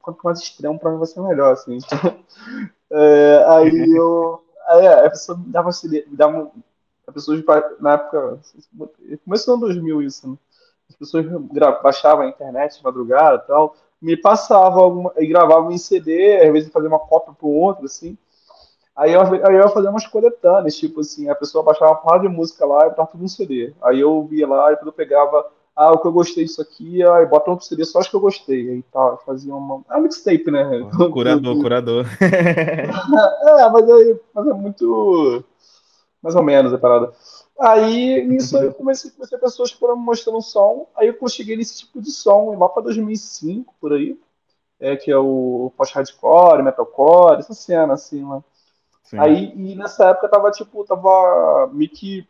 Quanto 0.00 0.22
mais 0.22 0.40
extremo, 0.40 0.78
pra 0.78 0.90
mim 0.90 0.98
vai 0.98 1.06
ser 1.06 1.20
melhor, 1.20 1.52
assim. 1.52 1.78
é, 2.90 3.44
aí 3.48 3.92
eu. 3.96 4.44
Aí 4.68 4.86
a 4.86 5.10
pessoa 5.10 5.36
me 5.38 5.50
dava, 5.50 5.70
me 5.84 6.16
dava 6.16 6.50
a 7.06 7.12
pessoa 7.12 7.42
na 7.80 7.94
época. 7.94 8.40
Começou 9.24 9.56
em 9.56 9.60
2000 9.60 10.02
isso, 10.02 10.30
né? 10.30 10.36
As 10.88 10.96
pessoas 10.96 11.26
baixavam 11.82 12.26
a 12.26 12.28
internet 12.28 12.76
de 12.76 12.84
madrugada 12.84 13.42
e 13.42 13.46
tal, 13.46 13.74
me 14.00 14.16
passavam 14.16 14.82
alguma, 14.82 15.12
e 15.16 15.26
gravavam 15.26 15.70
em 15.70 15.78
CD, 15.78 16.40
às 16.42 16.52
vezes 16.52 16.72
fazia 16.72 16.88
uma 16.88 16.98
cópia 16.98 17.32
pro 17.32 17.48
outro, 17.48 17.86
assim. 17.86 18.16
Aí 18.94 19.12
eu, 19.12 19.22
aí 19.22 19.40
eu 19.40 19.52
ia 19.52 19.68
fazer 19.68 19.88
umas 19.88 20.06
coletâneas, 20.06 20.76
tipo 20.76 21.00
assim, 21.00 21.28
a 21.28 21.34
pessoa 21.34 21.64
baixava 21.64 21.92
uma 21.92 21.96
porrada 21.96 22.28
de 22.28 22.34
música 22.34 22.66
lá 22.66 22.86
e 22.86 22.90
tava 22.90 23.08
tudo 23.08 23.22
no 23.22 23.28
CD. 23.28 23.72
Aí 23.82 24.00
eu 24.00 24.24
via 24.24 24.46
lá 24.46 24.68
e 24.68 24.74
depois 24.74 24.86
eu 24.88 24.92
pegava, 24.92 25.46
ah, 25.74 25.92
o 25.92 25.98
que 25.98 26.06
eu 26.06 26.12
gostei 26.12 26.44
disso 26.44 26.60
aqui, 26.60 27.02
aí 27.02 27.24
bota 27.26 27.50
outro 27.50 27.66
CD 27.66 27.84
só 27.84 27.98
acho 27.98 28.10
que 28.10 28.16
eu 28.16 28.20
gostei. 28.20 28.70
Aí 28.70 28.82
tá, 28.92 29.16
fazia 29.24 29.54
uma. 29.54 29.82
É 29.90 29.96
um 29.96 30.02
mixtape, 30.02 30.50
né? 30.50 30.64
Curador, 31.10 31.56
curador. 31.56 32.06
é, 32.20 33.70
mas, 33.70 33.90
aí, 33.90 34.20
mas 34.34 34.46
é 34.46 34.52
muito. 34.52 35.44
Mais 36.22 36.36
ou 36.36 36.42
menos 36.42 36.72
a 36.72 36.78
parada. 36.78 37.12
Aí, 37.58 38.24
nisso, 38.26 38.56
eu 38.58 38.72
comecei 38.74 39.10
a 39.10 39.14
conhecer 39.14 39.38
pessoas 39.38 39.72
que 39.72 39.78
foram 39.78 39.96
me 39.96 40.04
mostrando 40.04 40.40
som. 40.42 40.86
Aí 40.96 41.08
eu 41.08 41.28
cheguei 41.28 41.56
nesse 41.56 41.78
tipo 41.78 42.00
de 42.00 42.10
som 42.10 42.56
lá 42.58 42.68
para 42.68 42.82
2005, 42.84 43.74
por 43.80 43.92
aí. 43.92 44.18
É, 44.78 44.96
que 44.96 45.10
é 45.10 45.16
o 45.16 45.72
post-hardcore, 45.76 46.62
metalcore, 46.62 47.38
essa 47.38 47.54
cena, 47.54 47.94
assim, 47.94 48.24
lá. 48.24 48.42
Sim. 49.12 49.18
Aí, 49.18 49.52
e 49.54 49.74
nessa 49.74 50.06
época 50.08 50.26
tava, 50.26 50.50
tipo, 50.50 50.84
tava 50.86 51.68
meio 51.70 51.90
que. 51.90 52.26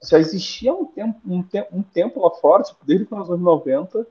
Já 0.00 0.16
existia 0.18 0.72
um 0.72 0.84
tempo, 0.84 1.18
um, 1.26 1.42
te 1.42 1.66
um 1.72 1.82
tempo 1.82 2.20
lá 2.22 2.30
fora, 2.30 2.62
tipo, 2.62 2.78
desde 2.84 3.04
os 3.10 3.30
anos 3.30 3.40
90, 3.40 4.06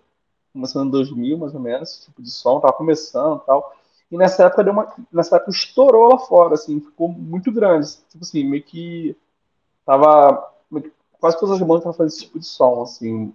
começando 0.51 0.87
em 0.87 0.91
2000, 0.91 1.37
mais 1.37 1.53
ou 1.53 1.61
menos, 1.61 2.03
tipo 2.03 2.21
de 2.21 2.29
som, 2.29 2.59
tava 2.59 2.73
começando 2.73 3.41
e 3.41 3.45
tal. 3.45 3.73
E 4.11 4.17
nessa 4.17 4.43
época 4.43 4.65
deu 4.65 4.73
uma. 4.73 4.93
Nessa 5.13 5.37
época 5.37 5.51
estourou 5.51 6.09
lá 6.09 6.17
fora, 6.19 6.55
assim, 6.55 6.81
ficou 6.81 7.07
muito 7.07 7.49
grande. 7.53 7.89
Tipo 8.09 8.23
assim, 8.25 8.43
meio 8.43 8.63
que. 8.63 9.15
Tava. 9.85 10.51
Meio 10.69 10.83
que, 10.83 10.91
quase 11.21 11.39
todas 11.39 11.55
as 11.55 11.61
bandas 11.61 11.77
estavam 11.77 11.93
fazendo 11.93 12.09
esse 12.11 12.25
tipo 12.25 12.37
de 12.37 12.45
som, 12.45 12.81
assim. 12.81 13.33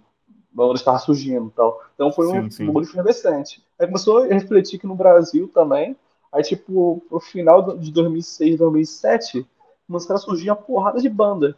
Bandas 0.51 0.81
estavam 0.81 0.99
surgindo 0.99 1.47
e 1.47 1.51
tal. 1.51 1.81
Então 1.95 2.11
foi 2.11 2.27
um, 2.27 2.43
sim, 2.43 2.65
sim. 2.65 2.69
um 2.69 2.81
efervescente. 2.81 3.63
Aí 3.79 3.87
começou 3.87 4.19
a 4.19 4.27
refletir 4.27 4.77
que 4.77 4.85
no 4.85 4.95
Brasil 4.95 5.47
também 5.47 5.97
Aí, 6.31 6.43
tipo, 6.43 7.03
pro 7.09 7.19
final 7.19 7.77
de 7.77 7.91
2006, 7.91 8.57
2007, 8.57 9.47
começaram 9.87 10.15
a 10.15 10.19
surgir 10.19 10.49
uma 10.49 10.55
porrada 10.55 11.01
de 11.01 11.09
banda 11.09 11.57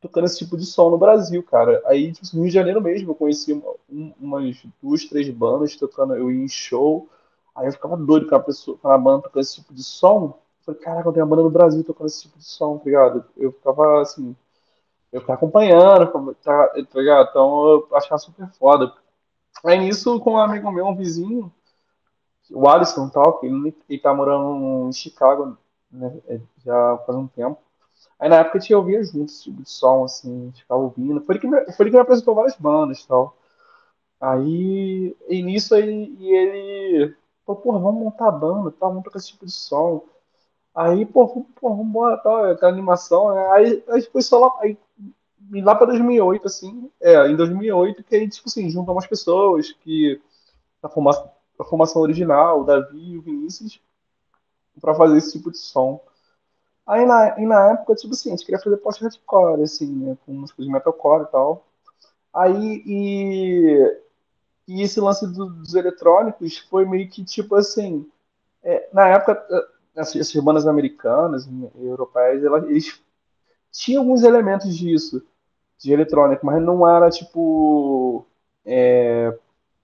tocando 0.00 0.24
esse 0.24 0.38
tipo 0.38 0.56
de 0.56 0.64
som 0.64 0.90
no 0.90 0.98
Brasil, 0.98 1.42
cara. 1.42 1.82
Aí, 1.86 2.12
tipo, 2.12 2.26
no 2.34 2.42
Rio 2.42 2.48
de 2.48 2.54
Janeiro 2.54 2.80
mesmo, 2.80 3.10
eu 3.10 3.14
conheci 3.14 3.52
uma, 3.52 3.74
um, 3.90 4.12
umas 4.18 4.56
duas, 4.82 5.04
três 5.04 5.28
bandas 5.28 5.76
tocando, 5.76 6.16
eu 6.16 6.30
ia 6.30 6.42
em 6.42 6.48
show. 6.48 7.08
Aí 7.54 7.66
eu 7.66 7.72
ficava 7.72 7.96
doido 7.96 8.28
com 8.28 8.34
a 8.34 8.40
pessoa, 8.40 8.78
com 8.78 8.88
a 8.88 8.96
banda 8.96 9.24
tocando 9.24 9.42
esse 9.42 9.56
tipo 9.56 9.74
de 9.74 9.82
som. 9.84 10.38
Eu 10.66 10.74
falei, 10.74 10.80
caraca, 10.80 11.08
eu 11.08 11.12
tenho 11.12 11.24
uma 11.26 11.30
banda 11.30 11.42
no 11.42 11.50
Brasil 11.50 11.84
tocando 11.84 12.06
esse 12.06 12.22
tipo 12.22 12.38
de 12.38 12.44
som, 12.44 12.78
tá 12.78 12.84
ligado? 12.86 13.24
Eu 13.36 13.52
ficava 13.52 14.00
assim, 14.00 14.34
eu 15.12 15.20
ficava 15.20 15.36
acompanhando, 15.36 16.34
tá, 16.42 16.68
tá 16.68 16.98
ligado? 16.98 17.28
Então 17.30 17.66
eu 17.68 17.88
achava 17.92 18.18
super 18.18 18.48
foda. 18.52 18.92
Aí 19.64 19.78
nisso, 19.78 20.18
com 20.20 20.32
um 20.32 20.38
amigo 20.38 20.70
meu, 20.72 20.86
um 20.86 20.96
vizinho, 20.96 21.52
o 22.50 22.68
Alisson 22.68 23.08
tal, 23.08 23.38
que 23.38 23.46
ele, 23.46 23.74
ele 23.88 24.00
tá 24.00 24.12
morando 24.14 24.88
em 24.88 24.92
Chicago, 24.92 25.56
né, 25.90 26.20
é, 26.28 26.40
já 26.64 26.98
faz 27.06 27.18
um 27.18 27.26
tempo. 27.28 27.58
Aí 28.18 28.28
na 28.28 28.36
época 28.36 28.58
a 28.58 28.60
gente 28.60 28.74
ouvia 28.74 29.02
junto 29.04 29.26
esse 29.26 29.44
tipo 29.44 29.62
de 29.62 29.70
som, 29.70 30.04
assim, 30.04 30.52
ficava 30.54 30.80
ouvindo. 30.82 31.20
Foi 31.22 31.34
ele 31.34 31.40
que 31.40 31.48
me, 31.48 31.72
foi 31.72 31.84
ele 31.84 31.90
que 31.90 31.96
me 31.96 32.02
apresentou 32.02 32.34
várias 32.34 32.56
bandas 32.56 33.00
e 33.00 33.08
tal. 33.08 33.36
Aí, 34.20 35.16
e 35.28 35.42
nisso 35.42 35.74
aí, 35.74 36.14
e 36.18 36.34
ele 36.34 37.16
falou, 37.46 37.62
porra, 37.62 37.78
vamos 37.78 38.02
montar 38.04 38.30
banda, 38.30 38.70
tal, 38.72 38.90
vamos 38.90 39.04
tocar 39.04 39.18
esse 39.18 39.28
tipo 39.28 39.46
de 39.46 39.52
som. 39.52 40.04
Aí, 40.74 41.06
pô, 41.06 41.28
pô 41.28 41.70
vamos 41.70 41.86
embora, 41.86 42.18
tal, 42.18 42.44
aquela 42.46 42.72
animação, 42.72 43.34
né? 43.34 43.48
Aí, 43.52 43.84
aí 43.88 44.02
depois 44.02 44.26
só 44.26 44.38
lá, 44.40 44.52
aí, 44.60 44.78
lá 45.62 45.74
pra 45.74 45.86
2008, 45.86 46.46
assim, 46.46 46.90
é, 47.00 47.28
em 47.28 47.36
2008, 47.36 48.04
que 48.04 48.16
aí, 48.16 48.28
tipo 48.28 48.48
assim, 48.48 48.70
juntam 48.70 48.94
umas 48.94 49.06
pessoas 49.06 49.72
que, 49.72 50.20
na 50.82 50.88
formação, 50.88 51.30
a 51.60 51.64
formação 51.64 52.02
original, 52.02 52.60
o 52.60 52.64
Davi 52.64 53.12
e 53.12 53.18
o 53.18 53.22
Vinícius, 53.22 53.80
para 54.80 54.94
fazer 54.94 55.18
esse 55.18 55.32
tipo 55.32 55.50
de 55.50 55.58
som. 55.58 56.00
Aí 56.86 57.04
na, 57.06 57.38
na 57.38 57.72
época, 57.72 57.94
tipo 57.94 58.14
assim, 58.14 58.30
a 58.30 58.32
gente 58.32 58.44
queria 58.44 58.60
fazer 58.60 58.76
post-hardcore, 58.78 59.62
assim, 59.62 59.86
né, 59.86 60.16
com 60.24 60.32
músicas 60.32 60.64
de 60.64 60.72
metalcore 60.72 61.24
e 61.24 61.26
tal. 61.26 61.66
Aí, 62.32 62.82
e, 62.86 64.00
e 64.66 64.82
esse 64.82 65.00
lance 65.00 65.26
do, 65.26 65.46
dos 65.50 65.74
eletrônicos 65.74 66.58
foi 66.58 66.84
meio 66.84 67.08
que, 67.08 67.24
tipo 67.24 67.54
assim, 67.56 68.08
é, 68.62 68.88
na 68.92 69.08
época, 69.08 69.44
essas, 69.94 70.16
essas 70.16 70.42
bandas 70.42 70.66
americanas 70.66 71.46
e 71.46 71.86
europeias, 71.86 72.42
elas, 72.42 72.64
eles 72.64 73.00
tinham 73.72 74.02
alguns 74.02 74.22
elementos 74.22 74.76
disso, 74.76 75.22
de 75.78 75.92
eletrônico, 75.92 76.44
mas 76.44 76.62
não 76.62 76.88
era, 76.88 77.10
tipo, 77.10 78.26
é, 78.64 79.36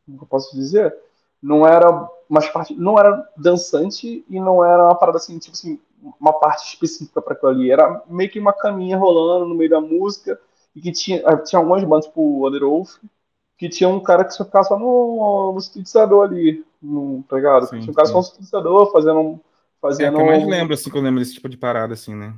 como 0.04 0.22
eu 0.22 0.26
posso 0.26 0.54
dizer? 0.56 1.05
Não 1.46 1.64
era 1.64 2.08
umas 2.28 2.48
parte, 2.48 2.74
não 2.74 2.98
era 2.98 3.24
dançante 3.36 4.24
e 4.28 4.40
não 4.40 4.64
era 4.64 4.82
uma 4.82 4.96
parada 4.96 5.18
assim, 5.18 5.38
tipo 5.38 5.54
assim, 5.54 5.78
uma 6.20 6.32
parte 6.32 6.66
específica 6.66 7.22
para 7.22 7.34
aquilo 7.34 7.52
ali. 7.52 7.70
Era 7.70 8.02
meio 8.08 8.28
que 8.28 8.40
uma 8.40 8.52
caminha 8.52 8.98
rolando 8.98 9.46
no 9.46 9.54
meio 9.54 9.70
da 9.70 9.80
música 9.80 10.40
e 10.74 10.80
que 10.80 10.90
tinha, 10.90 11.22
ah, 11.24 11.36
tinha 11.36 11.60
algumas 11.60 11.84
bandas, 11.84 12.06
tipo 12.06 12.20
o 12.20 12.44
Other 12.44 12.62
Wolf, 12.62 12.96
que 13.56 13.68
tinha 13.68 13.88
um 13.88 14.00
cara 14.00 14.24
que 14.24 14.34
só 14.34 14.44
ficava 14.44 14.64
só 14.64 14.76
no, 14.76 15.52
no 15.54 15.60
sintetizador 15.60 16.26
ali, 16.26 16.64
no, 16.82 17.22
tá 17.28 17.36
ligado? 17.36 17.66
Sim, 17.68 17.78
tinha 17.78 17.92
um 17.92 17.94
cara 17.94 18.06
sim. 18.06 18.12
só 18.12 18.18
no 18.18 18.24
sintetizador 18.24 18.90
fazendo. 18.90 19.40
fazendo 19.80 20.14
é 20.14 20.16
que 20.16 20.22
eu 20.22 20.26
mais 20.26 20.46
lembro, 20.46 20.74
assim, 20.74 20.90
que 20.90 20.98
eu 20.98 21.02
lembro 21.02 21.20
desse 21.20 21.34
tipo 21.34 21.48
de 21.48 21.56
parada, 21.56 21.94
assim, 21.94 22.14
né? 22.14 22.34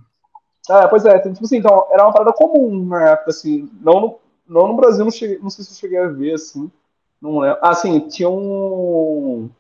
É, 0.68 0.86
pois 0.86 1.06
é, 1.06 1.18
tipo 1.18 1.44
assim, 1.46 1.56
então, 1.56 1.86
era 1.90 2.04
uma 2.04 2.12
parada 2.12 2.34
comum 2.34 2.84
na 2.84 3.12
época, 3.12 3.30
assim, 3.30 3.70
não 3.80 4.00
no, 4.00 4.18
não 4.46 4.68
no 4.68 4.76
Brasil, 4.76 5.02
não, 5.02 5.10
cheguei, 5.10 5.38
não 5.38 5.48
sei 5.48 5.64
se 5.64 5.70
eu 5.70 5.76
cheguei 5.76 5.98
a 5.98 6.08
ver, 6.08 6.34
assim, 6.34 6.70
Não 7.20 7.38
lembro. 7.38 7.58
Ah, 7.62 7.74
sim, 7.74 8.00
tinha 8.08 8.28
um. 8.28 9.50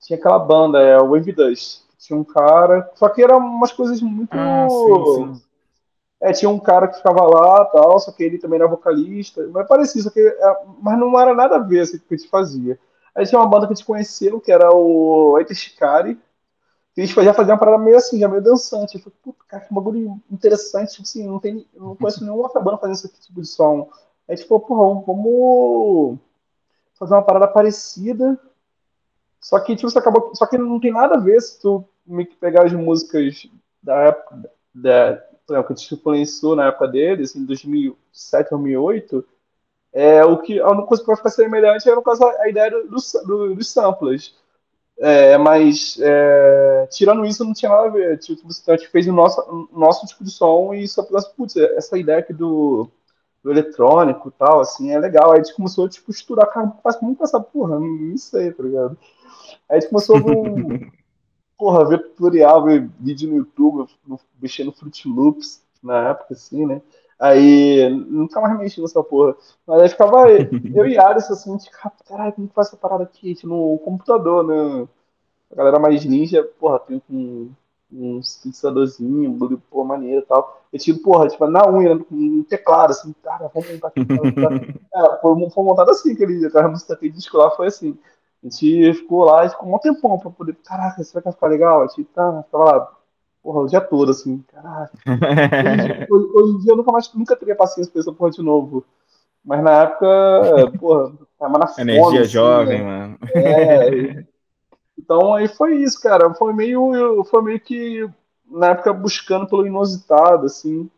Tinha 0.00 0.18
aquela 0.18 0.38
banda, 0.38 0.80
é, 0.80 0.98
o 0.98 1.10
Wave 1.10 1.32
Dust. 1.32 1.82
Tinha 1.98 2.18
um 2.18 2.24
cara. 2.24 2.90
Só 2.94 3.08
que 3.08 3.22
eram 3.22 3.38
umas 3.38 3.72
coisas 3.72 4.00
muito. 4.02 4.36
Ah, 4.36 4.66
sim, 4.68 5.34
sim. 5.34 5.42
É, 6.20 6.32
tinha 6.32 6.50
um 6.50 6.58
cara 6.58 6.88
que 6.88 6.96
ficava 6.96 7.22
lá 7.22 7.64
tal, 7.66 7.98
só 8.00 8.10
que 8.10 8.22
ele 8.22 8.38
também 8.38 8.58
era 8.58 8.68
vocalista. 8.68 9.46
Mas 9.52 9.66
parecia, 9.66 10.02
só 10.02 10.10
que. 10.10 10.20
é, 10.20 10.56
mas 10.80 10.98
não 10.98 11.18
era 11.18 11.34
nada 11.34 11.56
a 11.56 11.60
ver 11.60 11.80
assim, 11.80 11.98
que 11.98 12.14
a 12.14 12.16
gente 12.16 12.28
fazia. 12.28 12.78
Aí 13.14 13.26
tinha 13.26 13.40
uma 13.40 13.48
banda 13.48 13.66
que 13.66 13.72
a 13.72 13.76
gente 13.76 13.86
conheceu, 13.86 14.40
que 14.40 14.50
era 14.50 14.74
o 14.74 15.38
Eita 15.38 15.54
Shikari, 15.54 16.18
que 16.94 17.00
a 17.00 17.06
gente 17.06 17.24
já 17.24 17.32
fazia 17.32 17.52
uma 17.52 17.58
parada 17.58 17.78
meio 17.78 17.96
assim, 17.96 18.18
já 18.18 18.28
meio 18.28 18.42
dançante. 18.42 18.96
Eu 18.96 19.00
falei, 19.02 19.16
puta, 19.22 19.44
cara, 19.46 19.64
que 19.64 19.72
bagulho 19.72 20.20
interessante. 20.30 20.92
Tipo 20.92 21.02
assim, 21.02 21.26
não, 21.26 21.38
tem, 21.38 21.66
eu 21.74 21.82
não 21.82 21.96
conheço 21.96 22.22
nenhuma 22.22 22.42
outra 22.42 22.60
banda 22.60 22.78
fazendo 22.78 22.96
esse 22.96 23.08
tipo 23.20 23.40
de 23.40 23.46
som. 23.46 23.88
Aí 24.28 24.34
a 24.34 24.36
gente 24.36 24.48
falou, 24.48 24.64
porra, 24.64 25.02
vamos 25.06 26.18
fazer 27.04 27.14
uma 27.14 27.22
parada 27.22 27.48
parecida. 27.48 28.38
Só 29.40 29.58
que, 29.60 29.76
tipo, 29.76 29.90
você 29.90 29.98
acabou. 29.98 30.34
Só 30.34 30.46
que 30.46 30.58
não 30.58 30.80
tem 30.80 30.92
nada 30.92 31.16
a 31.16 31.20
ver 31.20 31.40
se 31.40 31.60
tu 31.60 31.84
pegar 32.40 32.64
as 32.64 32.72
músicas 32.72 33.46
da 33.82 33.94
época. 34.04 34.50
Da, 34.74 35.22
exemplo, 35.48 35.64
que 35.68 35.74
te 35.74 35.94
influenciou 35.94 36.56
na 36.56 36.68
época 36.68 36.88
dele, 36.88 37.22
assim, 37.22 37.44
2007, 37.44 38.50
2008. 38.50 39.24
É, 39.92 40.24
o 40.24 40.38
que, 40.38 40.58
a 40.58 40.68
única 40.68 40.88
coisa 40.88 41.02
que 41.02 41.06
vai 41.06 41.16
ficar 41.16 41.30
semelhante 41.30 41.88
é, 41.88 41.94
no 41.94 42.02
caso, 42.02 42.24
a 42.24 42.48
ideia 42.48 42.70
do, 42.70 42.96
do, 43.26 43.54
dos 43.54 43.70
samplers. 43.70 44.34
É, 44.98 45.36
mas, 45.36 45.98
é, 46.00 46.88
tirando 46.90 47.24
isso, 47.26 47.44
não 47.44 47.52
tinha 47.52 47.70
nada 47.70 47.86
a 47.86 47.90
ver. 47.90 48.18
Tipo, 48.18 48.48
a 48.48 48.76
gente 48.76 48.88
fez 48.88 49.06
o 49.06 49.12
nosso, 49.12 49.40
o 49.72 49.78
nosso 49.78 50.06
tipo 50.06 50.24
de 50.24 50.30
som 50.30 50.72
e 50.74 50.88
só 50.88 51.02
pensa, 51.02 51.30
putz, 51.36 51.56
essa 51.56 51.98
ideia 51.98 52.18
aqui 52.18 52.32
do, 52.32 52.88
do 53.44 53.50
eletrônico 53.50 54.30
e 54.30 54.32
tal, 54.32 54.60
assim, 54.60 54.90
é 54.90 54.98
legal. 54.98 55.30
Aí 55.30 55.40
a 55.40 55.42
gente 55.42 55.54
começou, 55.54 55.86
tipo, 55.86 56.10
a 56.10 56.14
estudar, 56.14 56.46
cara, 56.46 56.72
faz 56.82 56.98
muito 57.02 57.18
pensar, 57.18 57.40
porra, 57.40 57.78
não, 57.78 57.86
não 57.86 58.16
sei, 58.16 58.50
tá 58.50 58.62
ligado? 58.62 58.96
Aí 59.68 59.76
a 59.76 59.80
gente 59.80 59.90
começou 59.90 60.16
a 60.16 60.20
ver, 60.20 60.36
um, 60.36 60.90
porra, 61.58 61.84
ver 61.86 61.98
tutorial, 61.98 62.64
ver 62.64 62.88
vídeo 62.98 63.28
no 63.28 63.36
YouTube, 63.36 63.86
mexendo 64.40 64.72
Fruit 64.72 65.06
Loops 65.06 65.62
na 65.82 66.08
época, 66.08 66.32
assim, 66.32 66.64
né? 66.64 66.80
Aí 67.20 67.88
nunca 67.90 68.40
mais 68.40 68.58
mexi 68.58 68.80
nessa 68.80 69.02
porra. 69.04 69.36
Mas 69.66 69.82
aí 69.82 69.88
ficava 69.90 70.30
eu 70.30 70.86
e 70.86 70.98
Aris, 70.98 71.30
assim, 71.30 71.50
a 71.50 71.52
gente 71.58 71.70
ficava, 71.70 71.94
caralho, 72.08 72.32
como 72.32 72.48
que 72.48 72.54
faz 72.54 72.68
essa 72.68 72.76
parada 72.78 73.04
aqui? 73.04 73.34
Tipo, 73.34 73.48
no 73.48 73.78
computador, 73.78 74.42
né? 74.44 74.88
A 75.52 75.54
galera 75.54 75.78
mais 75.78 76.04
ninja, 76.04 76.42
porra, 76.58 76.80
tem 76.80 77.00
um, 77.10 77.50
um 77.94 78.22
sintetizadorzinho, 78.22 79.30
um 79.30 79.38
bagulho, 79.38 79.62
porra, 79.70 79.88
maneiro 79.88 80.22
e 80.22 80.26
tal. 80.26 80.62
Eu 80.72 80.78
tipo, 80.78 81.02
porra, 81.02 81.28
tipo, 81.28 81.46
na 81.46 81.68
unha, 81.70 81.96
com 81.98 82.14
um 82.14 82.42
teclado, 82.42 82.90
assim, 82.90 83.14
cara, 83.22 83.50
vamos 83.52 83.70
montar 83.70 83.88
aqui. 83.88 84.00
É, 84.94 85.20
foi, 85.20 85.50
foi 85.50 85.64
montado 85.64 85.90
assim 85.90 86.12
aquele, 86.12 86.46
aquela 86.46 86.68
música 86.68 86.94
que 86.94 87.08
disco 87.10 87.36
lá 87.36 87.50
foi 87.50 87.66
assim. 87.66 87.98
A 88.42 88.46
gente 88.46 88.94
ficou 88.94 89.24
lá, 89.24 89.40
a 89.40 89.42
gente 89.42 89.56
ficou 89.56 89.74
um 89.74 89.78
tempão 89.78 90.18
pra 90.18 90.30
poder, 90.30 90.56
caraca, 90.64 91.02
será 91.02 91.20
que 91.20 91.24
vai 91.24 91.32
ficar 91.32 91.46
legal? 91.48 91.82
A 91.82 91.86
gente 91.88 92.04
tá, 92.04 92.42
ficava 92.44 92.64
lá, 92.64 92.92
porra, 93.42 93.60
o 93.60 93.66
dia 93.66 93.80
todo, 93.80 94.10
assim, 94.10 94.44
caraca. 94.52 94.92
Hoje, 95.06 96.06
hoje, 96.10 96.30
hoje 96.34 96.52
em 96.52 96.58
dia 96.58 96.72
eu 96.72 96.76
nunca 96.76 96.92
mais, 96.92 97.12
nunca 97.12 97.34
teria 97.34 97.56
paciência 97.56 97.90
pra 97.90 98.00
essa 98.00 98.12
porra 98.12 98.30
de 98.30 98.42
novo. 98.42 98.84
Mas 99.44 99.62
na 99.62 99.82
época, 99.82 100.72
porra, 100.78 101.12
tava 101.38 101.58
na 101.58 101.66
fome. 101.66 101.92
Energia 101.92 102.20
assim, 102.22 102.30
jovem, 102.30 102.82
né? 102.82 102.84
mano. 102.84 103.18
É, 103.34 104.24
então 104.98 105.34
aí 105.34 105.48
foi 105.48 105.76
isso, 105.78 106.00
cara. 106.00 106.32
Foi 106.34 106.52
meio, 106.52 107.24
foi 107.24 107.42
meio 107.42 107.60
que 107.60 108.08
na 108.46 108.68
época 108.70 108.92
buscando 108.92 109.46
pelo 109.48 109.66
inusitado, 109.66 110.46
assim. 110.46 110.90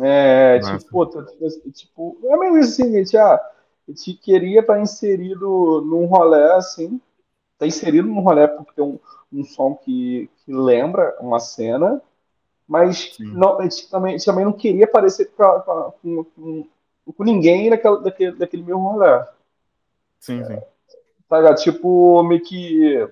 É, 0.00 0.58
tipo, 0.60 0.84
pô, 0.90 1.06
tá- 1.06 1.24
tipo, 1.72 2.18
é 2.24 2.36
meio 2.38 2.58
isso 2.58 2.80
assim, 2.82 2.92
gente, 2.92 3.16
ah, 3.16 3.34
a 3.34 3.90
gente 3.90 4.14
queria 4.14 4.60
estar 4.60 4.80
inserido 4.80 5.82
num 5.84 6.06
rolê 6.06 6.52
assim, 6.54 6.98
tá 7.58 7.66
inserido 7.66 8.08
num 8.08 8.20
rolê 8.20 8.48
porque 8.48 8.72
tem 8.74 8.84
um, 8.84 8.98
um 9.32 9.44
som 9.44 9.74
que, 9.76 10.30
que 10.44 10.52
lembra 10.52 11.16
uma 11.20 11.40
cena, 11.40 12.02
mas 12.68 13.16
Sim. 13.16 13.32
não, 13.32 13.58
a, 13.60 13.64
gente 13.64 13.90
também, 13.90 14.14
a 14.14 14.18
gente 14.18 14.26
também 14.26 14.44
não 14.44 14.52
queria 14.54 14.86
parecer 14.86 15.26
com, 15.26 15.42
a- 15.44 15.92
com, 16.02 16.24
com- 16.24 16.66
com- 17.16 17.24
ninguém 17.24 17.70
daquela, 17.70 18.00
daquele, 18.00 18.32
daquele 18.36 18.62
mesmo 18.64 18.80
rolê. 18.82 19.24
Sim, 20.20 20.44
sim. 20.44 20.60
Tá 21.32 21.38
ligado? 21.38 21.62
Tipo, 21.62 22.22
meio 22.24 22.42
que 22.42 23.08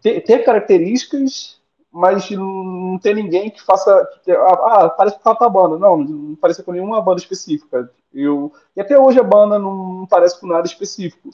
ter, 0.00 0.20
ter 0.20 0.44
características, 0.44 1.60
mas 1.90 2.30
não 2.30 2.96
ter 3.02 3.16
ninguém 3.16 3.50
que 3.50 3.60
faça. 3.60 4.08
Que 4.24 4.30
ah, 4.30 4.52
ah, 4.52 4.88
parece 4.88 5.18
com 5.18 5.28
a 5.28 5.48
banda. 5.48 5.76
Não, 5.76 5.98
não 5.98 6.36
parece 6.36 6.62
com 6.62 6.70
nenhuma 6.70 7.02
banda 7.02 7.20
específica. 7.20 7.90
Eu, 8.14 8.52
e 8.76 8.80
até 8.80 8.96
hoje 8.96 9.18
a 9.18 9.24
banda 9.24 9.58
não, 9.58 10.06
parece 10.08 10.40
com 10.40 10.46
nada 10.46 10.68
específico. 10.68 11.30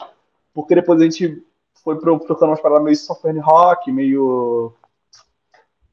Porque 0.55 0.77
depois 0.77 0.99
a 0.99 1.05
gente 1.05 1.45
foi 1.85 2.01
pro, 2.01 2.19
tocando 2.21 2.49
umas 2.49 2.61
paradas 2.63 2.83
meio 2.83 2.97
software 2.97 3.39
rock, 3.39 3.93
meio. 3.93 4.73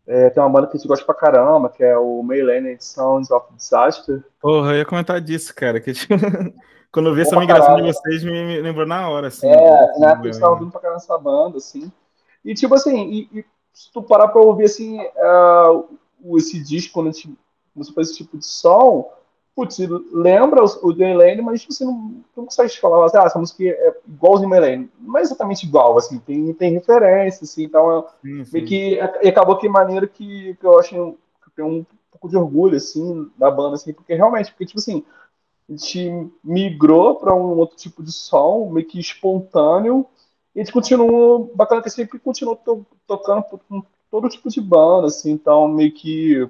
É, 0.08 0.30
tem 0.30 0.42
uma 0.42 0.50
banda 0.50 0.68
que 0.68 0.76
a 0.76 0.78
gente 0.80 0.88
gosta 0.88 1.06
pra 1.06 1.14
caramba, 1.16 1.70
que 1.70 1.84
é 1.84 1.98
o 1.98 2.22
Mayland 2.24 2.78
Sounds 2.84 3.30
of 3.32 3.46
Disaster. 3.56 4.24
Porra, 4.42 4.72
eu 4.74 4.78
ia 4.80 4.86
comentar 4.86 5.22
disso, 5.22 5.54
cara. 5.56 5.80
Que, 5.80 5.94
tipo, 5.94 6.14
quando 6.92 7.10
eu 7.10 7.16
vi 7.16 7.22
essa 7.22 7.40
migração 7.40 7.76
de 7.76 7.82
caralho. 7.82 7.94
vocês, 7.94 8.24
me, 8.24 8.62
lembrou 8.62 8.86
na 8.86 9.10
hora, 9.10 9.28
assim. 9.28 9.48
É, 9.48 9.56
do- 9.94 10.00
na 10.00 10.08
época 10.12 10.24
do- 10.24 10.30
a 10.30 10.32
gente 10.32 10.42
tava 10.42 10.54
ouvindo 10.54 10.72
pra 10.72 10.82
caramba 10.82 10.98
essa 11.02 11.18
banda, 11.18 11.58
assim. 11.58 11.92
E 12.44 12.54
tipo 12.54 12.74
assim, 12.74 13.04
e, 13.10 13.40
e 13.40 13.46
se 13.74 13.92
tu 13.94 14.02
parar 14.02 14.28
pra 14.30 14.42
ouvir 14.42 14.66
assim, 14.66 15.00
o- 16.24 16.38
esse 16.38 16.62
disco, 16.64 16.94
quando 16.94 17.10
a 17.10 17.12
gente 17.12 17.34
começou 17.74 17.92
a 17.92 17.96
fazer 17.96 18.10
esse 18.12 18.18
tipo 18.24 18.38
de 18.38 18.46
som, 18.46 19.10
putz, 19.56 19.78
lembra 20.12 20.64
o, 20.64 20.88
Lane, 20.94 21.42
mas 21.42 21.66
você 21.66 21.84
não, 21.84 22.24
não 22.36 22.46
consegue 22.46 22.78
falar 22.80 23.06
assim, 23.06 23.18
ah, 23.18 23.24
essa 23.24 23.40
música 23.40 23.64
é 23.64 23.96
igualzinho 24.08 24.54
ao 24.54 24.62
Lane. 24.62 24.90
Não 25.00 25.18
é 25.18 25.22
exatamente 25.22 25.66
igual, 25.66 25.98
assim, 25.98 26.20
tem, 26.20 26.54
tem 26.54 26.72
referência, 26.74 27.44
assim, 27.44 27.64
então 27.64 28.00
é 28.00 28.06
Sim, 28.22 28.46
sim. 28.46 28.52
meio 28.54 28.66
que 28.66 29.00
e 29.22 29.28
acabou 29.30 29.58
que 29.58 29.68
maneira 29.70 30.08
que, 30.08 30.56
que 30.56 30.66
eu 30.66 30.80
acho 30.80 30.90
que 30.90 30.96
eu 30.98 31.18
tenho 31.56 31.68
um 31.68 31.86
pouco 32.12 32.30
de 32.30 32.38
orgulho, 32.38 32.78
assim, 32.78 33.30
da 33.38 33.52
banda, 33.52 33.76
assim, 33.76 33.94
porque 33.94 34.14
realmente, 34.16 34.52
porque 34.52 34.66
tipo 34.66 34.80
assim, 34.80 35.04
a 35.70 35.72
gente 35.74 36.30
migrou 36.44 37.16
para 37.16 37.34
um 37.34 37.58
outro 37.58 37.78
tipo 37.78 38.04
de 38.04 38.12
som, 38.12 38.70
meio 38.72 38.88
que 38.88 39.00
espontâneo, 39.00 40.06
e 40.56 40.60
a 40.60 40.64
gente 40.64 40.74
continuou, 40.74 41.52
bacana 41.56 41.82
que 41.82 41.90
sempre 41.90 42.20
continuou 42.20 42.56
to- 42.56 42.86
tocando 43.08 43.44
com 43.44 43.84
todo 44.10 44.28
tipo 44.30 44.50
de 44.50 44.60
banda, 44.60 45.08
assim, 45.08 45.32
então 45.32 45.68
meio 45.68 45.94
que 45.94 46.50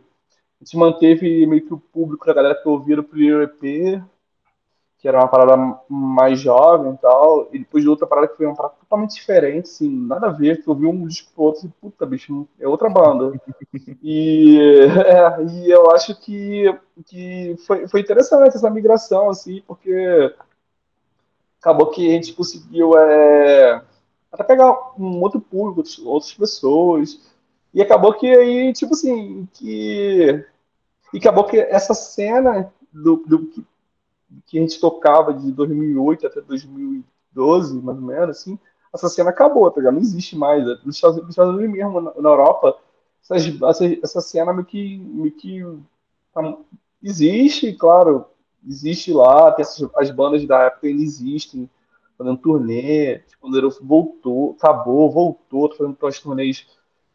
gente 0.64 0.78
manteve 0.78 1.46
meio 1.48 1.66
que 1.66 1.74
o 1.74 1.78
público 1.78 2.26
da 2.26 2.34
galera 2.34 2.56
que 2.56 2.68
ouvia 2.68 3.00
o 3.00 3.04
primeiro 3.04 3.42
EP, 3.44 4.02
que 5.00 5.08
era 5.08 5.18
uma 5.18 5.28
parada 5.28 5.80
mais 5.90 6.40
jovem 6.40 6.94
e 6.94 6.98
tal, 6.98 7.50
e 7.52 7.58
depois 7.60 7.84
de 7.84 7.90
outra 7.90 8.06
parada 8.06 8.28
que 8.28 8.38
foi 8.38 8.46
uma 8.46 8.56
parada 8.56 8.76
totalmente 8.80 9.16
diferente, 9.16 9.66
assim, 9.66 9.90
nada 9.90 10.28
a 10.28 10.32
ver, 10.32 10.62
que 10.62 10.70
eu 10.70 10.74
ouvi 10.74 10.86
um 10.86 11.08
disco 11.08 11.32
pro 11.34 11.46
outro 11.46 11.66
e, 11.66 11.70
puta, 11.82 12.06
bicho, 12.06 12.48
é 12.60 12.68
outra 12.68 12.90
banda. 12.90 13.34
E, 14.04 14.60
é, 14.60 15.44
e 15.44 15.72
eu 15.72 15.92
acho 15.92 16.20
que, 16.20 16.66
que 17.06 17.56
foi, 17.66 17.88
foi 17.88 18.02
interessante 18.02 18.56
essa 18.56 18.70
migração, 18.70 19.30
assim, 19.30 19.64
porque 19.66 20.34
acabou 21.60 21.92
que 21.92 22.08
a 22.08 22.14
gente 22.14 22.34
conseguiu 22.34 22.98
é, 22.98 23.82
até 24.32 24.44
pegar 24.44 24.94
um 24.98 25.22
outro 25.22 25.40
público, 25.40 25.84
outras 26.06 26.34
pessoas, 26.34 27.20
e 27.74 27.82
acabou 27.82 28.14
que 28.14 28.28
aí, 28.28 28.74
tipo 28.74 28.94
assim, 28.94 29.48
que. 29.54 30.46
E 31.14 31.18
acabou 31.18 31.46
que 31.46 31.58
essa 31.58 31.94
cena 31.94 32.72
do, 32.92 33.18
do 33.18 33.48
que, 33.48 33.66
que 34.48 34.58
a 34.58 34.62
gente 34.62 34.80
tocava 34.80 35.34
de 35.34 35.52
2008 35.52 36.28
até 36.28 36.42
2012, 36.42 37.82
mais 37.82 37.98
ou 37.98 38.04
menos, 38.04 38.30
assim, 38.30 38.60
essa 38.94 39.10
cena 39.10 39.30
acabou, 39.30 39.70
tá 39.72 39.80
ligado? 39.80 39.96
Não 39.96 40.02
existe 40.02 40.36
mais. 40.38 40.66
Nos 40.86 40.96
Estados 40.96 41.18
nos 41.18 41.30
Estados 41.30 41.56
Unidos 41.56 41.74
mesmo, 41.74 42.02
na, 42.02 42.14
na 42.14 42.30
Europa, 42.30 42.78
essas, 43.24 43.62
essa, 43.62 43.86
essa 44.04 44.22
cena 44.22 44.54
meio 44.54 44.66
que, 44.66 44.98
meio 44.98 45.32
que 45.32 45.64
tá- 46.34 46.58
existe, 47.02 47.74
claro, 47.74 48.26
existe 48.68 49.12
lá, 49.14 49.52
tem 49.52 49.64
essas, 49.64 49.90
as 49.96 50.12
bandas 50.12 50.46
da 50.46 50.64
época 50.64 50.88
ainda 50.88 51.02
existem, 51.02 51.70
fazendo 52.18 52.38
turnê, 52.38 53.20
tipo, 53.20 53.48
o 53.48 53.54
Zero 53.54 53.70
voltou, 53.82 54.56
acabou, 54.58 55.10
voltou, 55.10 55.74
fazendo 55.76 55.96
turnês 55.96 56.68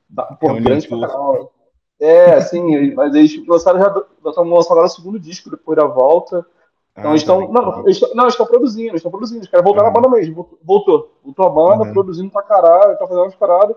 da, 0.09 0.25
por 0.25 0.49
Reunindo 0.49 0.65
grandes 0.69 0.87
pra 0.87 0.97
tudo. 0.99 1.09
caramba. 1.09 1.51
É, 1.99 2.35
assim, 2.35 2.95
mas 2.95 3.15
eles 3.15 3.47
lançaram 3.47 3.79
já, 3.81 4.05
lançando 4.23 4.55
agora 4.55 4.87
o 4.87 4.89
segundo 4.89 5.19
disco 5.19 5.51
depois 5.51 5.77
da 5.77 5.87
volta. 5.87 6.45
Então 6.99 7.11
Ah, 7.11 7.15
eles 7.15 7.23
estão. 7.23 7.53
Não, 7.53 7.81
eles 7.85 7.97
estão, 7.97 8.15
não, 8.15 8.25
eles 8.25 8.35
estão 8.35 8.47
produzindo, 8.47 8.89
eles 8.91 8.99
estão 9.01 9.11
produzindo. 9.11 9.43
Os 9.43 9.49
caras 9.49 9.65
voltaram 9.65 9.89
a 9.89 9.91
banda 9.91 10.09
mesmo. 10.09 10.49
Voltou. 10.63 11.13
Voltou 11.25 11.47
a 11.47 11.51
banda, 11.51 11.85
Aham. 11.85 11.93
produzindo 11.93 12.31
pra 12.31 12.43
caralho, 12.43 12.99
tá 12.99 13.07
fazendo 13.07 13.23
umas 13.23 13.35
paradas. 13.35 13.77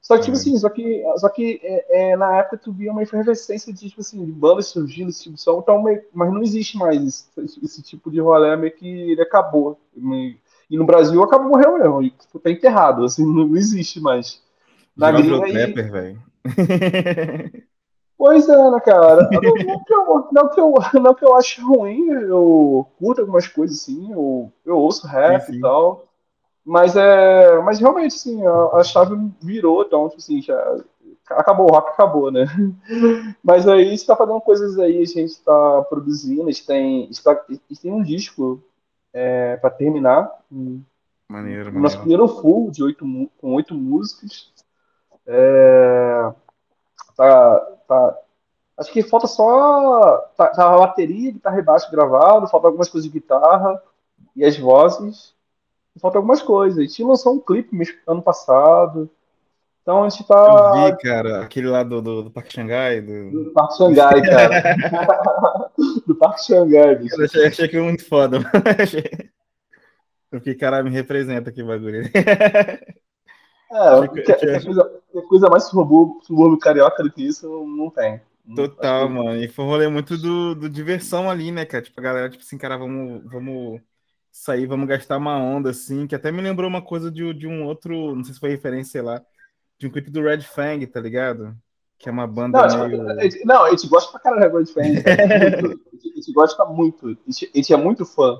Só 0.00 0.16
que, 0.16 0.22
tipo 0.24 0.36
Aham. 0.36 0.40
assim, 0.40 0.56
só 0.58 0.68
que, 0.68 1.04
só 1.16 1.28
que 1.28 1.60
é, 1.64 2.12
é, 2.12 2.16
na 2.16 2.36
época 2.38 2.58
tu 2.58 2.72
via 2.72 2.92
uma 2.92 3.02
efervescência 3.02 3.72
de, 3.72 3.88
tipo 3.88 4.00
assim, 4.00 4.24
de 4.24 4.30
bandas 4.32 4.66
surgindo, 4.68 5.10
esse 5.10 5.24
tipo 5.24 5.34
de 5.34 5.42
som, 5.42 5.58
então 5.60 5.82
meio, 5.82 6.04
mas 6.14 6.32
não 6.32 6.42
existe 6.42 6.76
mais 6.78 7.28
esse, 7.36 7.64
esse 7.64 7.82
tipo 7.82 8.10
de 8.10 8.20
rolê, 8.20 8.54
meio 8.56 8.72
que 8.74 8.86
ele 8.86 9.20
acabou. 9.22 9.78
Meio- 9.94 10.36
E 10.70 10.76
no 10.78 10.86
Brasil 10.86 11.22
acabou, 11.24 11.48
morreu 11.48 11.78
mesmo, 11.78 12.02
tipo, 12.10 12.38
tá 12.38 12.50
enterrado, 12.50 13.04
assim, 13.04 13.24
não, 13.26 13.46
não 13.48 13.56
existe 13.56 14.00
mais. 14.00 14.40
Na 14.96 15.12
gringa 15.12 15.46
trapper, 15.46 15.90
velho. 15.92 16.22
Pois 18.18 18.48
é, 18.48 18.70
né, 18.70 18.80
cara? 18.80 19.28
Não, 19.30 19.40
que 19.84 19.92
eu, 19.92 20.28
não, 20.32 20.48
que 20.48 20.60
eu, 20.60 20.74
não 21.02 21.14
que 21.14 21.24
eu 21.24 21.36
ache 21.36 21.60
ruim, 21.60 22.08
eu 22.08 22.86
curto 22.98 23.20
algumas 23.20 23.46
coisas, 23.46 23.76
assim, 23.82 24.10
eu, 24.10 24.50
eu 24.64 24.78
ouço 24.78 25.06
rap 25.06 25.42
Sim, 25.44 25.52
e 25.52 25.54
sim. 25.56 25.60
tal. 25.60 26.06
Mas 26.64 26.96
é. 26.96 27.60
Mas 27.62 27.78
realmente, 27.78 28.16
assim, 28.16 28.44
a, 28.46 28.78
a 28.78 28.84
chave 28.84 29.16
virou, 29.40 29.82
então, 29.82 30.08
tipo 30.08 30.20
assim, 30.20 30.42
já. 30.42 30.76
Acabou, 31.28 31.66
o 31.66 31.72
rock 31.72 31.90
acabou, 31.90 32.30
né? 32.30 32.46
Mas 33.42 33.66
aí 33.68 33.86
a 33.88 33.90
gente 33.90 34.06
tá 34.06 34.16
fazendo 34.16 34.40
coisas 34.40 34.78
aí, 34.78 35.02
a 35.02 35.04
gente 35.04 35.40
tá 35.40 35.82
produzindo, 35.90 36.42
a 36.44 36.52
gente 36.52 36.66
tem, 36.66 37.02
a 37.04 37.06
gente 37.06 37.22
tá- 37.22 37.32
a 37.32 37.52
gente 37.52 37.82
tem 37.82 37.92
um 37.92 38.02
disco 38.02 38.62
é, 39.12 39.56
pra 39.56 39.70
terminar. 39.70 40.30
Maneiro, 41.28 41.70
O 41.70 41.80
nosso 41.80 41.98
maneiro. 41.98 42.00
primeiro 42.00 42.28
full 42.28 42.70
de 42.70 42.82
oito, 42.82 43.04
com 43.38 43.54
oito 43.54 43.74
músicas. 43.74 44.52
É, 45.26 46.32
tá, 47.16 47.58
tá, 47.88 48.18
acho 48.78 48.92
que 48.92 49.02
falta 49.02 49.26
só. 49.26 50.18
Tá, 50.36 50.48
tá 50.48 50.74
a 50.74 50.78
bateria, 50.78 51.32
guitarra 51.32 51.58
e 51.58 51.62
baixo 51.62 51.90
gravado, 51.90 52.48
falta 52.48 52.68
algumas 52.68 52.88
coisas 52.88 53.10
de 53.10 53.18
guitarra 53.18 53.82
e 54.34 54.44
as 54.44 54.56
vozes. 54.56 55.34
Falta 56.00 56.18
algumas 56.18 56.42
coisas. 56.42 56.78
A 56.78 56.82
gente 56.82 57.02
lançou 57.02 57.34
um 57.34 57.40
clipe 57.40 57.76
ano 58.06 58.22
passado. 58.22 59.10
Então 59.86 60.02
a 60.02 60.08
gente 60.08 60.24
Eu 60.28 60.72
vi, 60.72 60.90
tá 60.90 60.96
cara, 60.96 61.42
aquele 61.42 61.68
lá 61.68 61.84
do, 61.84 62.02
do, 62.02 62.22
do 62.24 62.30
Parque 62.30 62.52
Xangai, 62.52 63.00
do... 63.00 63.44
do 63.44 63.52
Parque 63.52 63.76
Xangai, 63.76 64.20
cara. 64.20 65.70
Do 66.04 66.14
Parque 66.16 66.42
Xangai, 66.42 66.96
bicho. 66.96 67.14
Eu 67.20 67.24
achei, 67.24 67.46
achei 67.46 67.64
aquilo 67.66 67.84
muito 67.84 68.04
foda, 68.04 68.40
fiquei, 70.32 70.54
caralho, 70.56 70.86
me 70.86 70.90
representa 70.90 71.52
que 71.52 71.62
bagulho. 71.62 72.02
É, 73.70 74.08
que- 74.08 74.22
que, 74.22 74.34
que- 74.34 74.46
que 74.58 74.64
coisa, 74.64 75.00
que 75.12 75.22
coisa 75.22 75.48
mais 75.48 75.64
subúrbio, 75.64 76.20
subúrbio 76.22 76.58
carioca 76.58 77.02
do 77.02 77.10
que 77.10 77.26
isso 77.26 77.48
não, 77.66 77.90
tem. 77.90 78.20
Total, 78.54 79.08
mano. 79.08 79.36
E 79.42 79.48
foi 79.48 79.64
um 79.64 79.68
rolê 79.68 79.88
muito 79.88 80.16
do, 80.16 80.54
do 80.54 80.70
diversão 80.70 81.28
ali, 81.28 81.50
né, 81.50 81.64
cara? 81.64 81.82
Tipo, 81.82 81.98
a 82.00 82.02
galera, 82.04 82.30
tipo 82.30 82.44
assim, 82.44 82.56
cara, 82.56 82.76
vamos, 82.76 83.22
vamos 83.30 83.80
sair, 84.30 84.66
vamos 84.66 84.86
gastar 84.88 85.16
uma 85.16 85.36
onda, 85.36 85.70
assim, 85.70 86.06
que 86.06 86.14
até 86.14 86.30
me 86.30 86.40
lembrou 86.42 86.68
uma 86.68 86.80
coisa 86.82 87.10
de, 87.10 87.34
de 87.34 87.46
um 87.46 87.64
outro, 87.64 88.14
não 88.14 88.22
sei 88.22 88.34
se 88.34 88.40
foi 88.40 88.50
referência, 88.50 89.02
lá, 89.02 89.20
de 89.78 89.86
um 89.88 89.90
clipe 89.90 90.10
do 90.10 90.22
Red 90.22 90.42
Fang, 90.42 90.86
tá 90.86 91.00
ligado? 91.00 91.56
Que 91.98 92.08
é 92.08 92.12
uma 92.12 92.26
banda 92.26 92.68
Não, 92.68 92.88
meio. 92.88 93.08
a 93.10 93.22
gente- 93.24 93.44
não, 93.44 93.64
a 93.64 93.70
gente 93.70 93.88
gosta 93.88 94.12
pra 94.12 94.20
caralho 94.20 94.50
de 94.64 94.72
Red 94.72 94.72
Fang. 94.72 95.02
cara. 95.02 95.24
A 95.24 95.60
gente- 95.60 96.12
a 96.12 96.14
gente 96.16 96.32
gosta 96.32 96.64
muito. 96.66 97.06
A 97.08 97.30
gente, 97.30 97.50
a 97.52 97.56
gente 97.56 97.72
é 97.72 97.76
muito 97.76 98.04
fã. 98.04 98.38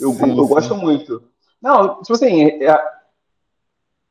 Eu, 0.00 0.12
Sim, 0.12 0.30
eu 0.38 0.44
sim. 0.44 0.48
gosto 0.48 0.74
muito. 0.76 1.22
Não, 1.60 2.00
tipo 2.02 2.12
assim, 2.14 2.44
é- 2.62 2.93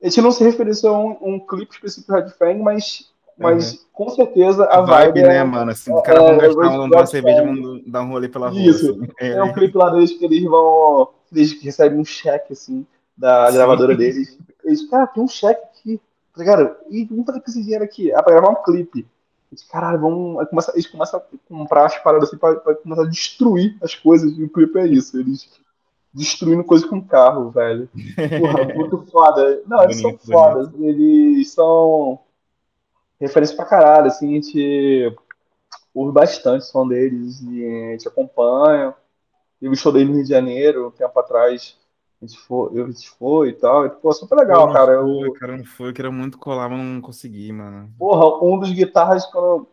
a 0.03 0.09
gente 0.09 0.21
não 0.21 0.31
se 0.31 0.43
referenciou 0.43 0.95
a 0.95 0.99
um, 0.99 1.35
um 1.35 1.39
clipe 1.39 1.73
específico 1.73 2.11
do 2.11 2.19
Red 2.19 2.29
Fang, 2.31 2.61
mas, 2.61 3.09
mas 3.37 3.85
com 3.93 4.09
certeza 4.09 4.65
a, 4.65 4.79
A 4.79 4.81
vibe, 4.81 5.21
é- 5.21 5.27
né, 5.27 5.43
mano? 5.43 5.71
Assim, 5.71 5.93
os 5.93 6.01
caras 6.01 6.21
vão 6.21 6.31
é, 6.33 6.37
gastar 6.39 6.79
uma, 6.81 7.05
cerveja 7.05 7.41
e 7.41 7.45
vão 7.45 7.81
dar 7.87 8.01
um 8.01 8.09
rolê 8.09 8.27
pela 8.27 8.49
rua. 8.49 8.59
Isso. 8.61 8.91
assim. 8.91 9.07
É 9.19 9.41
um 9.41 9.53
clipe 9.53 9.77
lá 9.77 9.89
deles 9.89 10.11
que 10.11 10.25
eles 10.25 10.43
vão. 10.43 11.09
Eles 11.31 11.61
recebem 11.63 11.99
um 11.99 12.05
cheque, 12.05 12.53
assim, 12.53 12.85
da 13.17 13.47
Sim. 13.47 13.53
gravadora 13.53 13.95
deles. 13.95 14.37
Eles, 14.63 14.87
cara, 14.89 15.07
tem 15.07 15.23
um 15.23 15.27
cheque 15.27 15.61
aqui. 15.63 16.01
Tá 16.35 16.39
ligado? 16.39 16.75
E 16.89 17.05
vamos 17.05 17.25
fazer 17.25 17.39
com 17.41 17.49
esse 17.49 17.61
dinheiro 17.61 17.83
aqui. 17.83 18.11
Ah, 18.11 18.21
pra 18.23 18.33
gravar 18.33 18.49
um 18.49 18.63
clipe. 18.63 19.07
Eles, 19.51 19.63
caralho, 19.63 19.99
vamos. 19.99 20.49
Começa- 20.49 20.71
eles 20.73 20.87
começam 20.87 21.19
a 21.19 21.23
comprar 21.47 21.85
as 21.85 21.97
paradas 21.99 22.27
assim 22.29 22.37
pra, 22.37 22.55
pra 22.55 22.75
começar 22.75 23.03
a 23.03 23.07
destruir 23.09 23.77
as 23.81 23.93
coisas. 23.95 24.35
E 24.37 24.43
o 24.43 24.49
clipe 24.49 24.77
é 24.79 24.87
isso. 24.87 25.17
Eles 25.19 25.47
destruindo 26.13 26.63
coisas 26.63 26.87
com 26.87 27.01
carro, 27.01 27.49
velho. 27.49 27.89
Porra, 28.39 28.65
muito 28.75 29.05
foda. 29.07 29.61
Não, 29.65 29.83
eles 29.83 29.99
são 29.99 30.11
Bonito, 30.11 30.31
fodas. 30.31 30.69
Eles 30.79 31.51
são 31.51 32.19
referência 33.19 33.55
pra 33.55 33.65
caralho, 33.65 34.07
assim, 34.07 34.29
a 34.31 34.33
gente 34.35 35.15
ouve 35.93 36.11
bastante 36.11 36.63
o 36.63 36.65
som 36.65 36.87
deles 36.87 37.41
e 37.41 37.65
a 37.65 37.91
gente 37.91 38.07
acompanha. 38.07 38.93
Teve 39.59 39.73
o 39.73 39.77
show 39.77 39.91
dele 39.91 40.09
no 40.09 40.15
Rio 40.15 40.23
de 40.23 40.29
Janeiro, 40.29 40.87
um 40.87 40.91
tempo 40.91 41.17
atrás. 41.19 41.77
A 42.21 42.25
gente 42.25 42.37
foi, 42.39 42.69
eu, 42.73 42.85
a 42.85 42.87
gente 42.91 43.09
foi 43.09 43.49
e 43.49 43.53
tal. 43.53 43.85
E, 43.85 43.89
pô, 43.89 44.11
super 44.13 44.35
legal, 44.35 44.67
não 44.67 44.73
cara. 44.73 45.01
Foi, 45.01 45.27
Eu, 45.27 45.33
cara, 45.33 45.57
não 45.57 45.65
foi. 45.65 45.89
Eu 45.89 45.93
queria 45.93 46.11
muito 46.11 46.37
colar, 46.37 46.69
mas 46.69 46.79
não 46.79 47.01
consegui, 47.01 47.51
mano. 47.51 47.89
porra, 47.97 48.43
um 48.43 48.59
dos 48.59 48.71
guitarras, 48.71 49.25
quando 49.25 49.67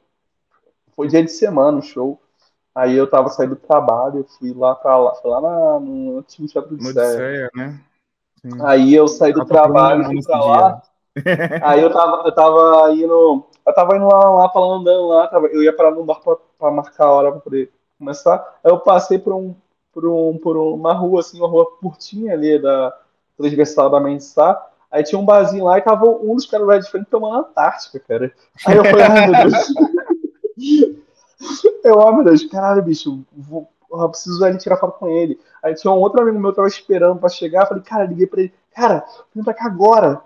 foi 0.94 1.08
dia 1.08 1.22
de 1.22 1.30
semana 1.30 1.78
o 1.78 1.82
show. 1.82 2.20
Aí 2.74 2.96
eu 2.96 3.08
tava 3.08 3.28
saindo 3.28 3.56
do 3.56 3.60
trabalho, 3.60 4.18
eu 4.18 4.24
fui 4.24 4.52
lá 4.54 4.74
pra 4.74 4.96
lá, 4.96 5.14
fui 5.16 5.30
lá 5.30 5.40
na, 5.40 5.80
no 5.80 6.18
antigo 6.18 6.46
Teatro 6.46 6.76
de 6.76 6.82
No. 6.82 6.90
Odisseia, 6.90 7.50
né? 7.54 7.80
Sim. 8.40 8.50
Aí 8.62 8.94
eu 8.94 9.08
saí 9.08 9.32
do 9.32 9.44
trabalho, 9.44 10.04
fui 10.04 10.22
pra 10.22 10.44
lá. 10.44 10.82
Aí 11.62 11.82
eu 11.82 11.92
tava, 11.92 12.22
eu 12.24 12.32
tava 12.32 12.92
indo. 12.92 13.44
Eu 13.66 13.74
tava 13.74 13.96
indo 13.96 14.06
lá, 14.06 14.30
lá 14.30 14.48
pra 14.48 14.60
lá, 14.60 14.76
andando 14.76 15.08
lá. 15.08 15.26
Tava, 15.26 15.48
eu 15.48 15.62
ia 15.62 15.74
parar 15.74 15.90
num 15.90 16.04
bar 16.04 16.20
pra, 16.20 16.36
pra 16.58 16.70
marcar 16.70 17.06
a 17.06 17.12
hora 17.12 17.32
pra 17.32 17.40
poder 17.40 17.70
começar. 17.98 18.58
Aí 18.64 18.70
eu 18.70 18.78
passei 18.78 19.18
por, 19.18 19.34
um, 19.34 19.54
por, 19.92 20.06
um, 20.06 20.38
por 20.38 20.56
uma 20.56 20.94
rua, 20.94 21.20
assim, 21.20 21.38
uma 21.38 21.48
rua 21.48 21.66
curtinha 21.80 22.32
ali 22.32 22.60
da 22.60 22.96
transversal 23.36 23.90
da 23.90 24.00
Mensá. 24.00 24.66
Aí 24.90 25.02
tinha 25.02 25.18
um 25.18 25.24
barzinho 25.24 25.64
lá 25.64 25.78
e 25.78 25.82
tava 25.82 26.06
um 26.06 26.34
dos 26.34 26.46
caras 26.46 26.66
do 26.66 26.72
Red 26.72 26.82
Fang 26.82 27.04
tomando 27.04 27.36
Antártica, 27.36 28.00
cara. 28.00 28.32
Aí 28.66 28.76
eu 28.76 28.84
falei, 28.84 29.04
ai 29.04 29.26
meu 29.26 29.50
Deus. 29.50 30.94
Eu, 31.84 32.00
ai 32.00 32.14
meu 32.14 32.24
Deus, 32.24 32.44
caralho, 32.44 32.82
bicho, 32.82 33.24
vou, 33.32 33.68
eu 33.90 34.08
preciso 34.08 34.44
ali 34.44 34.58
tirar 34.58 34.76
foto 34.76 34.98
com 34.98 35.08
ele. 35.08 35.38
Aí 35.62 35.74
tinha 35.74 35.92
um 35.92 35.98
outro 35.98 36.20
amigo 36.20 36.38
meu 36.38 36.50
que 36.50 36.56
tava 36.56 36.68
esperando 36.68 37.18
pra 37.18 37.28
chegar. 37.28 37.66
Falei, 37.66 37.82
cara, 37.82 38.04
liguei 38.04 38.26
pra 38.26 38.40
ele, 38.40 38.52
cara, 38.72 39.04
vem 39.34 39.44
pra 39.44 39.54
cá 39.54 39.66
agora. 39.66 40.22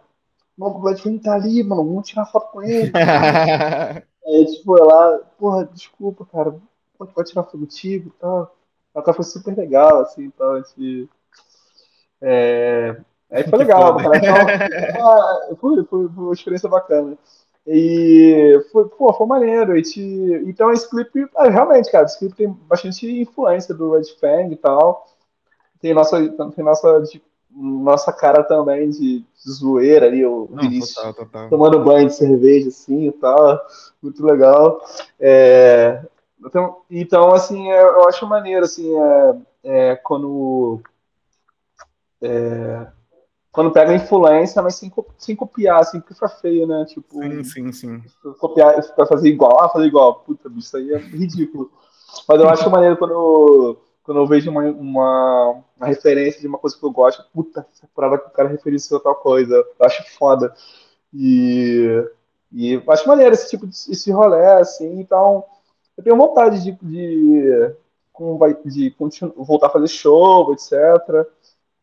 O 0.57 0.87
Red 0.87 0.99
Fang 0.99 1.19
tá 1.19 1.35
ali, 1.35 1.63
mano, 1.65 1.85
vamos 1.85 2.09
tirar 2.09 2.27
foto 2.27 2.53
com 2.53 2.63
ele. 2.63 2.93
Aí, 4.27 4.47
tipo, 4.47 4.79
ela, 4.79 5.19
porra, 5.39 5.67
desculpa, 5.67 6.25
cara, 6.27 6.55
pode, 6.97 7.13
pode 7.13 7.29
tirar 7.29 7.43
foto 7.43 7.59
contigo 7.59 8.09
e 8.09 8.21
tal. 8.21 8.55
Ela 8.95 9.13
foi 9.13 9.25
super 9.25 9.57
legal, 9.57 10.01
assim, 10.01 10.25
então, 10.25 10.53
a 10.53 10.59
gente. 10.59 11.09
É... 12.23 12.97
Aí 13.31 13.43
foi 13.45 13.59
legal, 13.59 13.97
cara. 13.97 14.17
Então, 14.17 15.57
foi, 15.57 15.85
foi, 15.85 16.09
foi 16.09 16.25
uma 16.25 16.33
experiência 16.33 16.69
bacana. 16.69 17.19
E 17.67 18.63
foi, 18.71 18.89
pô, 18.89 19.13
foi 19.13 19.27
maneiro. 19.27 19.75
Gente... 19.77 20.01
Então 20.47 20.71
esse 20.73 20.89
clipe, 20.89 21.27
ah, 21.37 21.49
realmente, 21.49 21.91
cara, 21.91 22.05
esse 22.05 22.19
clipe 22.19 22.37
tem 22.37 22.49
bastante 22.49 23.11
influência 23.21 23.75
do 23.75 23.93
Red 23.93 24.05
Fang 24.21 24.53
e 24.53 24.57
tal. 24.57 25.07
Tem 25.81 25.95
nossa, 25.95 26.17
tem 26.19 26.65
nossa, 26.65 27.01
de- 27.01 27.23
nossa 27.51 28.13
cara 28.13 28.43
também 28.43 28.91
de, 28.91 29.25
zoeira 29.49 30.07
ali, 30.07 30.25
o 30.25 30.49
Não, 30.51 30.63
Vinícius 30.63 30.95
total, 30.95 31.15
total. 31.15 31.49
tomando 31.51 31.85
banho 31.85 32.07
de 32.07 32.15
cerveja, 32.15 32.69
assim, 32.69 33.09
e 33.09 33.13
tal, 33.13 33.61
muito 34.03 34.25
legal. 34.25 34.81
É, 35.21 36.03
então, 36.45 36.83
então, 36.91 37.33
assim, 37.33 37.71
é, 37.71 37.83
eu 37.83 38.09
acho 38.09 38.27
maneiro, 38.27 38.65
assim, 38.65 38.91
é, 38.97 39.37
é, 39.63 39.97
quando, 39.97 40.81
é, 42.23 42.87
quando 43.55 43.71
pega 43.71 43.95
influência, 43.95 44.61
mas 44.61 44.75
sem, 44.75 44.93
sem 45.17 45.37
copiar, 45.37 45.79
assim, 45.81 46.01
porque 46.01 46.13
fica 46.15 46.29
feio, 46.29 46.67
né? 46.67 46.85
Tipo, 46.87 47.23
Sim, 47.23 47.45
sim, 47.45 47.73
sim. 47.73 48.03
copiar, 48.41 48.83
pra 48.97 49.07
fazer 49.07 49.29
igual, 49.29 49.61
ah, 49.61 49.69
fazer 49.69 49.87
igual, 49.87 50.17
puta, 50.17 50.49
bicho, 50.49 50.67
isso 50.67 50.77
aí 50.77 50.93
é 50.93 50.99
ridículo. 50.99 51.71
Mas 52.29 52.41
eu 52.41 52.49
acho 52.49 52.69
maneiro 52.69 52.97
quando 52.97 53.13
eu, 53.13 53.81
quando 54.03 54.21
eu 54.21 54.27
vejo 54.27 54.51
uma, 54.51 54.63
uma, 54.65 55.63
uma 55.77 55.87
referência 55.87 56.41
de 56.41 56.49
uma 56.49 56.59
coisa 56.59 56.77
que 56.77 56.85
eu 56.85 56.91
gosto, 56.91 57.25
puta, 57.33 57.65
essa 57.73 57.89
parada 57.95 58.19
que 58.19 58.27
o 58.27 58.33
cara 58.33 58.49
referenciou 58.49 58.99
a 58.99 59.03
tal 59.03 59.15
coisa, 59.15 59.55
eu 59.55 59.87
acho 59.87 60.03
foda. 60.19 60.53
E, 61.13 62.05
e 62.51 62.73
eu 62.73 62.83
acho 62.89 63.07
maneiro 63.07 63.35
esse 63.35 63.49
tipo 63.51 63.69
de 63.69 63.75
esse 63.75 64.11
rolê, 64.11 64.45
assim, 64.55 64.99
então 64.99 65.45
eu 65.97 66.03
tenho 66.03 66.17
vontade 66.17 66.61
de, 66.61 66.73
de, 66.83 67.73
de 68.65 68.91
continu- 68.93 69.33
voltar 69.37 69.69
a 69.69 69.71
fazer 69.71 69.87
show, 69.87 70.53
etc. 70.53 70.73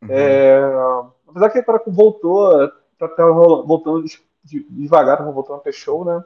Uhum. 0.01 0.09
É, 0.09 0.59
apesar 1.31 1.49
que 1.49 1.59
agora 1.59 1.81
voltou, 1.87 2.67
tá, 2.99 3.07
tá 3.07 3.25
voltando 3.31 4.03
de- 4.03 4.21
de- 4.43 4.67
devagar, 4.69 5.17
tá 5.17 5.23
voltando 5.23 5.57
a 5.57 5.63
ter 5.63 5.73
show, 5.73 6.05
né? 6.05 6.23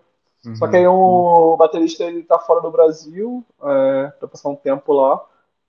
Só 0.53 0.67
que 0.67 0.75
aí 0.75 0.85
o 0.87 1.57
baterista 1.57 2.03
ele 2.03 2.21
tá 2.21 2.37
fora 2.37 2.61
do 2.61 2.69
Brasil, 2.69 3.43
é, 3.63 4.13
tá 4.19 4.27
passando 4.27 4.53
um 4.53 4.55
tempo 4.57 4.93
lá, 4.93 5.19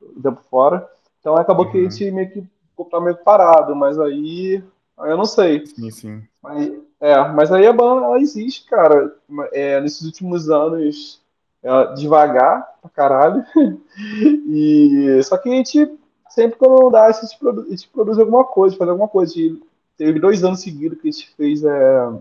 um 0.03 0.20
tempo 0.20 0.41
fora. 0.51 0.87
Então 1.18 1.34
acabou 1.34 1.70
que 1.70 1.78
a 1.78 1.80
Uhum. 1.80 1.91
gente 1.91 2.11
meio 2.11 2.30
que 2.30 2.47
tá 2.91 3.01
meio 3.01 3.16
parado, 3.16 3.74
mas 3.74 3.99
aí, 3.99 4.62
aí 4.99 5.11
eu 5.11 5.16
não 5.16 5.24
sei. 5.24 5.66
Sim, 5.66 5.91
sim. 5.91 6.22
Mas, 6.43 6.72
é, 7.01 7.28
mas 7.28 7.51
aí 7.53 7.66
a 7.66 7.72
banda 7.72 8.05
ela 8.05 8.20
existe, 8.20 8.68
cara. 8.68 9.16
É, 9.53 9.80
nesses 9.80 10.03
últimos 10.07 10.51
anos, 10.51 11.22
é, 11.62 11.95
devagar 11.95 12.68
pra 12.82 12.91
caralho. 12.91 13.45
E 14.49 15.22
só 15.24 15.37
que 15.39 15.49
a 15.49 15.53
gente 15.53 15.99
sempre 16.37 16.59
quando 16.59 16.91
dá, 16.91 17.07
a 17.07 17.12
gente 17.12 17.39
produz, 17.39 17.66
a 17.66 17.70
gente 17.70 17.89
produz 17.89 18.18
alguma 18.18 18.45
coisa, 18.45 18.76
faz 18.76 18.91
alguma 18.91 19.09
coisa. 19.09 19.32
E 19.39 19.59
teve 19.97 20.20
dois 20.20 20.45
anos 20.45 20.61
seguidos 20.61 21.01
que 21.01 21.09
a 21.09 21.11
gente 21.11 21.34
fez. 21.34 21.64
É, 21.64 22.12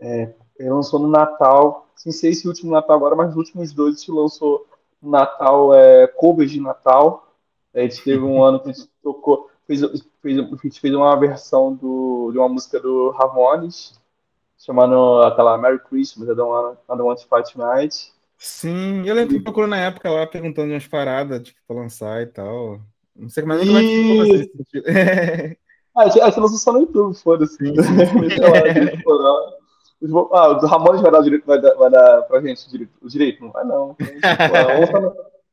é, 0.00 0.34
ele 0.58 0.70
lançou 0.70 0.98
no 0.98 1.06
Natal, 1.06 1.88
sem 1.94 2.10
ser 2.10 2.30
esse 2.30 2.48
último 2.48 2.72
Natal 2.72 2.96
agora, 2.96 3.14
mas 3.14 3.28
nos 3.28 3.36
últimos 3.36 3.72
dois 3.72 3.94
a 3.94 3.98
gente 3.98 4.10
lançou 4.10 4.66
no 5.00 5.10
Natal 5.10 5.72
é, 5.72 6.08
covers 6.08 6.50
de 6.50 6.60
Natal. 6.60 7.32
A 7.72 7.80
gente 7.80 8.02
teve 8.02 8.24
um 8.24 8.42
ano 8.44 8.58
que 8.58 8.70
a 8.70 8.72
gente 8.72 8.88
tocou, 9.00 9.48
fez, 9.68 9.80
fez, 10.20 10.38
a 10.38 10.42
gente 10.42 10.80
fez 10.80 10.92
uma 10.92 11.14
versão 11.16 11.74
do, 11.74 12.30
de 12.32 12.38
uma 12.38 12.48
música 12.48 12.80
do 12.80 13.10
Ramones. 13.10 13.94
chamando 14.58 15.22
aquela 15.22 15.56
Merry 15.56 15.78
Christmas, 15.78 16.28
I 16.28 16.34
Don't 16.34 16.50
Want, 16.50 16.74
I 16.74 16.88
Don't 16.88 17.02
Want 17.02 17.20
to 17.20 17.28
Fight 17.28 17.52
Tonight. 17.52 18.12
Sim, 18.36 19.06
eu 19.06 19.14
lembro 19.14 19.34
que 19.34 19.40
procurou 19.40 19.68
na 19.68 19.78
época 19.78 20.10
lá 20.10 20.26
perguntando 20.26 20.72
umas 20.72 20.86
paradas, 20.86 21.42
tipo, 21.42 21.58
pra 21.66 21.76
lançar 21.76 22.20
e 22.22 22.26
tal. 22.26 22.80
Não 23.18 23.28
sei 23.28 23.42
como 23.42 23.54
é, 23.54 23.58
como 23.58 23.78
é 23.78 23.80
que 23.80 24.02
ficou 24.02 24.24
esse 24.26 24.52
sentido. 24.56 24.84
ah, 25.96 26.02
a 26.02 26.08
gente 26.08 26.40
lançou 26.40 26.58
só 26.58 26.72
no 26.72 26.80
YouTube, 26.80 27.16
foda-se. 27.16 27.56
ah, 30.32 30.48
o 30.48 30.66
Ramones 30.66 31.00
vai 31.00 31.10
dar, 31.10 31.22
direito, 31.22 31.46
vai, 31.46 31.60
dar, 31.60 31.74
vai 31.74 31.90
dar 31.90 32.22
pra 32.22 32.40
gente 32.40 32.68
direito, 32.70 32.92
o 33.00 33.08
direito? 33.08 33.42
Não 33.44 33.52
vai, 33.52 33.64
não. 33.64 33.96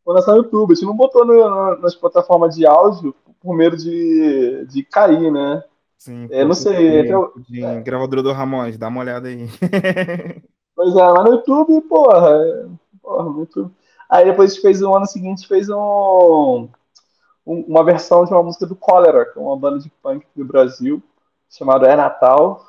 Vou 0.05 0.13
lançar 0.13 0.31
no 0.31 0.39
YouTube. 0.39 0.71
A 0.71 0.75
gente 0.75 0.85
não 0.85 0.95
botou 0.95 1.25
no, 1.25 1.49
no, 1.49 1.79
nas 1.79 1.95
plataformas 1.95 2.55
de 2.55 2.65
áudio 2.65 3.15
por 3.41 3.55
medo 3.55 3.77
de, 3.77 4.65
de 4.67 4.83
cair, 4.83 5.31
né? 5.31 5.63
Sim, 5.97 6.27
é, 6.31 6.43
não 6.43 6.53
sei. 6.53 7.03
De, 7.03 7.13
de 7.49 7.63
é. 7.63 7.81
gravadora 7.81 8.21
do 8.21 8.33
Ramones, 8.33 8.77
dá 8.77 8.89
uma 8.89 9.01
olhada 9.01 9.27
aí. 9.27 9.47
Pois 10.75 10.95
é, 10.95 11.03
lá 11.03 11.23
no 11.23 11.35
YouTube, 11.35 11.81
porra. 11.81 12.29
É, 12.29 12.65
porra, 12.99 13.29
no 13.29 13.39
YouTube. 13.41 13.71
Aí 14.09 14.25
depois 14.25 14.51
a 14.51 14.53
gente 14.53 14.61
fez 14.63 14.81
o 14.81 14.93
ano 14.93 15.05
seguinte, 15.05 15.47
fez 15.47 15.69
um, 15.69 15.77
um, 15.77 16.69
uma 17.45 17.83
versão 17.83 18.25
de 18.25 18.31
uma 18.31 18.43
música 18.43 18.65
do 18.65 18.75
Cólera, 18.75 19.25
que 19.25 19.37
é 19.37 19.41
uma 19.41 19.57
banda 19.57 19.79
de 19.79 19.89
punk 20.01 20.25
do 20.35 20.45
Brasil, 20.45 21.01
chamada 21.49 21.87
É 21.87 21.95
Natal. 21.95 22.65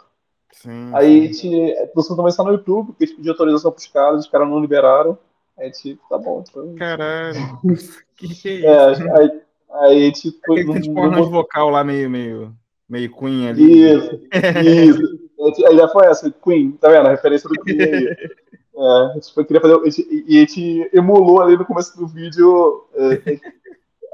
Sim, 0.52 0.90
aí 0.94 1.32
sim. 1.34 1.64
a 1.64 1.66
gente 1.66 1.90
lançou 1.94 2.16
também 2.16 2.32
só 2.32 2.44
no 2.44 2.52
YouTube, 2.52 2.88
porque 2.88 3.04
a 3.04 3.06
gente 3.06 3.16
pediu 3.16 3.32
autorização 3.32 3.72
pros 3.72 3.86
caras, 3.86 4.24
os 4.24 4.30
caras 4.30 4.48
não 4.48 4.60
liberaram. 4.60 5.18
Aí 5.58 5.70
tipo, 5.70 6.02
tá 6.08 6.18
bom. 6.18 6.44
Então... 6.48 6.74
Caralho. 6.74 7.60
que 8.16 8.28
que 8.28 8.66
é 8.66 8.92
isso? 8.92 9.02
É, 9.02 9.18
aí, 9.18 9.40
aí 9.70 10.12
tipo. 10.12 10.52
Aquele 10.52 10.80
tipo 10.80 11.06
no... 11.06 11.30
vocal 11.30 11.70
lá 11.70 11.84
meio, 11.84 12.10
meio, 12.10 12.54
meio 12.88 13.12
Queen 13.16 13.48
ali. 13.48 13.92
Isso, 13.92 14.20
isso. 14.64 15.24
Aí 15.66 15.76
já 15.76 15.86
foi 15.88 16.06
essa, 16.06 16.30
Queen, 16.30 16.72
tá 16.72 16.88
vendo? 16.88 17.06
A 17.06 17.10
referência 17.10 17.46
do 17.50 17.60
Queen 17.62 17.78
aí. 17.78 18.06
É, 18.06 19.10
a 19.10 19.12
gente 19.14 19.34
queria 19.44 19.60
fazer. 19.60 19.74
A 19.74 19.84
gente, 19.84 20.24
e 20.26 20.36
a 20.38 20.40
gente 20.40 20.90
emulou 20.92 21.42
ali 21.42 21.54
no 21.54 21.66
começo 21.66 21.94
do 21.98 22.06
vídeo 22.06 22.86
é, 22.94 23.38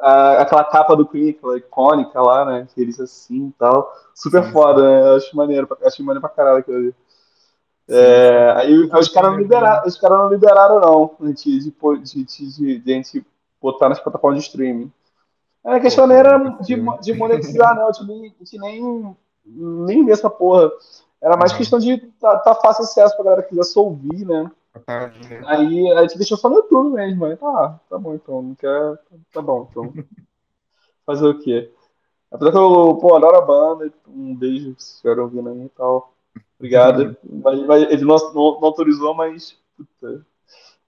a, 0.00 0.42
aquela 0.42 0.64
capa 0.64 0.96
do 0.96 1.06
Queen, 1.06 1.30
aquela 1.30 1.56
icônica 1.58 2.20
lá, 2.20 2.44
né? 2.44 2.66
Que 2.74 2.80
eles 2.80 2.98
assim 2.98 3.48
e 3.48 3.52
tal. 3.58 3.92
Super 4.14 4.44
sim, 4.44 4.52
foda, 4.52 4.82
né? 4.82 5.16
Acho 5.16 5.36
maneiro, 5.36 5.68
acho 5.84 6.02
maneiro 6.02 6.20
pra 6.20 6.34
caralho 6.34 6.58
aquilo 6.58 6.76
ali. 6.76 6.94
É, 7.88 8.52
aí 8.56 8.78
os 8.78 9.08
caras 9.08 9.32
não 9.32 9.38
liberaram, 9.38 9.86
os 9.86 9.98
caras 9.98 10.18
não 10.18 10.28
liberaram, 10.28 10.80
não, 10.80 11.32
de, 11.32 11.58
de, 11.58 12.24
de, 12.24 12.78
de, 12.78 12.92
a 12.92 12.96
gente 12.96 13.26
botar 13.60 13.88
nas 13.88 13.98
plataformas 13.98 14.40
de 14.40 14.46
streaming. 14.46 14.92
A 15.64 15.80
questão 15.80 16.06
não 16.06 16.14
era 16.14 16.38
de, 16.60 16.76
de 17.02 17.14
monetizar, 17.14 17.74
não, 17.74 17.88
a 17.88 17.92
gente 17.92 18.58
nem, 18.58 19.16
nem, 19.44 20.04
vê 20.04 20.12
essa 20.12 20.30
porra. 20.30 20.70
Era 21.20 21.36
mais 21.36 21.52
questão 21.52 21.80
de 21.80 21.98
tá, 22.20 22.38
tá 22.38 22.54
fácil 22.54 22.84
acesso 22.84 23.14
pra 23.16 23.24
galera 23.24 23.42
que 23.42 23.50
quisesse 23.50 23.76
ouvir, 23.76 24.24
né? 24.24 24.50
Aí 25.46 25.92
a 25.92 26.02
gente 26.02 26.16
deixou 26.16 26.38
só 26.38 26.48
no 26.48 26.56
YouTube 26.56 26.94
mesmo. 26.94 27.24
Aí, 27.24 27.36
tá, 27.36 27.80
tá 27.88 27.98
bom 27.98 28.14
então. 28.14 28.42
Não 28.42 28.54
quer. 28.54 28.98
Tá 29.32 29.42
bom, 29.42 29.68
então. 29.70 29.92
Fazer 31.04 31.26
o 31.26 31.38
quê? 31.38 31.72
Apesar 32.30 32.52
que 32.52 32.58
eu, 32.58 32.98
pô, 33.00 33.16
adoro 33.16 33.36
a 33.36 33.40
banda. 33.40 33.92
Um 34.08 34.34
beijo 34.34 34.74
se 34.78 34.94
estiver 34.94 35.18
ouvindo 35.18 35.48
aí 35.48 35.64
e 35.64 35.68
tal. 35.70 36.14
Obrigado. 36.58 37.16
Uhum. 37.24 37.40
Mas, 37.42 37.66
mas, 37.66 37.82
ele 37.90 38.04
não, 38.04 38.16
não, 38.16 38.60
não, 38.60 38.64
autorizou, 38.64 39.14
mas. 39.14 39.56
Puta. 39.76 40.24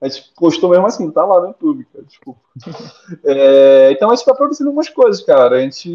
A 0.00 0.08
gente 0.08 0.32
postou 0.34 0.70
mesmo 0.70 0.86
assim, 0.86 1.10
tá 1.10 1.24
lá 1.24 1.40
no 1.40 1.48
YouTube, 1.48 1.84
cara. 1.92 2.04
Desculpa. 2.04 2.40
É, 3.24 3.92
então 3.92 4.10
a 4.10 4.14
gente 4.14 4.24
tá 4.24 4.34
produzindo 4.34 4.68
algumas 4.68 4.88
coisas, 4.88 5.22
cara. 5.24 5.56
A 5.56 5.60
gente 5.60 5.90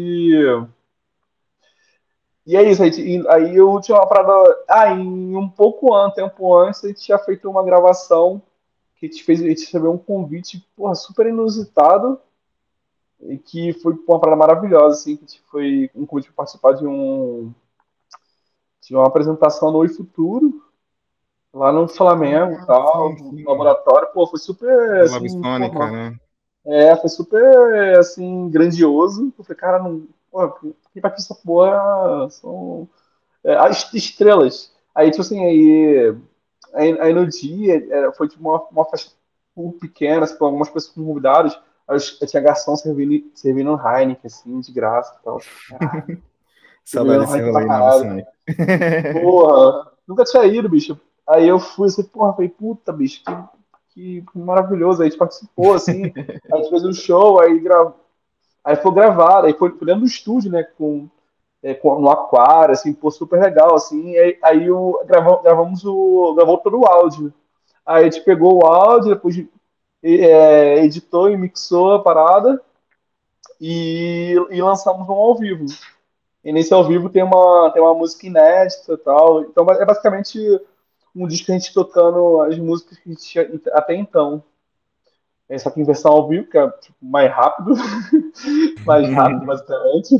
e 2.48 2.56
é 2.56 2.62
isso, 2.62 2.82
aí, 2.82 3.22
aí 3.28 3.54
eu 3.54 3.78
tinha 3.78 3.98
uma 3.98 4.06
parada. 4.06 4.32
Ah, 4.66 4.90
em 4.90 5.36
um 5.36 5.46
pouco 5.46 5.94
antes, 5.94 6.16
tempo 6.16 6.56
antes, 6.56 6.82
a 6.82 6.88
gente 6.88 7.02
tinha 7.02 7.18
feito 7.18 7.46
uma 7.46 7.62
gravação 7.62 8.40
que 8.96 9.04
a 9.04 9.08
gente 9.10 9.22
fez, 9.22 9.42
a 9.42 9.46
gente 9.46 9.66
recebeu 9.66 9.92
um 9.92 9.98
convite, 9.98 10.66
porra, 10.74 10.94
super 10.94 11.26
inusitado. 11.26 12.18
E 13.20 13.36
que 13.36 13.74
foi 13.74 13.92
uma 14.08 14.18
parada 14.18 14.38
maravilhosa, 14.38 14.96
assim, 14.96 15.16
que 15.18 15.24
a 15.24 15.28
gente 15.28 15.42
foi 15.50 15.90
um 15.94 16.06
convite 16.06 16.28
para 16.28 16.36
participar 16.36 16.72
de 16.72 16.86
um. 16.86 17.52
De 18.80 18.96
uma 18.96 19.06
apresentação 19.06 19.70
no 19.70 19.80
Oi 19.80 19.88
Futuro, 19.90 20.64
lá 21.52 21.70
no 21.70 21.86
Flamengo 21.86 22.62
e 22.62 22.64
tal, 22.66 23.12
no 23.14 23.44
laboratório, 23.46 24.08
pô, 24.14 24.26
foi 24.26 24.38
super. 24.38 25.02
Assim, 25.02 25.38
pô, 25.38 25.86
né? 25.86 26.16
É, 26.64 26.96
foi 26.96 27.10
super 27.10 27.98
assim, 27.98 28.48
grandioso. 28.48 29.34
Eu 29.38 29.44
falei, 29.44 29.60
cara, 29.60 29.82
não 29.82 30.08
Pô, 30.30 30.48
quem 30.92 31.02
vai 31.02 31.12
essa 31.12 31.34
porra 31.34 32.28
são 32.30 32.88
é, 33.44 33.54
as 33.56 33.92
estrelas. 33.94 34.72
Aí, 34.94 35.10
tipo 35.10 35.22
assim, 35.22 35.44
aí, 35.44 36.14
aí, 36.74 37.00
aí 37.00 37.12
no 37.12 37.26
dia 37.26 38.12
foi 38.16 38.28
tipo 38.28 38.48
uma, 38.48 38.62
uma 38.70 38.84
festa 38.84 39.12
pequena, 39.80 40.24
assim, 40.24 40.36
algumas 40.40 40.68
pessoas 40.68 40.94
convidadas. 40.94 41.58
Aí 41.88 41.98
tinha 42.26 42.42
garçom 42.42 42.76
servindo, 42.76 43.30
servindo 43.34 43.80
Heineken, 43.80 44.26
assim, 44.26 44.60
de 44.60 44.72
graça 44.72 45.16
e 45.18 45.24
tal. 45.24 45.40
Saudade 46.84 47.26
desse 47.26 47.40
rolê, 47.50 48.04
né? 48.04 48.24
Porra, 49.20 49.92
nunca 50.06 50.24
tinha 50.24 50.44
ido, 50.44 50.68
bicho. 50.68 50.98
Aí 51.26 51.46
eu 51.46 51.58
fui 51.58 51.86
assim, 51.88 52.02
porra, 52.02 52.32
falei, 52.32 52.48
puta, 52.48 52.92
bicho, 52.92 53.22
que, 53.90 54.22
que 54.22 54.38
maravilhoso. 54.38 55.02
Aí 55.02 55.08
a 55.08 55.10
gente 55.10 55.18
participou, 55.18 55.74
assim, 55.74 56.04
a 56.52 56.56
gente 56.56 56.70
fez 56.70 56.84
um 56.84 56.92
show, 56.92 57.40
aí 57.40 57.58
gravou 57.58 58.07
Aí 58.68 58.76
foi 58.76 58.92
gravado, 58.92 59.46
aí 59.46 59.54
foi, 59.54 59.70
dentro 59.70 60.00
do 60.00 60.06
estúdio, 60.06 60.52
né, 60.52 60.62
com, 60.62 61.08
é, 61.62 61.72
com, 61.72 61.98
no 61.98 62.10
aquário, 62.10 62.74
assim, 62.74 62.92
pô, 62.92 63.10
super 63.10 63.40
legal, 63.40 63.74
assim, 63.74 64.14
aí, 64.18 64.38
aí 64.42 64.66
gravamos, 65.06 65.42
gravamos 65.42 65.84
o, 65.86 66.34
gravou 66.34 66.58
todo 66.58 66.80
o 66.80 66.86
áudio. 66.86 67.32
Aí 67.86 68.02
a 68.04 68.10
gente 68.10 68.22
pegou 68.22 68.62
o 68.62 68.66
áudio, 68.66 69.14
depois 69.14 69.42
é, 70.02 70.84
editou 70.84 71.30
e 71.30 71.36
mixou 71.38 71.94
a 71.94 72.02
parada 72.02 72.60
e, 73.58 74.34
e 74.50 74.60
lançamos 74.60 75.08
um 75.08 75.12
ao 75.12 75.34
vivo. 75.34 75.64
E 76.44 76.52
nesse 76.52 76.74
ao 76.74 76.84
vivo 76.84 77.08
tem 77.08 77.22
uma, 77.22 77.70
tem 77.72 77.80
uma 77.80 77.94
música 77.94 78.26
inédita 78.26 78.92
e 78.92 78.98
tal. 78.98 79.44
Então 79.44 79.64
é 79.70 79.86
basicamente 79.86 80.38
um 81.16 81.26
disco 81.26 81.46
que 81.46 81.52
a 81.52 81.58
gente 81.58 81.72
tocando 81.72 82.42
as 82.42 82.58
músicas 82.58 82.98
que 82.98 83.08
a 83.08 83.12
gente 83.14 83.24
tinha 83.24 83.50
até 83.72 83.94
então. 83.94 84.44
É, 85.48 85.56
só 85.56 85.70
que 85.70 85.80
em 85.80 85.84
versão 85.84 86.12
ao 86.12 86.28
vivo, 86.28 86.46
que 86.46 86.58
é 86.58 86.70
tipo, 86.72 86.96
mais 87.00 87.30
rápido, 87.32 87.74
mais 88.84 89.08
rápido, 89.10 89.46
basicamente. 89.46 90.14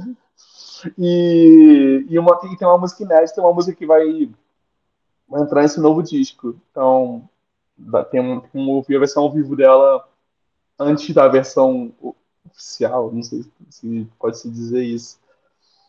E, 0.97 2.07
e, 2.09 2.19
uma, 2.19 2.39
e 2.45 2.57
tem 2.57 2.67
uma 2.67 2.79
música 2.79 3.03
inédita, 3.03 3.41
uma 3.41 3.53
música 3.53 3.77
que 3.77 3.85
vai, 3.85 4.31
vai 5.29 5.43
entrar 5.43 5.63
nesse 5.63 5.81
novo 5.81 6.03
disco. 6.03 6.57
Então, 6.71 7.29
tem 8.11 8.21
um, 8.21 8.43
um, 8.55 8.71
ouvir 8.71 8.97
a 8.97 9.01
versão 9.01 9.25
ao 9.25 9.33
vivo 9.33 9.55
dela 9.55 10.09
antes 10.79 11.15
da 11.15 11.29
versão 11.29 11.93
oficial, 12.47 13.11
não 13.13 13.23
sei 13.23 13.45
se 13.69 14.09
pode 14.19 14.39
se 14.39 14.49
dizer 14.49 14.83
isso. 14.83 15.19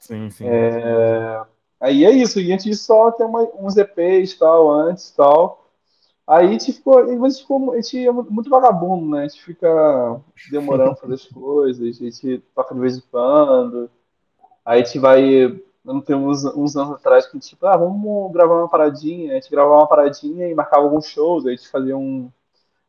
Sim, 0.02 0.30
sim. 0.30 0.46
É, 0.48 1.42
aí 1.80 2.06
é 2.06 2.12
isso, 2.12 2.40
e 2.40 2.52
a 2.52 2.58
gente 2.58 2.76
só 2.76 3.12
tem 3.12 3.26
uma, 3.26 3.48
uns 3.60 3.78
EPs 3.78 4.38
tal, 4.38 4.72
antes 4.72 5.12
tal. 5.12 5.59
Aí 6.30 6.46
a 6.46 6.52
gente 6.52 6.72
ficou, 6.72 7.00
a 7.00 7.08
gente, 7.08 7.42
ficou, 7.42 7.74
a 7.74 7.76
gente 7.78 8.08
é 8.08 8.12
muito 8.12 8.52
vagabundo, 8.52 9.10
né? 9.10 9.24
A 9.24 9.28
gente 9.28 9.44
fica 9.44 10.22
demorando 10.52 10.96
fazer 10.96 11.16
as 11.16 11.26
coisas, 11.26 12.00
a 12.00 12.04
gente 12.04 12.38
toca 12.54 12.76
de 12.76 12.80
vez 12.80 12.98
em 12.98 13.04
quando. 13.10 13.90
Aí 14.64 14.80
a 14.80 14.86
gente 14.86 15.00
vai. 15.00 15.60
Não 15.84 16.00
tem 16.00 16.16
uns, 16.16 16.46
uns 16.46 16.76
anos 16.78 16.94
atrás 16.94 17.26
que 17.26 17.32
a 17.32 17.40
gente, 17.40 17.50
tipo, 17.50 17.66
ah, 17.66 17.76
vamos 17.76 18.32
gravar 18.32 18.60
uma 18.60 18.70
paradinha. 18.70 19.32
A 19.32 19.36
gente 19.36 19.50
gravava 19.50 19.78
uma 19.78 19.88
paradinha 19.88 20.48
e 20.48 20.54
marcava 20.54 20.84
alguns 20.84 21.08
shows. 21.08 21.48
Aí 21.48 21.54
a 21.54 21.56
gente 21.56 21.68
fazia 21.68 21.98
um. 21.98 22.30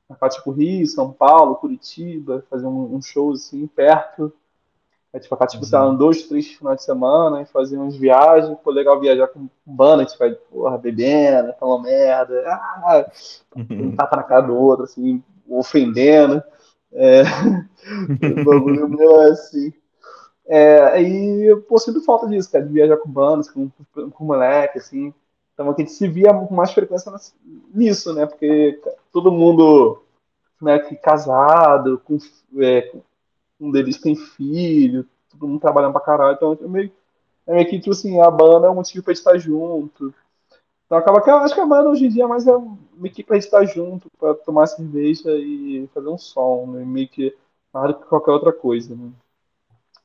Marcava 0.07 0.35
tipo 0.35 0.51
Rio, 0.51 0.87
São 0.87 1.11
Paulo, 1.11 1.57
Curitiba, 1.57 2.45
fazia 2.51 2.69
um, 2.69 2.95
um 2.95 3.01
show 3.01 3.33
assim 3.33 3.67
perto. 3.67 4.31
Aí, 5.13 5.21
tipo, 5.21 5.35
a 5.35 5.47
tipo, 5.47 5.77
uhum. 5.77 5.97
dois, 5.97 6.23
três 6.29 6.49
finais 6.49 6.79
de 6.79 6.85
semana, 6.85 7.43
e 7.43 7.47
fazia 7.47 7.79
umas 7.79 7.97
viagens, 7.97 8.57
foi 8.63 8.73
legal 8.73 9.01
viajar 9.01 9.27
com 9.27 9.49
banda, 9.67 10.03
a 10.03 10.07
gente 10.07 10.19
vai, 10.19 10.31
porra, 10.31 10.79
bebendo, 10.79 11.53
falando 11.59 11.83
merda, 11.83 12.45
ah, 12.47 13.07
um 13.57 13.97
tapa 13.97 14.17
na 14.17 14.23
cara 14.23 14.43
do 14.43 14.57
outro, 14.57 14.85
assim, 14.85 15.23
ofendendo. 15.49 16.43
É, 16.93 17.23
bagulho 18.45 18.89
meu 18.89 19.21
assim. 19.23 19.73
É, 20.47 20.83
aí, 20.83 21.57
pô, 21.69 21.79
sinto 21.79 22.03
falta 22.03 22.27
disso, 22.27 22.51
cara, 22.51 22.65
de 22.65 22.73
viajar 22.73 22.97
com 22.97 23.09
bandas, 23.09 23.51
com, 23.51 23.71
com 24.11 24.25
moleque, 24.25 24.79
assim. 24.79 25.15
Então 25.55 25.71
a 25.71 25.75
gente 25.79 25.93
se 25.93 26.09
via 26.09 26.33
com 26.33 26.55
mais 26.55 26.73
frequência 26.73 27.13
nisso, 27.73 28.13
né? 28.15 28.27
Porque 28.27 28.81
todo 29.13 29.31
mundo 29.31 30.03
né, 30.61 30.79
casado, 30.79 32.01
com, 32.05 32.19
é, 32.61 32.93
um 33.61 33.71
deles 33.71 34.01
tem 34.01 34.17
filho, 34.17 35.07
todo 35.31 35.47
mundo 35.47 35.61
trabalhando 35.61 35.93
pra 35.93 36.01
caralho, 36.01 36.35
então 36.35 36.59
é 36.61 36.69
meio, 36.69 36.93
é 37.47 37.55
meio 37.55 37.69
que, 37.69 37.79
tipo 37.79 37.91
assim, 37.91 38.21
a 38.21 38.31
banda 38.31 38.67
é 38.67 38.71
um 38.71 38.75
motivo 38.75 39.05
pra 39.05 39.13
estar 39.13 39.37
junto. 39.39 40.15
Então 40.87 40.99
acaba 40.99 41.23
que 41.23 41.31
eu 41.31 41.37
acho 41.37 41.55
que 41.55 41.61
a 41.61 41.67
banda 41.67 41.91
hoje 41.91 42.07
em 42.07 42.09
dia 42.09 42.25
é 42.25 42.27
mais 42.27 42.47
é 42.47 42.53
meio 42.95 43.15
que 43.15 43.23
pra 43.23 43.37
estar 43.37 43.65
junto, 43.65 44.11
pra 44.19 44.35
tomar 44.35 44.67
cerveja 44.67 45.31
e 45.37 45.89
fazer 45.95 46.09
um 46.09 46.19
som, 46.19 46.67
né? 46.67 46.85
meio 46.85 47.09
que 47.09 47.37
mais 47.73 47.95
do 47.95 48.01
que 48.01 48.07
qualquer 48.07 48.33
outra 48.33 48.53
coisa, 48.53 48.95
né? 48.97 49.11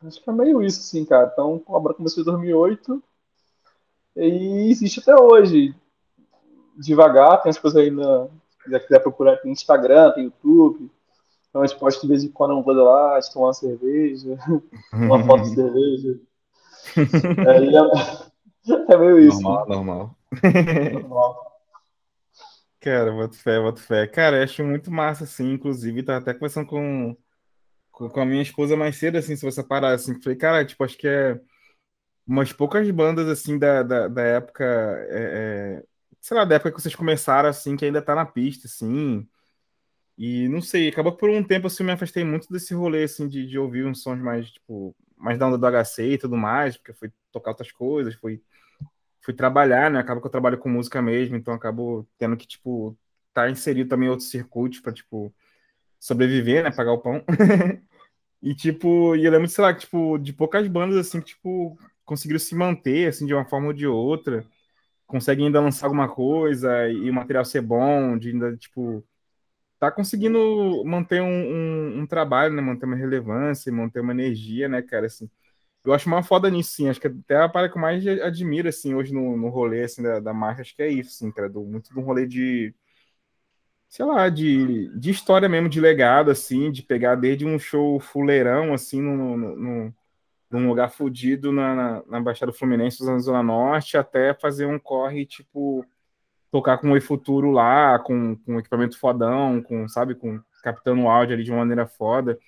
Acho 0.04 0.22
que 0.22 0.30
é 0.30 0.34
meio 0.34 0.62
isso, 0.62 0.82
assim, 0.82 1.04
cara. 1.04 1.30
Então 1.32 1.62
a 1.70 1.80
banda 1.80 1.96
começou 1.96 2.22
em 2.22 2.26
2008 2.26 3.04
e 4.16 4.70
existe 4.70 5.00
até 5.00 5.16
hoje. 5.16 5.76
devagar, 6.78 7.42
tem 7.42 7.50
as 7.50 7.58
coisas 7.58 7.82
aí 7.82 7.90
na. 7.90 8.28
Se 8.64 8.80
quiser 8.80 9.00
procurar, 9.00 9.38
tem 9.38 9.52
Instagram, 9.52 10.12
tem 10.12 10.26
YouTube. 10.26 10.90
Então 11.56 11.64
a 11.64 11.68
gente 11.68 11.80
posta 11.80 12.02
de 12.02 12.08
vez 12.10 12.22
em 12.22 12.28
quando 12.28 12.52
uma 12.52 12.64
coisa 12.66 12.84
lá, 12.84 13.18
gente 13.22 13.32
toma 13.32 13.46
uma 13.46 13.54
cerveja, 13.54 14.38
uma 14.92 15.24
foto 15.24 15.44
de 15.44 15.56
cerveja. 15.56 16.20
É, 18.68 18.92
é, 18.94 18.98
meio 18.98 19.20
isso. 19.20 19.42
Normal, 19.42 19.68
né? 19.68 19.76
normal. 19.76 20.18
normal. 20.94 21.62
Cara, 22.82 23.12
boto 23.12 23.38
fé, 23.38 23.60
boto 23.60 23.82
fé. 23.82 24.06
Cara, 24.06 24.38
eu 24.38 24.44
acho 24.44 24.64
muito 24.66 24.92
massa, 24.92 25.24
assim, 25.24 25.54
inclusive, 25.54 26.04
tá 26.04 26.18
até 26.18 26.34
conversando 26.34 26.68
com, 26.68 27.16
com 27.90 28.20
a 28.20 28.26
minha 28.26 28.42
esposa 28.42 28.76
mais 28.76 28.98
cedo, 28.98 29.18
assim, 29.18 29.38
se 29.38 29.46
você 29.46 29.64
parar, 29.64 29.94
assim, 29.94 30.22
falei, 30.22 30.38
cara, 30.38 30.66
tipo, 30.66 30.84
acho 30.84 30.98
que 30.98 31.08
é 31.08 31.40
umas 32.28 32.52
poucas 32.52 32.90
bandas, 32.92 33.30
assim, 33.30 33.58
da, 33.58 33.82
da, 33.82 34.08
da 34.10 34.22
época, 34.22 34.64
é, 35.10 35.80
é, 35.80 35.84
sei 36.20 36.36
lá, 36.36 36.44
da 36.44 36.56
época 36.56 36.74
que 36.74 36.82
vocês 36.82 36.96
começaram, 36.96 37.48
assim, 37.48 37.78
que 37.78 37.86
ainda 37.86 38.02
tá 38.02 38.14
na 38.14 38.26
pista, 38.26 38.68
assim, 38.68 39.28
e 40.18 40.48
não 40.48 40.62
sei, 40.62 40.90
acabou 40.90 41.12
por 41.16 41.30
um 41.30 41.44
tempo, 41.44 41.68
assim, 41.68 41.84
eu 41.84 41.88
me 41.88 41.94
afastei 41.94 42.24
muito 42.24 42.52
desse 42.52 42.74
rolê, 42.74 43.04
assim, 43.04 43.28
de, 43.28 43.46
de 43.46 43.60
ouvir 43.60 43.86
uns 43.86 44.02
sons 44.02 44.20
mais, 44.20 44.50
tipo, 44.50 44.96
mais 45.18 45.38
da 45.38 45.48
onda 45.48 45.58
do 45.58 45.66
HC 45.68 46.14
e 46.14 46.18
tudo 46.18 46.38
mais, 46.38 46.78
porque 46.78 46.94
fui 46.94 47.12
tocar 47.32 47.52
outras 47.52 47.72
coisas, 47.72 48.16
fui, 48.16 48.42
fui 49.22 49.34
trabalhar, 49.34 49.92
né, 49.92 50.00
acaba 50.00 50.22
que 50.22 50.28
eu 50.28 50.32
trabalho 50.32 50.58
com 50.58 50.70
música 50.70 51.02
mesmo, 51.02 51.36
então 51.36 51.54
acabo 51.54 52.08
tendo 52.18 52.38
que, 52.38 52.48
tipo, 52.48 52.98
tá 53.34 53.50
inserido 53.50 53.90
também 53.90 54.08
em 54.08 54.12
outros 54.12 54.30
circuitos 54.30 54.80
pra, 54.80 54.94
tipo, 54.94 55.34
sobreviver, 56.00 56.64
né, 56.64 56.72
pagar 56.72 56.94
o 56.94 57.00
pão. 57.00 57.24
e, 58.42 58.56
tipo, 58.56 59.16
e 59.16 59.26
eu 59.26 59.32
lembro, 59.32 59.48
sei 59.50 59.64
lá, 59.64 59.74
tipo, 59.74 60.18
de 60.18 60.34
poucas 60.34 60.68
bandas, 60.68 60.98
assim, 60.98 61.20
que, 61.22 61.28
tipo, 61.28 61.78
conseguiram 62.06 62.40
se 62.40 62.56
manter, 62.56 63.10
assim, 63.10 63.26
de 63.26 63.34
uma 63.34 63.46
forma 63.46 63.68
ou 63.68 63.74
de 63.74 63.88
outra, 63.88 64.46
conseguem 65.08 65.48
ainda 65.48 65.62
lançar 65.62 65.88
alguma 65.88 66.10
coisa 66.10 66.90
e 66.90 67.10
o 67.10 67.14
material 67.14 67.46
ser 67.46 67.62
bom, 67.62 68.18
de 68.18 68.30
ainda, 68.32 68.56
tipo, 68.58 69.04
tá 69.80 69.92
conseguindo 69.92 70.84
manter 70.86 71.22
um, 71.22 71.28
um, 71.28 72.00
um 72.02 72.08
trabalho, 72.08 72.54
né, 72.54 72.62
manter 72.62 72.86
uma 72.86 72.96
relevância, 72.96 73.72
manter 73.72 74.02
uma 74.02 74.14
energia, 74.14 74.68
né, 74.70 74.82
cara, 74.82 75.08
assim. 75.08 75.30
Eu 75.86 75.94
acho 75.94 76.08
uma 76.08 76.24
foda 76.24 76.50
nisso, 76.50 76.72
sim. 76.74 76.90
Acho 76.90 77.00
que 77.02 77.08
até 77.08 77.38
a 77.38 77.50
parada 77.50 77.72
que 77.72 77.78
eu 77.78 77.82
mais 77.82 78.06
admiro, 78.08 78.70
assim, 78.70 78.96
hoje 78.96 79.14
no, 79.14 79.38
no 79.38 79.50
rolê, 79.50 79.84
assim, 79.84 80.02
da, 80.04 80.20
da 80.20 80.34
marca, 80.34 80.62
acho 80.62 80.76
que 80.76 80.84
é 80.84 80.90
isso, 80.90 81.12
assim, 81.12 81.32
cara. 81.32 81.50
Do, 81.50 81.64
muito 81.64 81.94
de 81.94 82.00
um 82.00 82.04
rolê 82.04 82.26
de 82.28 82.74
sei 83.90 84.06
lá, 84.06 84.30
de, 84.30 84.90
de 85.00 85.10
história 85.12 85.48
mesmo, 85.48 85.70
de 85.70 85.80
legado, 85.80 86.30
assim, 86.32 86.72
de 86.72 86.84
pegar 86.84 87.16
desde 87.16 87.46
um 87.46 87.58
show 87.58 88.00
fuleirão, 88.00 88.74
assim, 88.74 89.02
no, 89.02 89.38
no, 89.38 89.56
no, 89.56 89.96
num 90.52 90.68
lugar 90.68 90.92
fudido 90.92 91.52
na, 91.52 91.76
na, 91.76 92.04
na, 92.06 92.22
Baixada 92.22 92.52
Fluminense, 92.52 93.06
na 93.06 93.18
Zona 93.20 93.42
Norte, 93.44 93.98
até 93.98 94.34
fazer 94.34 94.66
um 94.66 94.80
corre, 94.80 95.26
tipo, 95.26 95.86
tocar 96.56 96.78
com 96.78 96.92
o 96.92 96.96
E-Futuro 96.96 97.52
lá, 97.52 98.00
com, 98.00 98.38
com 98.38 98.58
equipamento 98.58 98.98
fodão, 98.98 99.62
com, 99.62 99.90
sabe, 99.90 100.16
com 100.16 100.42
captando 100.64 101.02
o 101.02 101.10
áudio 101.10 101.36
ali 101.36 101.44
de 101.44 101.52
uma 101.52 101.60
maneira 101.60 101.86
foda, 101.86 102.40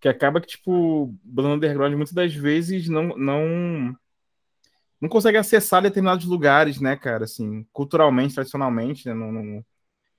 que 0.00 0.08
acaba 0.08 0.40
que, 0.40 0.46
tipo, 0.46 1.14
banda 1.22 1.50
underground 1.50 1.94
muitas 1.94 2.14
das 2.14 2.34
vezes 2.34 2.88
não, 2.88 3.08
não 3.18 3.94
não 4.98 5.08
consegue 5.10 5.36
acessar 5.36 5.82
determinados 5.82 6.24
lugares, 6.26 6.80
né, 6.80 6.96
cara, 6.96 7.24
assim, 7.24 7.66
culturalmente, 7.72 8.34
tradicionalmente, 8.34 9.06
né, 9.06 9.14
não, 9.14 9.30
não 9.30 9.64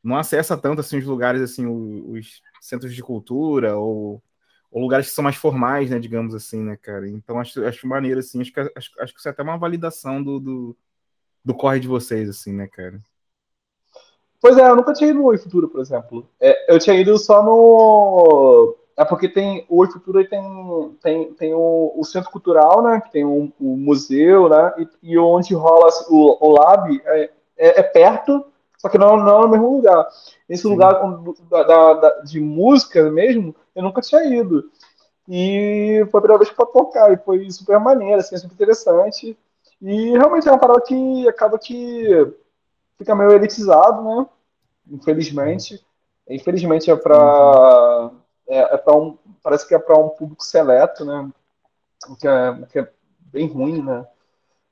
não 0.03 0.17
acessa 0.17 0.57
tanto 0.57 0.81
assim 0.81 0.97
os 0.97 1.05
lugares 1.05 1.41
assim 1.41 1.65
os, 1.67 2.41
centros 2.59 2.93
de 2.95 3.03
cultura 3.03 3.77
ou, 3.77 4.23
ou, 4.71 4.81
lugares 4.81 5.07
que 5.07 5.13
são 5.13 5.23
mais 5.23 5.35
formais 5.35 5.91
né 5.91 5.99
digamos 5.99 6.33
assim 6.35 6.63
né 6.63 6.75
cara. 6.77 7.07
Então 7.09 7.39
acho, 7.39 7.63
acho 7.65 7.87
maneiro 7.87 8.19
assim 8.19 8.41
acho 8.41 8.51
que 8.51 8.59
acho, 8.59 8.91
acho 8.99 9.13
que 9.13 9.19
isso 9.19 9.27
é 9.27 9.31
até 9.31 9.43
uma 9.43 9.57
validação 9.57 10.23
do, 10.23 10.39
do, 10.39 10.77
do 11.45 11.53
corre 11.53 11.79
de 11.79 11.87
vocês 11.87 12.27
assim 12.29 12.51
né 12.53 12.67
cara 12.67 12.99
pois 14.41 14.57
é 14.57 14.67
eu 14.67 14.75
nunca 14.75 14.93
tinha 14.93 15.09
ido 15.09 15.19
no 15.19 15.25
Oi 15.25 15.37
Futuro 15.37 15.69
por 15.69 15.79
exemplo 15.79 16.25
é, 16.39 16.73
eu 16.73 16.79
tinha 16.79 16.95
ido 16.95 17.17
só 17.17 17.43
no 17.43 18.75
é 18.97 19.05
porque 19.05 19.29
tem 19.29 19.65
o 19.69 19.77
Oi 19.77 19.87
Futuro 19.87 20.27
tem 20.27 20.97
tem, 21.01 21.33
tem 21.33 21.53
o, 21.53 21.93
o, 21.95 22.03
centro 22.03 22.31
cultural 22.31 22.81
né 22.81 22.99
que 23.01 23.11
tem 23.11 23.23
o, 23.23 23.51
o 23.59 23.77
museu 23.77 24.49
né 24.49 24.73
e, 24.77 25.13
e, 25.13 25.17
onde 25.17 25.53
rola 25.53 25.87
o, 26.09 26.47
o 26.47 26.51
lab 26.51 27.01
é, 27.05 27.29
é, 27.57 27.79
é 27.79 27.83
perto 27.83 28.45
só 28.81 28.89
que 28.89 28.97
não, 28.97 29.15
não 29.15 29.37
é 29.37 29.41
no 29.43 29.49
mesmo 29.49 29.75
lugar. 29.75 30.07
Esse 30.49 30.63
Sim. 30.63 30.69
lugar 30.69 30.99
da, 31.51 31.63
da, 31.63 31.93
da, 31.93 32.09
de 32.21 32.39
música 32.39 33.11
mesmo, 33.11 33.55
eu 33.75 33.83
nunca 33.83 34.01
tinha 34.01 34.25
ido. 34.25 34.71
E 35.29 36.03
foi 36.09 36.17
a 36.17 36.21
primeira 36.21 36.39
vez 36.39 36.49
para 36.49 36.65
tocar, 36.65 37.13
e 37.13 37.17
foi 37.17 37.49
super 37.51 37.79
maneiro, 37.79 38.19
assim, 38.19 38.35
super 38.37 38.55
interessante. 38.55 39.37
E 39.79 40.17
realmente 40.17 40.49
é 40.49 40.51
uma 40.51 40.57
parada 40.57 40.81
que 40.81 41.27
acaba 41.29 41.59
que 41.59 42.27
fica 43.01 43.15
meio 43.15 43.31
elitizado, 43.31 44.03
né? 44.03 44.25
Infelizmente. 44.89 45.83
Infelizmente 46.29 46.91
é 46.91 46.95
para 46.95 48.11
uhum. 48.11 48.19
é, 48.47 48.59
é 48.59 48.77
para 48.77 48.95
um 48.95 49.17
parece 49.43 49.67
que 49.67 49.73
é 49.73 49.79
para 49.79 49.97
um 49.97 50.09
público 50.09 50.43
seleto, 50.43 51.03
né? 51.03 51.29
O 52.07 52.15
que 52.15 52.27
é, 52.27 52.59
que 52.71 52.79
é 52.79 52.91
bem 53.19 53.47
ruim, 53.47 53.81
né? 53.81 54.05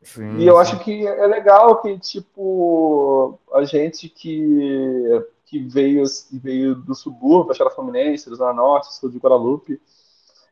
Sim, 0.01 0.37
e 0.37 0.47
eu 0.47 0.55
sim. 0.55 0.61
acho 0.61 0.79
que 0.83 1.05
é 1.05 1.27
legal 1.27 1.81
que, 1.81 1.97
tipo, 1.99 3.37
a 3.51 3.63
gente 3.63 4.07
que, 4.07 5.25
que 5.45 5.59
veio, 5.59 6.03
veio 6.31 6.75
do 6.75 6.95
subúrbio, 6.95 7.47
Baixada 7.47 7.69
Fluminense, 7.69 8.29
do 8.29 8.35
Zona 8.35 8.53
Norte, 8.53 8.93
sul 8.93 9.09
de 9.09 9.17
Guadalupe, 9.17 9.81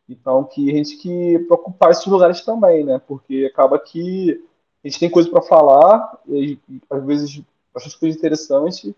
então 0.09 0.43
que 0.43 0.69
a 0.69 0.73
gente 0.75 0.97
que 0.97 1.39
preocupar 1.39 1.91
esses 1.91 2.05
lugares 2.07 2.41
também, 2.41 2.83
né? 2.83 2.99
Porque 3.07 3.49
acaba 3.51 3.79
que 3.79 4.43
a 4.83 4.87
gente 4.87 4.99
tem 4.99 5.09
coisa 5.09 5.29
para 5.29 5.41
falar, 5.41 6.19
e, 6.27 6.59
e, 6.69 6.81
às 6.89 7.03
vezes 7.05 7.41
bastante 7.77 7.99
coisa 7.99 8.17
interessante 8.17 8.95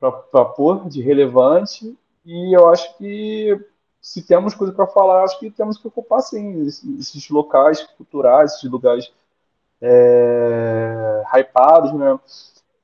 para 0.00 0.44
pôr, 0.44 0.88
de 0.88 1.02
relevante, 1.02 1.96
e 2.24 2.56
eu 2.56 2.68
acho 2.68 2.96
que 2.96 3.58
se 4.00 4.22
temos 4.22 4.54
coisa 4.54 4.72
para 4.72 4.86
falar, 4.86 5.24
acho 5.24 5.38
que 5.38 5.50
temos 5.50 5.78
que 5.78 5.86
ocupar 5.86 6.20
sim 6.20 6.66
esses, 6.66 6.84
esses 6.98 7.28
locais 7.30 7.82
culturais, 7.96 8.54
esses 8.54 8.70
lugares 8.70 9.12
é, 9.80 11.22
hypados, 11.34 11.92
né? 11.92 12.18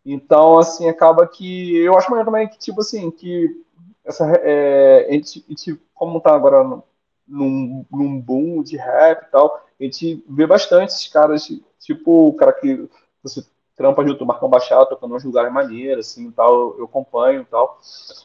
Então, 0.04 0.58
assim, 0.58 0.88
acaba 0.88 1.26
que 1.26 1.76
eu 1.76 1.96
acho 1.96 2.10
melhor 2.10 2.24
também 2.24 2.48
que, 2.48 2.58
tipo 2.58 2.80
assim, 2.80 3.10
que 3.10 3.64
essa, 4.04 4.24
é, 4.42 5.06
a, 5.08 5.12
gente, 5.12 5.44
a 5.46 5.50
gente, 5.50 5.80
como 5.94 6.20
tá 6.20 6.34
agora 6.34 6.82
num, 7.28 7.84
num 7.90 8.20
boom 8.20 8.62
de 8.62 8.76
rap 8.76 9.24
e 9.24 9.30
tal, 9.30 9.66
a 9.78 9.84
gente 9.84 10.24
vê 10.28 10.46
bastante 10.46 10.90
esses 10.90 11.08
caras, 11.08 11.46
tipo 11.78 12.28
o 12.28 12.34
cara 12.34 12.52
que 12.52 12.88
você 13.22 13.44
trampa 13.80 14.06
junto, 14.06 14.26
Marcão 14.26 14.50
Baixado, 14.50 14.90
tocando 14.90 15.14
uns 15.14 15.24
lugares 15.24 15.50
maneiros, 15.50 16.06
assim, 16.06 16.30
tal, 16.30 16.76
eu 16.76 16.84
acompanho 16.84 17.40
e 17.40 17.44
tal. 17.46 17.80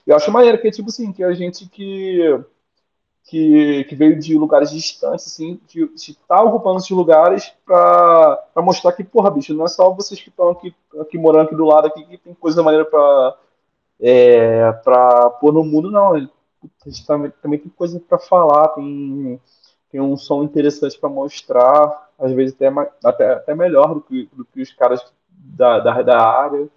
Eu 0.06 0.14
acho 0.14 0.30
maneiro 0.30 0.60
que, 0.60 0.70
tipo 0.70 0.90
assim, 0.90 1.14
que 1.14 1.24
a 1.24 1.34
gente 1.34 1.66
que 1.70 2.44
que, 3.24 3.86
que 3.86 3.96
veio 3.96 4.20
de 4.20 4.38
lugares 4.38 4.70
distantes, 4.70 5.26
assim, 5.26 5.60
de 5.68 5.90
estar 5.96 6.38
tá 6.38 6.44
ocupando 6.44 6.78
esses 6.78 6.92
lugares 6.92 7.52
para 7.66 8.46
mostrar 8.58 8.92
que, 8.92 9.04
porra, 9.04 9.32
bicho, 9.32 9.54
não 9.54 9.66
é 9.66 9.68
só 9.68 9.90
vocês 9.90 10.22
que 10.22 10.30
estão 10.30 10.50
aqui, 10.50 10.76
aqui 11.00 11.18
morando 11.18 11.46
aqui 11.48 11.56
do 11.56 11.66
lado 11.66 11.88
aqui 11.88 12.06
que 12.06 12.18
tem 12.18 12.34
coisa 12.36 12.62
maneira 12.62 12.86
para 12.86 13.38
é, 14.00 14.72
para 14.84 15.30
pôr 15.32 15.54
no 15.54 15.64
mundo, 15.64 15.90
não. 15.90 16.14
A 16.16 16.20
gente 16.86 17.08
também, 17.08 17.32
também 17.42 17.60
tem 17.60 17.70
coisa 17.70 18.00
para 18.00 18.20
falar, 18.20 18.68
tem, 18.70 19.40
tem 19.90 20.02
um 20.02 20.18
som 20.18 20.44
interessante 20.44 21.00
para 21.00 21.10
mostrar, 21.10 22.10
às 22.20 22.32
vezes 22.34 22.56
até, 22.56 22.68
até, 23.04 23.34
até 23.34 23.56
melhor 23.56 23.96
do 23.96 24.02
que, 24.02 24.30
do 24.34 24.44
que 24.46 24.62
os 24.62 24.72
caras 24.74 25.02
da, 25.46 25.80
da, 25.80 26.02
da 26.02 26.20
área. 26.20 26.68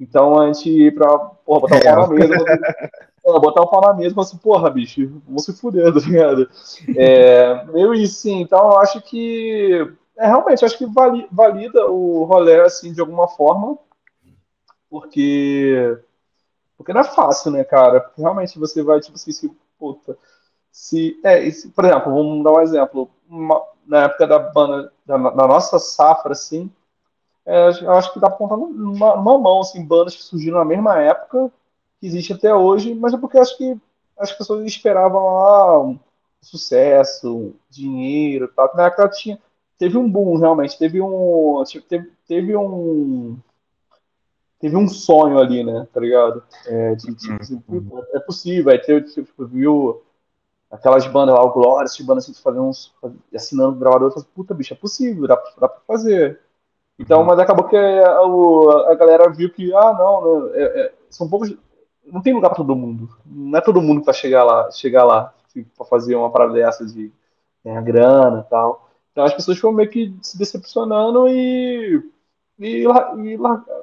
Então 0.00 0.38
a 0.38 0.46
gente 0.46 0.70
ir 0.70 0.94
pra 0.94 1.18
porra, 1.18 1.60
botar 1.60 1.76
o 1.76 1.82
pau 1.82 2.08
na 2.08 2.14
mesa. 2.14 2.44
botar 3.40 3.62
o 3.62 3.66
pau 3.66 3.80
na 3.80 3.94
mesa 3.94 4.10
e 4.10 4.14
falar 4.14 4.26
assim, 4.26 4.38
porra, 4.38 4.70
bicho, 4.70 5.20
vamos 5.26 5.44
se 5.44 5.52
fuder, 5.52 5.92
tá 5.92 6.00
ligado? 6.00 6.48
É, 6.96 7.64
meio 7.66 7.94
isso, 7.94 8.20
sim. 8.20 8.40
Então 8.40 8.58
eu 8.58 8.78
acho 8.78 9.00
que. 9.02 9.92
É, 10.16 10.26
realmente, 10.26 10.64
acho 10.64 10.78
que 10.78 10.86
valida 11.30 11.86
o 11.86 12.24
rolê, 12.24 12.60
assim, 12.60 12.92
de 12.92 13.00
alguma 13.00 13.28
forma. 13.28 13.78
Porque. 14.88 15.98
Porque 16.76 16.92
não 16.92 17.00
é 17.00 17.04
fácil, 17.04 17.50
né, 17.50 17.64
cara? 17.64 18.00
Porque 18.00 18.20
realmente 18.20 18.58
você 18.58 18.82
vai, 18.82 19.00
tipo 19.00 19.16
assim, 19.16 19.32
se. 19.32 19.52
Puta. 19.78 20.16
Se, 20.70 21.18
é, 21.24 21.50
se, 21.50 21.68
por 21.70 21.84
exemplo, 21.84 22.14
vamos 22.14 22.44
dar 22.44 22.52
um 22.52 22.60
exemplo. 22.60 23.10
Uma, 23.28 23.60
na 23.86 24.04
época 24.04 24.26
da 24.26 24.38
banda, 24.38 24.92
da, 25.04 25.16
da 25.16 25.46
nossa 25.46 25.78
safra, 25.78 26.32
assim, 26.32 26.70
é, 27.48 27.70
eu 27.82 27.92
acho 27.92 28.12
que 28.12 28.20
dá 28.20 28.28
pra 28.28 28.36
contar 28.36 28.58
numa, 28.58 29.16
numa, 29.16 29.38
mão, 29.38 29.60
assim, 29.60 29.82
bandas 29.82 30.14
que 30.14 30.22
surgiram 30.22 30.58
na 30.58 30.66
mesma 30.66 31.00
época, 31.00 31.50
que 31.98 32.06
existe 32.06 32.34
até 32.34 32.54
hoje, 32.54 32.94
mas 32.94 33.14
é 33.14 33.16
porque 33.16 33.38
acho 33.38 33.56
que 33.56 33.74
as 34.18 34.30
pessoas 34.30 34.66
esperavam 34.66 35.26
ah, 35.26 35.82
um 35.82 35.98
sucesso, 36.42 37.54
dinheiro 37.70 38.52
tal. 38.54 38.70
Na 38.76 38.84
época 38.86 39.08
tinha, 39.08 39.38
teve 39.78 39.96
um 39.96 40.10
boom, 40.10 40.36
realmente, 40.36 40.78
teve 40.78 41.00
um. 41.00 41.64
Teve, 41.88 42.12
teve 42.26 42.54
um. 42.54 43.38
Teve 44.60 44.76
um 44.76 44.86
sonho 44.86 45.38
ali, 45.38 45.64
né? 45.64 45.88
Tá 45.90 46.00
ligado? 46.00 46.42
É, 46.66 46.94
de, 46.96 47.14
de, 47.14 47.38
de, 47.38 47.54
uhum. 47.66 48.02
é 48.12 48.18
possível. 48.18 48.70
Aí 48.70 48.78
teve, 48.78 49.06
tipo, 49.08 49.46
viu 49.46 50.02
aquelas 50.70 51.06
bandas 51.06 51.34
lá, 51.34 51.42
o 51.42 51.52
Glória, 51.52 51.86
essas 51.86 52.04
bandas 52.04 52.24
assim, 52.24 52.42
fazendo 52.42 52.64
uns, 52.64 52.92
assinando 53.34 53.78
gravador, 53.78 54.08
eu 54.08 54.12
falei, 54.12 54.28
puta, 54.34 54.52
bicho, 54.52 54.74
é 54.74 54.76
possível, 54.76 55.26
dá, 55.26 55.36
dá 55.58 55.66
pra 55.66 55.80
fazer. 55.86 56.40
Então, 56.98 57.22
mas 57.24 57.38
acabou 57.38 57.68
que 57.68 57.76
a, 57.76 58.20
a 58.90 58.94
galera 58.94 59.30
viu 59.30 59.50
que, 59.50 59.72
ah, 59.72 59.92
não, 59.92 60.44
né, 60.46 60.50
é, 60.54 60.80
é, 60.80 60.94
são 61.08 61.28
poucos. 61.28 61.54
Não 62.04 62.20
tem 62.20 62.34
lugar 62.34 62.48
para 62.48 62.56
todo 62.56 62.74
mundo. 62.74 63.08
Não 63.24 63.58
é 63.58 63.60
todo 63.60 63.80
mundo 63.80 64.00
que 64.00 64.06
vai 64.06 64.14
chegar 64.14 64.42
lá, 64.42 64.70
chegar 64.70 65.04
lá 65.04 65.32
tipo, 65.52 65.70
para 65.76 65.86
fazer 65.86 66.16
uma 66.16 66.30
parada 66.30 66.54
dessa 66.54 66.84
de 66.84 67.12
ganhar 67.64 67.82
grana 67.82 68.44
e 68.46 68.50
tal. 68.50 68.88
Então 69.12 69.24
as 69.24 69.34
pessoas 69.34 69.58
foram 69.58 69.74
meio 69.74 69.90
que 69.90 70.14
se 70.22 70.38
decepcionando 70.38 71.28
e. 71.28 72.02
e, 72.58 72.84
e, 72.84 73.34
e 73.34 73.38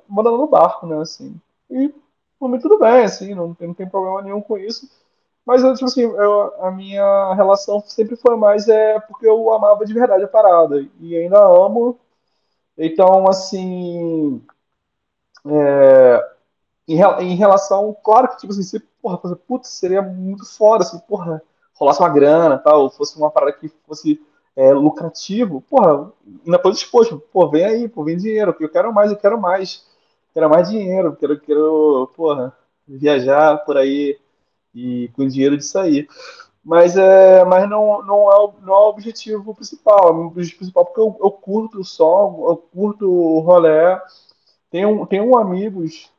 mandando 0.07 0.37
no 0.37 0.47
barco, 0.47 0.85
né? 0.87 0.99
Assim. 0.99 1.39
E 1.69 1.93
por 2.39 2.49
mim 2.49 2.59
tudo 2.59 2.77
bem, 2.79 3.03
assim, 3.05 3.33
não, 3.33 3.55
não 3.59 3.73
tem 3.73 3.87
problema 3.87 4.21
nenhum 4.21 4.41
com 4.41 4.57
isso. 4.57 4.89
Mas, 5.45 5.61
tipo 5.61 5.85
assim, 5.85 6.01
eu, 6.01 6.53
a 6.63 6.71
minha 6.71 7.33
relação 7.35 7.79
sempre 7.81 8.15
foi 8.15 8.35
mais 8.35 8.67
é 8.67 8.99
porque 9.01 9.27
eu 9.27 9.53
amava 9.53 9.85
de 9.85 9.93
verdade 9.93 10.23
a 10.23 10.27
parada. 10.27 10.83
E 10.99 11.15
ainda 11.15 11.39
amo. 11.39 11.99
Então, 12.77 13.27
assim. 13.27 14.41
É, 15.45 16.31
em, 16.87 16.99
em, 17.21 17.35
relação. 17.35 17.95
Claro 18.03 18.29
que, 18.29 18.37
tipo 18.37 18.53
assim, 18.53 18.63
se, 18.63 18.79
porra, 19.01 19.17
putz, 19.17 19.69
seria 19.69 20.01
muito 20.01 20.45
foda, 20.45 20.83
assim, 20.83 20.99
porra, 20.99 21.41
rolasse 21.73 21.99
uma 21.99 22.09
grana 22.09 22.57
tal, 22.57 22.89
fosse 22.89 23.17
uma 23.17 23.29
parada 23.31 23.53
que 23.53 23.69
fosse 23.87 24.19
é, 24.55 24.73
lucrativo. 24.73 25.61
Porra, 25.61 26.11
ainda 26.45 26.59
tô 26.59 26.71
disposto. 26.71 27.19
Pô, 27.31 27.49
vem 27.49 27.65
aí, 27.65 27.87
pô, 27.87 28.03
vem 28.03 28.17
dinheiro, 28.17 28.55
eu 28.59 28.69
quero 28.69 28.93
mais, 28.93 29.11
eu 29.11 29.17
quero 29.17 29.39
mais. 29.39 29.85
Quero 30.33 30.49
mais 30.49 30.69
dinheiro, 30.69 31.15
quero, 31.15 31.39
quero, 31.39 32.11
porra, 32.15 32.53
viajar 32.87 33.57
por 33.59 33.77
aí 33.77 34.19
e 34.73 35.09
com 35.15 35.27
dinheiro 35.27 35.57
de 35.57 35.63
sair. 35.63 36.07
Mas, 36.65 36.97
é, 36.97 37.45
mas 37.45 37.69
não, 37.69 38.01
não, 38.01 38.31
é, 38.31 38.53
não 38.63 38.73
é 38.73 38.77
o 38.77 38.89
objetivo 38.89 39.53
principal. 39.53 40.15
O 40.15 40.25
objetivo 40.25 40.57
principal 40.57 40.85
porque 40.85 40.99
eu, 40.99 41.15
eu 41.21 41.31
curto 41.31 41.79
o 41.79 41.85
som, 41.85 42.43
eu 42.49 42.57
curto 42.57 43.07
o 43.07 43.39
rolé. 43.39 44.01
Tenho, 44.71 45.05
tenho 45.05 45.37
amigos, 45.37 46.11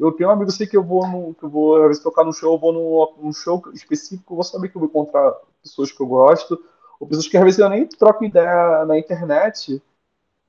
eu 0.00 0.12
tenho 0.12 0.30
um 0.30 0.32
amigo, 0.32 0.50
sei 0.50 0.66
que 0.66 0.76
eu 0.76 0.82
vou, 0.82 1.06
no, 1.06 1.34
que 1.34 1.44
eu 1.44 1.48
vou, 1.50 1.76
às 1.76 1.88
vezes, 1.88 2.02
tocar 2.02 2.24
no 2.24 2.32
show, 2.32 2.54
eu 2.54 2.58
vou 2.58 2.72
num, 3.18 3.32
show 3.34 3.62
específico, 3.74 4.32
eu 4.32 4.36
vou 4.36 4.44
saber 4.44 4.70
que 4.70 4.76
eu 4.76 4.80
vou 4.80 4.88
encontrar 4.88 5.30
pessoas 5.62 5.92
que 5.92 6.00
eu 6.00 6.06
gosto, 6.06 6.58
ou 6.98 7.06
pessoas 7.06 7.28
que 7.28 7.36
às 7.36 7.44
vezes 7.44 7.58
eu 7.58 7.68
nem 7.68 7.86
troco 7.86 8.24
ideia 8.24 8.84
na 8.86 8.98
internet. 8.98 9.82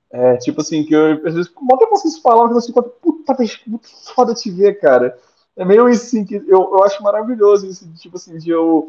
É, 0.10 0.38
tipo 0.38 0.62
assim, 0.62 0.86
que 0.86 0.96
eu, 0.96 1.28
às 1.28 1.34
vezes, 1.34 1.52
mal 1.62 1.78
vocês 1.90 2.18
falam, 2.20 2.46
assim, 2.58 2.72
puta, 2.72 3.36
muito 3.68 3.90
foda 4.16 4.34
te 4.34 4.50
ver, 4.50 4.80
cara. 4.80 5.20
É 5.58 5.66
meio 5.66 5.90
isso, 5.90 6.06
assim, 6.06 6.24
que 6.26 6.36
eu, 6.36 6.46
eu 6.48 6.84
acho 6.84 7.04
maravilhoso 7.04 7.68
isso, 7.68 7.92
tipo 7.96 8.16
assim, 8.16 8.38
de 8.38 8.52
eu 8.52 8.88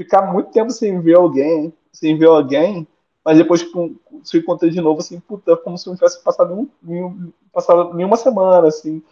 ficar 0.00 0.32
muito 0.32 0.50
tempo 0.50 0.70
sem 0.70 0.98
ver 1.00 1.16
alguém, 1.16 1.74
sem 1.92 2.16
ver 2.16 2.26
alguém, 2.26 2.88
mas 3.22 3.36
depois 3.36 3.60
se 3.60 4.36
eu 4.36 4.40
encontrei 4.40 4.70
de 4.70 4.80
novo, 4.80 5.00
assim, 5.00 5.20
puta, 5.20 5.54
como 5.58 5.76
se 5.76 5.86
não 5.86 5.94
tivesse 5.94 6.22
passado, 6.24 6.54
um, 6.54 6.66
nenhum, 6.82 7.30
passado 7.52 7.92
nenhuma 7.92 8.16
semana, 8.16 8.68
assim. 8.68 9.02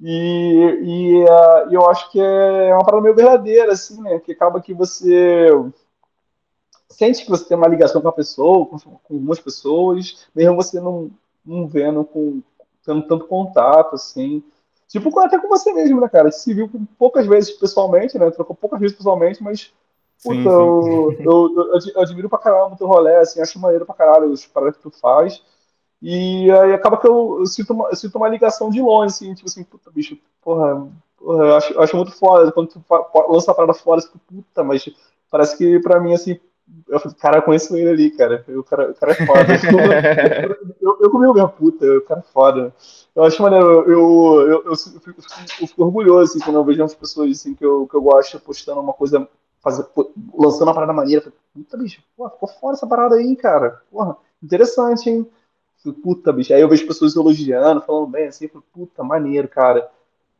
E, 0.00 0.78
e 0.82 1.24
uh, 1.24 1.72
eu 1.72 1.88
acho 1.90 2.10
que 2.12 2.20
é 2.20 2.72
uma 2.72 2.84
parada 2.84 3.02
meio 3.02 3.16
verdadeira, 3.16 3.72
assim, 3.72 4.00
né? 4.00 4.20
Que 4.20 4.30
acaba 4.30 4.60
que 4.60 4.72
você 4.72 5.48
sente 6.88 7.24
que 7.24 7.30
você 7.30 7.44
tem 7.44 7.56
uma 7.56 7.68
ligação 7.68 8.00
com 8.00 8.08
a 8.08 8.12
pessoa, 8.12 8.66
com, 8.66 8.78
com 8.78 9.14
algumas 9.14 9.40
pessoas, 9.40 10.28
mesmo 10.34 10.54
você 10.54 10.80
não, 10.80 11.10
não 11.44 11.66
vendo, 11.66 12.04
com, 12.04 12.40
tendo 12.84 13.02
tanto 13.08 13.26
contato, 13.26 13.96
assim. 13.96 14.42
Tipo, 14.86 15.18
até 15.18 15.38
com 15.38 15.48
você 15.48 15.72
mesmo, 15.72 16.00
né, 16.00 16.08
cara? 16.08 16.30
Se 16.30 16.54
viu 16.54 16.70
poucas 16.96 17.26
vezes 17.26 17.50
pessoalmente, 17.50 18.16
né? 18.18 18.30
Trocou 18.30 18.54
poucas 18.54 18.78
vezes 18.78 18.96
pessoalmente, 18.96 19.42
mas. 19.42 19.72
Puta, 20.22 20.36
sim, 20.36 21.16
sim. 21.16 21.24
Eu, 21.24 21.52
eu, 21.56 21.78
eu, 21.94 22.00
admiro 22.00 22.28
pra 22.28 22.38
caramba 22.38 22.74
o 22.74 22.78
teu 22.78 22.86
rolê, 22.86 23.16
assim, 23.16 23.40
acho 23.40 23.58
maneiro 23.58 23.84
pra 23.84 23.94
caralho 23.94 24.30
os 24.30 24.46
paradas 24.46 24.76
que 24.76 24.82
tu 24.82 24.90
faz. 24.90 25.42
E 26.00 26.50
aí 26.50 26.72
acaba 26.72 26.96
que 26.96 27.06
eu, 27.06 27.38
eu, 27.40 27.46
sinto, 27.46 27.72
uma, 27.72 27.88
eu 27.88 27.96
sinto 27.96 28.16
uma 28.16 28.28
ligação 28.28 28.70
de 28.70 28.80
longe, 28.80 29.14
assim, 29.14 29.34
tipo 29.34 29.48
assim, 29.48 29.64
puta, 29.64 29.90
bicho, 29.90 30.16
porra, 30.40 30.88
porra 31.16 31.44
eu, 31.44 31.56
acho, 31.56 31.72
eu 31.74 31.82
acho 31.82 31.96
muito 31.96 32.12
foda. 32.12 32.50
Quando 32.52 32.68
tu 32.68 32.84
lança 33.28 33.50
a 33.50 33.54
parada 33.54 33.74
fora, 33.74 33.98
assim, 33.98 34.10
puta, 34.28 34.64
mas 34.64 34.88
parece 35.30 35.56
que 35.56 35.80
pra 35.80 36.00
mim, 36.00 36.14
assim, 36.14 36.38
eu 36.88 37.00
falei, 37.00 37.16
cara, 37.18 37.38
eu 37.38 37.42
conheço 37.42 37.76
ele 37.76 37.90
ali, 37.90 38.10
cara. 38.10 38.44
O 38.48 38.62
cara, 38.62 38.90
o 38.90 38.94
cara 38.94 39.12
é 39.12 39.26
foda. 39.26 40.70
eu, 40.80 40.98
eu 41.00 41.10
comi 41.10 41.32
minha 41.32 41.48
puta, 41.48 41.84
o 41.84 42.00
cara 42.02 42.20
é 42.20 42.32
foda. 42.32 42.74
Eu 43.14 43.24
acho 43.24 43.42
maneiro, 43.42 43.66
eu, 43.66 43.90
eu, 43.90 44.40
eu, 44.48 44.64
eu, 44.66 44.76
fico, 44.76 45.22
eu 45.60 45.66
fico 45.68 45.84
orgulhoso, 45.84 46.32
assim, 46.32 46.44
quando 46.44 46.56
eu 46.56 46.64
vejo 46.64 46.82
as 46.82 46.94
pessoas, 46.94 47.30
assim, 47.30 47.54
que 47.54 47.64
eu, 47.64 47.86
que 47.86 47.94
eu 47.94 48.02
gosto 48.02 48.40
postando 48.40 48.80
uma 48.80 48.92
coisa, 48.92 49.28
fazer, 49.62 49.86
lançando 50.34 50.68
uma 50.68 50.74
parada 50.74 50.92
maneira. 50.92 51.32
Puta, 51.54 51.76
bicho, 51.76 52.02
pô, 52.16 52.28
ficou 52.28 52.48
fora 52.48 52.74
essa 52.74 52.86
parada 52.86 53.14
aí, 53.14 53.36
cara. 53.36 53.80
Porra, 53.90 54.16
interessante, 54.42 55.08
hein? 55.08 55.26
Puta, 56.02 56.32
bicho. 56.32 56.52
Aí 56.52 56.60
eu 56.60 56.68
vejo 56.68 56.86
pessoas 56.86 57.16
elogiando, 57.16 57.80
falando 57.82 58.06
bem, 58.08 58.26
assim, 58.26 58.48
puta, 58.72 59.02
maneiro, 59.02 59.48
cara. 59.48 59.88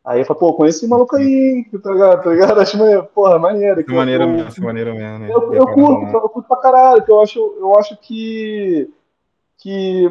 Aí 0.04 0.20
eu 0.20 0.24
falo, 0.24 0.40
pô, 0.40 0.54
conheci 0.54 0.78
esse 0.78 0.88
maluco 0.88 1.14
aí, 1.14 1.64
tá 1.80 1.92
ligado? 1.92 2.22
Tá 2.24 2.30
ligado? 2.30 2.60
Acho 2.60 2.76
maneiro, 2.76 3.04
porra, 3.14 3.38
maneiro. 3.38 3.84
Que 3.84 3.92
maneiro 3.92 4.28
mesmo, 4.28 4.52
que 4.52 4.60
maneiro 4.60 4.94
mesmo, 4.94 5.18
né? 5.20 5.32
Eu, 5.32 5.54
eu 5.54 5.66
curto, 5.68 6.16
eu 6.16 6.28
curto 6.28 6.48
pra 6.48 6.56
caralho, 6.56 7.04
que 7.04 7.10
eu 7.10 7.20
acho, 7.20 7.38
eu 7.38 7.78
acho 7.78 7.96
que. 7.98 8.92
que 9.58 10.08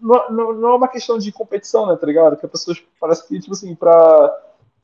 não, 0.00 0.30
não, 0.30 0.52
não, 0.52 0.68
é 0.70 0.76
uma 0.76 0.88
questão 0.88 1.18
de 1.18 1.32
competição, 1.32 1.86
né, 1.86 1.96
tá 1.96 2.06
ligado? 2.06 2.36
Que 2.36 2.46
as 2.46 2.52
pessoas 2.52 2.80
parece 3.00 3.26
que, 3.26 3.40
tipo 3.40 3.52
assim, 3.52 3.74
pra. 3.74 4.32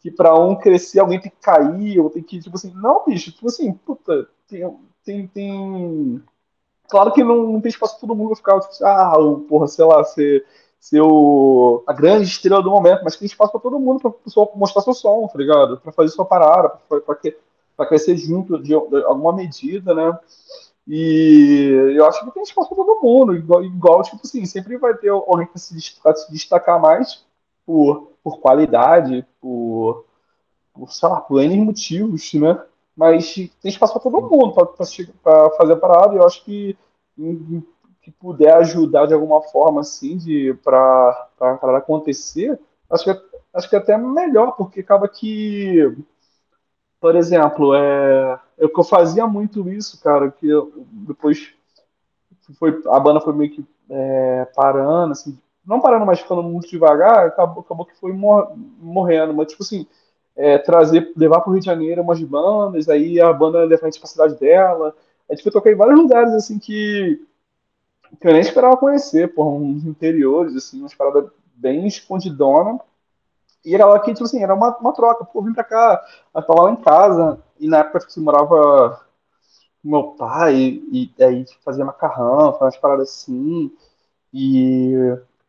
Que 0.01 0.11
pra 0.11 0.35
um 0.35 0.57
crescer 0.57 1.01
alguém 1.01 1.21
tem 1.21 1.31
que 1.31 1.41
cair, 1.41 2.01
ou 2.01 2.11
tem 2.11 2.23
que, 2.23 2.41
tipo 2.41 2.57
assim, 2.57 2.73
não, 2.75 3.05
bicho, 3.05 3.33
tipo 3.33 3.47
assim, 3.47 3.73
puta, 3.73 4.29
tem. 4.49 4.79
tem, 5.05 5.27
tem... 5.29 6.23
Claro 6.89 7.13
que 7.13 7.23
não, 7.23 7.53
não 7.53 7.61
tem 7.61 7.71
espaço 7.71 7.99
pra 7.99 8.09
todo 8.09 8.17
mundo 8.17 8.35
ficar, 8.35 8.59
tipo, 8.61 8.73
assim, 8.73 8.85
ah, 8.85 9.13
porra, 9.49 9.69
sei 9.69 9.85
lá, 9.85 10.03
ser 10.05 10.45
ser 10.81 11.03
o, 11.03 11.85
a 11.87 11.93
grande 11.93 12.25
estrela 12.25 12.63
do 12.63 12.71
momento, 12.71 13.03
mas 13.05 13.15
tem 13.17 13.27
espaço 13.27 13.53
para 13.53 13.61
todo 13.61 13.79
mundo 13.79 14.01
para 14.01 14.11
pessoa 14.11 14.51
mostrar 14.55 14.81
seu 14.81 14.95
som, 14.95 15.29
tá 15.29 15.39
ligado? 15.39 15.77
Para 15.77 15.93
fazer 15.93 16.09
sua 16.09 16.25
parada, 16.25 16.73
para 17.77 17.87
crescer 17.87 18.17
junto 18.17 18.59
de, 18.59 18.69
de, 18.69 19.05
alguma 19.05 19.35
medida, 19.35 19.95
né? 19.95 20.19
E 20.89 21.95
eu 21.95 22.07
acho 22.07 22.25
que 22.25 22.31
tem 22.33 22.43
espaço 22.43 22.75
para 22.75 22.79
todo 22.79 23.03
mundo, 23.03 23.35
igual, 23.37 23.63
igual, 23.63 24.03
tipo 24.03 24.19
assim, 24.25 24.47
sempre 24.47 24.79
vai 24.79 24.95
ter 24.95 25.11
alguém 25.11 25.47
que 25.47 25.59
se 25.59 25.75
destacar 26.31 26.81
mais 26.81 27.25
por, 27.67 28.10
por 28.23 28.41
qualidade, 28.41 29.27
por, 29.41 30.05
por, 30.73 30.93
sei 30.93 31.09
lá, 31.09 31.21
por 31.21 31.41
N 31.43 31.57
motivos, 31.59 32.33
né? 32.35 32.61
Mas 32.97 33.35
tem 33.35 33.71
espaço 33.71 33.93
para 33.95 34.03
todo 34.03 34.29
mundo 34.29 34.53
para 35.23 35.51
fazer 35.51 35.73
a 35.73 35.77
parada, 35.77 36.15
e 36.15 36.19
eu 36.19 36.27
acho 36.27 36.45
que 36.45 36.77
que 38.03 38.11
puder 38.11 38.55
ajudar 38.55 39.07
de 39.07 39.15
alguma 39.15 39.43
forma, 39.43 39.81
assim, 39.81 40.17
de 40.17 40.55
para 40.65 41.29
acontecer, 41.77 42.59
acho 42.91 43.05
que, 43.05 43.11
é, 43.11 43.23
acho 43.55 43.69
que 43.69 43.77
é 43.77 43.79
até 43.79 43.97
melhor, 43.97 44.53
porque 44.53 44.81
acaba 44.81 45.09
que, 45.09 45.97
por 47.01 47.15
exemplo, 47.15 47.75
é, 47.75 48.41
é 48.59 48.69
que 48.69 48.81
eu 48.81 48.85
fazia 48.85 49.27
muito 49.27 49.69
isso, 49.69 50.01
cara, 50.03 50.31
que 50.31 50.49
eu, 50.49 50.73
depois 51.07 51.55
foi, 52.59 52.83
a 52.89 52.99
banda 52.99 53.21
foi 53.21 53.35
meio 53.35 53.53
que 53.53 53.65
é, 53.89 54.45
parando, 54.57 55.13
assim, 55.13 55.39
não 55.71 55.81
parando, 55.81 56.05
mas 56.07 56.21
ficando 56.21 56.43
muito 56.43 56.69
devagar, 56.69 57.29
acabou, 57.29 57.63
acabou 57.63 57.87
que 57.87 57.97
foi 57.99 58.13
mor 58.13 58.53
morrendo, 58.79 59.33
mas 59.35 59.49
tipo 59.49 59.63
assim, 59.63 59.87
é, 60.37 60.59
trazer, 60.59 61.13
levar 61.17 61.41
para 61.41 61.51
o 61.51 61.53
Rio 61.53 61.61
de 61.61 61.67
Janeiro 61.67 62.03
umas 62.03 62.21
bandas, 62.23 62.89
aí 62.89 63.21
a 63.21 63.33
banda 63.33 63.65
levar 63.65 63.87
a 63.87 63.91
gente 63.91 64.01
para 64.01 64.09
a 64.09 64.13
cidade 64.13 64.35
dela, 64.39 64.95
a 65.29 65.35
gente 65.35 65.43
foi 65.45 65.53
tocar 65.53 65.71
em 65.73 65.77
vários 65.77 65.99
lugares, 66.01 66.35
assim, 66.35 66.59
que 66.59 67.25
que 68.21 68.27
eu 68.27 68.33
nem 68.33 68.41
esperava 68.41 68.77
conhecer, 68.77 69.33
por 69.35 69.47
uns 69.47 69.85
interiores, 69.85 70.57
assim, 70.57 70.81
umas 70.81 70.95
paradas 70.95 71.31
bem 71.55 71.87
escondidona. 71.87 72.81
E 73.65 73.75
era 73.75 73.87
lá 73.87 73.99
que, 74.01 74.13
tipo 74.13 74.25
assim, 74.25 74.43
era 74.43 74.55
uma, 74.55 74.77
uma 74.79 74.93
troca. 74.95 75.25
Pô, 75.25 75.43
vim 75.43 75.53
pra 75.53 75.65
cá, 75.65 76.03
eu 76.35 76.43
tava 76.43 76.63
lá 76.63 76.73
em 76.73 76.77
casa, 76.77 77.43
e 77.59 77.69
na 77.69 77.81
época 77.81 78.07
que 78.07 78.19
eu 78.19 78.25
morava 78.25 79.05
com 79.83 79.91
meu 79.91 80.05
pai, 80.15 80.55
e, 80.93 81.13
e 81.19 81.25
aí 81.25 81.45
tipo, 81.45 81.63
fazia 81.63 81.85
macarrão, 81.85 82.53
fazia 82.53 82.67
umas 82.67 82.77
paradas 82.79 83.11
assim, 83.11 83.73
e 84.33 84.95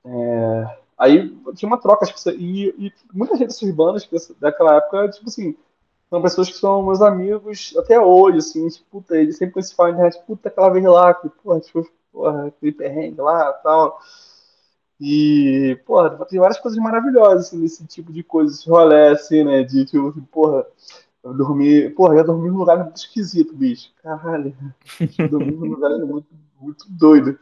é, 0.06 0.78
aí 0.98 1.30
tinha 1.56 1.68
uma 1.68 1.80
troca, 1.80 2.06
tipo, 2.06 2.18
e, 2.32 2.70
e 2.78 2.94
muita 3.14 3.36
gente 3.36 3.48
dessas 3.48 3.72
bandas 3.72 4.08
daquela 4.40 4.78
época, 4.78 5.10
tipo 5.10 5.30
assim, 5.30 5.56
são 6.10 6.22
pessoas 6.22 6.50
que 6.50 6.58
são 6.58 6.84
meus 6.84 7.02
amigos 7.02 7.74
até 7.78 8.00
hoje, 8.00 8.40
assim, 8.40 8.68
tipo, 8.68 8.86
puta, 8.92 9.18
eles 9.18 9.38
sempre 9.38 9.54
quando 9.54 9.66
se 9.66 9.76
falam 9.76 9.98
na 9.98 10.10
puta, 10.10 10.50
aquela 10.50 10.70
vez 10.70 10.84
lá, 10.86 11.14
que, 11.14 11.30
porra, 11.30 11.60
tipo, 11.62 11.90
porra, 12.12 12.48
aquele 12.48 12.74
perrengue 12.74 13.22
lá 13.22 13.54
tal. 13.54 14.00
E, 15.00 15.80
porra, 15.86 16.26
tem 16.26 16.40
várias 16.40 16.60
coisas 16.60 16.80
maravilhosas, 16.80 17.48
assim, 17.48 17.58
nesse 17.58 17.86
tipo 17.88 18.12
de 18.12 18.24
coisa, 18.24 18.54
esse 18.54 18.70
rolê, 18.70 19.08
assim, 19.10 19.44
né? 19.44 19.64
De, 19.64 19.86
tipo, 19.86 20.10
assim, 20.10 20.22
porra, 20.22 20.66
eu 21.24 21.34
dormi, 21.34 21.90
porra, 21.92 22.16
eu 22.16 22.24
dormi 22.26 22.50
num 22.50 22.58
lugar 22.58 22.78
muito 22.78 22.98
esquisito, 22.98 23.56
bicho. 23.56 23.92
Caralho. 24.04 24.56
dormi 25.30 25.52
num 25.52 25.68
lugar 25.68 25.92
muito, 26.00 26.28
muito 26.60 26.86
doido. 26.90 27.40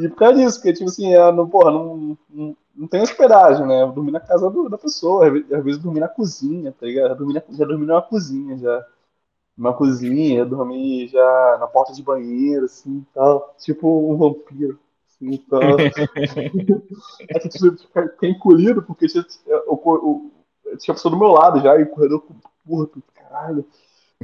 E 0.00 0.08
por 0.08 0.16
causa 0.16 0.34
disso, 0.38 0.58
porque, 0.58 0.72
tipo 0.72 0.88
assim, 0.88 1.12
eu 1.12 1.32
não, 1.32 1.48
porra, 1.48 1.70
não, 1.70 2.18
não, 2.30 2.56
não 2.74 2.88
tem 2.88 3.02
hospedagem, 3.02 3.66
né? 3.66 3.82
Eu 3.82 3.92
dormi 3.92 4.10
na 4.10 4.20
casa 4.20 4.50
do, 4.50 4.68
da 4.68 4.78
pessoa, 4.78 5.26
às 5.26 5.32
vezes 5.64 5.78
eu 5.78 5.84
dormi 5.84 6.00
na 6.00 6.08
cozinha, 6.08 6.72
tá 6.72 6.86
ligado? 6.86 7.08
Já 7.08 7.14
dormi, 7.14 7.34
na, 7.34 7.42
já 7.50 7.64
dormi 7.64 7.86
numa 7.86 8.02
cozinha, 8.02 8.56
já 8.56 8.86
numa 9.56 9.74
cozinha, 9.74 10.40
eu 10.40 10.46
dormi 10.46 11.06
já 11.08 11.58
na 11.60 11.66
porta 11.66 11.92
de 11.92 12.02
banheiro, 12.02 12.64
assim, 12.64 13.04
tal, 13.14 13.54
tipo 13.58 14.12
um 14.12 14.16
vampiro. 14.16 14.78
Então, 15.20 15.60
é 17.28 17.38
que 17.38 17.48
tipo, 17.48 17.76
fica 17.76 18.26
encolhido, 18.26 18.82
porque 18.82 19.06
tinha, 19.06 19.24
pessoa 20.94 21.12
do 21.12 21.18
meu 21.18 21.28
lado 21.28 21.60
já, 21.60 21.78
e 21.78 21.82
o 21.84 21.90
corredor 21.90 22.24
curto, 22.66 23.02
caralho. 23.14 23.64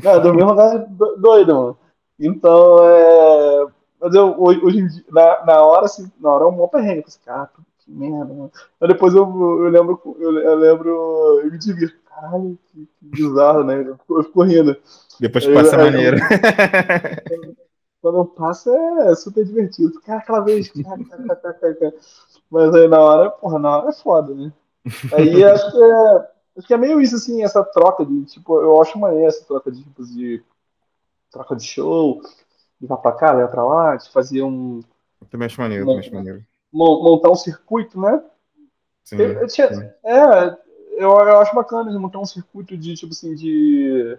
Não, 0.03 0.23
do 0.23 0.35
mesmo 0.35 0.51
lugar 0.51 0.87
doido, 1.19 1.55
mano. 1.55 1.79
Então, 2.19 2.79
é. 2.85 3.78
Mas 4.01 4.15
eu, 4.15 4.41
hoje 4.41 4.79
em 4.79 4.87
dia, 4.87 5.05
na, 5.11 5.45
na 5.45 5.63
hora, 5.63 5.87
assim, 5.87 6.11
na 6.21 6.31
hora 6.31 6.45
é 6.45 6.47
um 6.47 6.53
mó 6.53 6.69
perrengue. 6.69 7.05
Eu 7.07 7.25
cara, 7.25 7.51
que 7.79 7.91
merda, 7.91 8.33
mano. 8.33 8.53
Mas 8.81 8.89
depois 8.89 9.15
eu, 9.15 9.25
eu 9.25 9.69
lembro, 9.69 10.17
eu, 10.21 10.39
eu 10.39 10.55
lembro, 10.55 11.41
eu 11.43 11.51
me 11.51 11.59
divirto. 11.59 11.99
Caralho, 12.09 12.59
que, 12.67 12.87
que 12.87 13.05
bizarro, 13.05 13.65
né? 13.65 13.97
Eu 14.09 14.25
fico 14.25 14.43
rindo. 14.43 14.77
Depois 15.21 15.47
que 15.47 15.55
passa 15.55 15.77
maneira. 15.77 16.19
Quando 18.01 18.19
eu 18.19 18.27
passo 18.27 18.71
é 18.71 19.15
super 19.17 19.45
divertido. 19.45 20.01
Cara, 20.03 20.21
aquela 20.21 20.41
vez. 20.41 20.73
Mas 22.51 22.75
aí 22.75 22.89
na 22.89 23.01
hora, 23.01 23.31
porra, 23.31 23.59
na 23.59 23.79
hora 23.79 23.89
é 23.91 23.93
foda, 23.93 24.35
né? 24.35 24.53
Aí 25.13 25.45
acho 25.45 25.71
que 25.71 25.83
é, 25.83 26.29
acho 26.57 26.67
que 26.67 26.75
é 26.75 26.79
meio 26.79 27.01
isso, 27.01 27.17
assim, 27.17 27.43
essa 27.43 27.63
troca 27.65 28.07
de, 28.07 28.25
tipo, 28.25 28.61
eu 28.61 28.81
acho 28.81 28.99
maneiro 28.99 29.27
essa 29.27 29.45
troca 29.45 29.71
de 29.71 29.83
tipos 29.83 30.15
de 30.15 30.43
troca 31.31 31.55
de 31.55 31.65
show, 31.65 32.23
de 32.81 32.87
pra 32.87 33.13
cá, 33.13 33.35
vai 33.35 33.49
pra 33.49 33.65
lá, 33.65 33.97
de 33.97 34.11
fazer 34.11 34.43
um. 34.43 34.81
Eu 35.21 35.27
também 35.29 35.47
acho 35.47 35.61
maneiro, 35.61 35.85
também 35.85 36.01
acho 36.01 36.15
maneiro. 36.15 36.45
Montar 36.73 37.31
um 37.31 37.37
circuito, 37.37 38.01
né? 38.01 38.23
Sim, 39.05 39.17
eu, 39.17 39.33
eu 39.41 39.49
tinha, 39.49 39.73
sim. 39.73 39.89
É, 40.05 40.57
eu, 40.93 41.11
eu 41.11 41.41
acho 41.41 41.55
bacana 41.55 41.91
de 41.91 41.99
montar 41.99 42.19
um 42.19 42.27
circuito 42.27 42.77
de, 42.77 42.95
tipo 42.95 43.13
assim, 43.13 43.35
de 43.35 44.19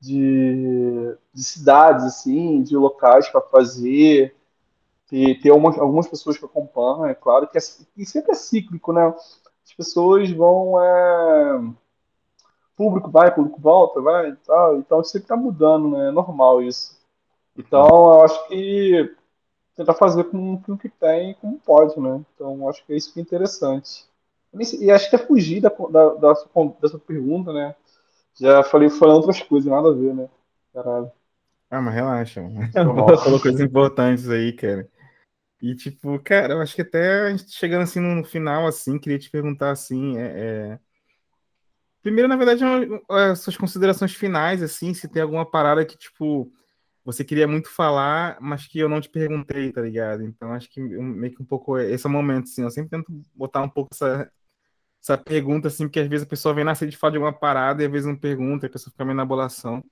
de, 0.00 1.16
de 1.32 1.44
cidades, 1.44 2.04
assim, 2.04 2.62
de 2.62 2.76
locais 2.76 3.28
para 3.28 3.40
fazer, 3.40 4.34
ter, 5.08 5.40
ter 5.40 5.52
uma, 5.52 5.70
algumas 5.80 6.06
pessoas 6.06 6.36
que 6.38 6.44
acompanham, 6.44 7.06
é 7.06 7.14
claro, 7.14 7.48
que, 7.48 7.58
é, 7.58 7.60
que 7.94 8.06
sempre 8.06 8.32
é 8.32 8.34
cíclico, 8.34 8.92
né? 8.92 9.06
As 9.64 9.72
pessoas 9.76 10.30
vão. 10.30 10.80
É, 10.82 11.60
público 12.76 13.10
vai, 13.10 13.34
público 13.34 13.60
volta, 13.60 14.00
vai 14.00 14.30
e 14.30 14.36
tal, 14.36 14.78
então 14.78 15.02
sempre 15.02 15.24
está 15.24 15.36
mudando, 15.36 15.88
né? 15.88 16.08
É 16.08 16.12
normal 16.12 16.62
isso. 16.62 16.95
Então, 17.56 17.86
eu 17.86 18.24
acho 18.24 18.48
que 18.48 19.14
tentar 19.74 19.94
fazer 19.94 20.24
com, 20.24 20.60
com 20.62 20.72
o 20.72 20.78
que 20.78 20.88
tem 20.88 21.34
como 21.34 21.60
pode, 21.60 21.98
né? 22.00 22.24
Então, 22.34 22.68
acho 22.68 22.84
que 22.84 22.92
é 22.92 22.96
isso 22.96 23.12
que 23.12 23.20
é 23.20 23.22
interessante. 23.22 24.06
E 24.80 24.90
acho 24.90 25.10
que 25.10 25.16
é 25.16 25.18
fugir 25.18 25.60
da, 25.60 25.68
da, 25.68 26.14
da, 26.14 26.32
da 26.32 26.88
sua 26.88 27.00
pergunta, 27.06 27.52
né? 27.52 27.74
Já 28.38 28.62
falei 28.62 28.88
falando 28.88 29.18
outras 29.18 29.42
coisas, 29.42 29.70
nada 29.70 29.88
a 29.88 29.92
ver, 29.92 30.14
né? 30.14 30.28
Caralho. 30.72 31.10
Ah, 31.70 31.80
mas 31.80 31.94
relaxa, 31.94 32.42
mano. 32.42 32.70
Falou 33.18 33.40
coisas 33.40 33.60
importantes 33.60 34.28
aí, 34.28 34.52
cara. 34.52 34.88
E, 35.60 35.74
tipo, 35.74 36.18
cara, 36.20 36.54
eu 36.54 36.60
acho 36.60 36.74
que 36.74 36.82
até 36.82 37.26
a 37.26 37.30
gente 37.30 37.50
chegando 37.50 37.82
assim 37.82 37.98
no 37.98 38.24
final, 38.24 38.66
assim, 38.66 38.98
queria 38.98 39.18
te 39.18 39.30
perguntar 39.30 39.70
assim, 39.70 40.18
é, 40.18 40.32
é... 40.36 40.78
Primeiro, 42.02 42.28
na 42.28 42.36
verdade, 42.36 42.62
é, 43.10 43.34
suas 43.34 43.56
considerações 43.56 44.14
finais, 44.14 44.62
assim, 44.62 44.94
se 44.94 45.08
tem 45.08 45.22
alguma 45.22 45.44
parada 45.44 45.84
que, 45.84 45.96
tipo, 45.96 46.52
você 47.06 47.24
queria 47.24 47.46
muito 47.46 47.70
falar, 47.70 48.36
mas 48.40 48.66
que 48.66 48.80
eu 48.80 48.88
não 48.88 49.00
te 49.00 49.08
perguntei, 49.08 49.72
tá 49.72 49.80
ligado? 49.80 50.24
Então, 50.24 50.52
acho 50.52 50.68
que 50.68 50.80
meio 50.80 51.32
que 51.32 51.40
um 51.40 51.46
pouco 51.46 51.78
esse 51.78 52.04
é 52.04 52.10
o 52.10 52.12
momento, 52.12 52.46
assim, 52.46 52.62
eu 52.62 52.70
sempre 52.70 52.90
tento 52.90 53.06
botar 53.32 53.62
um 53.62 53.68
pouco 53.68 53.90
essa, 53.92 54.28
essa 55.00 55.16
pergunta, 55.16 55.68
assim, 55.68 55.84
porque 55.86 56.00
às 56.00 56.08
vezes 56.08 56.26
a 56.26 56.28
pessoa 56.28 56.52
vem 56.52 56.64
nascer 56.64 56.88
de 56.88 56.96
falar 56.96 57.12
de 57.12 57.18
alguma 57.18 57.32
parada 57.32 57.82
e 57.82 57.86
às 57.86 57.92
vezes 57.92 58.08
não 58.08 58.16
pergunta, 58.16 58.66
a 58.66 58.70
pessoa 58.70 58.90
fica 58.90 59.04
meio 59.04 59.16
na 59.16 59.24
bolação. 59.24 59.84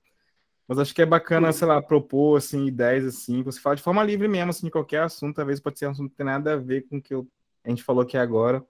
Mas 0.67 0.79
acho 0.79 0.93
que 0.93 1.01
é 1.01 1.05
bacana, 1.05 1.53
sei 1.53 1.67
lá, 1.67 1.81
propor, 1.81 2.37
assim, 2.37 2.65
ideias, 2.65 3.05
assim, 3.05 3.43
você 3.43 3.61
fala 3.61 3.77
de 3.77 3.81
forma 3.81 4.03
livre 4.03 4.27
mesmo, 4.27 4.49
assim, 4.49 4.65
de 4.67 4.71
qualquer 4.71 5.03
assunto, 5.03 5.45
vezes 5.45 5.61
pode 5.61 5.79
ser 5.79 5.87
um 5.87 5.91
assunto 5.91 6.11
que 6.11 6.17
tem 6.17 6.25
nada 6.25 6.53
a 6.53 6.57
ver 6.57 6.81
com 6.89 6.97
o 6.97 7.01
que 7.01 7.13
eu, 7.13 7.27
a 7.63 7.69
gente 7.69 7.83
falou 7.83 8.03
aqui 8.03 8.17
agora, 8.17 8.61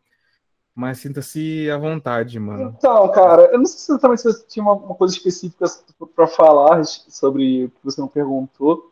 mas 0.75 0.99
sinta-se 0.99 1.69
à 1.71 1.77
vontade, 1.77 2.37
mano. 2.37 2.75
Então, 2.77 3.09
cara, 3.11 3.43
eu 3.53 3.57
não 3.57 3.65
sei 3.65 3.95
se 3.95 4.01
também 4.01 4.17
você 4.17 4.45
tinha 4.45 4.63
uma, 4.63 4.93
coisa 4.95 5.15
específica 5.15 5.65
para 6.13 6.27
falar 6.27 6.83
sobre 6.83 7.65
o 7.65 7.69
que 7.69 7.83
você 7.83 8.01
não 8.01 8.09
perguntou, 8.09 8.91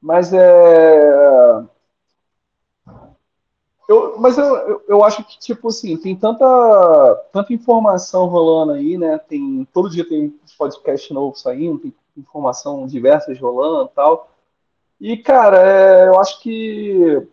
mas 0.00 0.32
é 0.32 1.64
eu, 3.90 4.20
mas 4.20 4.38
eu, 4.38 4.44
eu, 4.44 4.84
eu, 4.86 5.04
acho 5.04 5.24
que, 5.24 5.36
tipo 5.36 5.66
assim, 5.66 5.96
tem 5.96 6.14
tanta, 6.14 6.46
tanta 7.32 7.52
informação 7.52 8.26
rolando 8.26 8.70
aí, 8.70 8.96
né? 8.96 9.18
Tem, 9.18 9.66
todo 9.72 9.90
dia 9.90 10.08
tem 10.08 10.32
podcast 10.56 11.12
novo 11.12 11.36
saindo, 11.36 11.80
tem 11.80 11.94
informação 12.16 12.86
diversas 12.86 13.36
rolando 13.40 13.90
e 13.90 13.94
tal. 13.96 14.30
E, 15.00 15.16
cara, 15.16 15.58
é, 15.58 16.06
eu 16.06 16.20
acho 16.20 16.40
que 16.40 17.26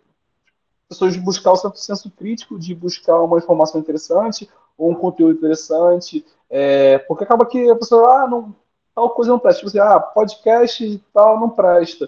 pessoas 0.88 1.14
de 1.14 1.20
buscar 1.20 1.52
o 1.52 1.76
senso 1.76 2.10
crítico, 2.12 2.58
de 2.58 2.74
buscar 2.74 3.22
uma 3.22 3.38
informação 3.38 3.80
interessante 3.80 4.50
ou 4.78 4.92
um 4.92 4.96
conteúdo 4.96 5.38
interessante, 5.38 6.26
é, 6.50 6.98
porque 7.00 7.24
acaba 7.24 7.46
que 7.46 7.70
a 7.70 7.76
pessoa, 7.76 8.24
ah, 8.24 8.28
não, 8.28 8.56
tal 8.96 9.10
coisa 9.10 9.32
não 9.32 9.40
presta. 9.40 9.60
Tipo 9.60 9.70
assim, 9.70 9.80
ah, 9.80 10.00
podcast 10.00 10.86
e 10.86 10.98
tal 11.14 11.40
não 11.40 11.50
presta. 11.50 12.08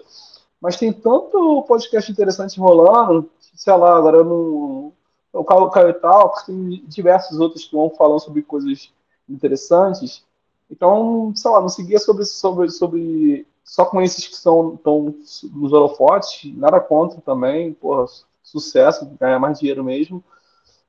Mas 0.60 0.76
tem 0.76 0.92
tanto 0.92 1.64
podcast 1.66 2.10
interessante 2.10 2.60
rolando 2.60 3.30
sei 3.60 3.76
lá, 3.76 3.96
agora 3.96 4.24
não. 4.24 4.92
O 5.32 5.44
Caio, 5.44 5.70
Caio 5.70 6.00
Talks, 6.00 6.44
tem 6.44 6.82
diversos 6.86 7.38
outros 7.38 7.66
que 7.66 7.76
vão 7.76 7.90
falando 7.90 8.20
sobre 8.20 8.42
coisas 8.42 8.90
interessantes. 9.28 10.24
Então, 10.68 11.32
sei 11.36 11.50
lá, 11.50 11.60
não 11.60 11.68
seguia 11.68 11.98
sobre, 11.98 12.24
sobre, 12.24 12.70
sobre 12.70 13.46
só 13.62 13.84
com 13.84 14.00
esses 14.00 14.26
que 14.26 14.36
são 14.36 14.76
tão 14.78 15.14
nos 15.52 15.72
holofotes, 15.72 16.52
nada 16.56 16.80
contra 16.80 17.20
também, 17.20 17.74
porra, 17.74 18.06
sucesso, 18.42 19.10
ganhar 19.18 19.38
mais 19.38 19.58
dinheiro 19.58 19.84
mesmo. 19.84 20.22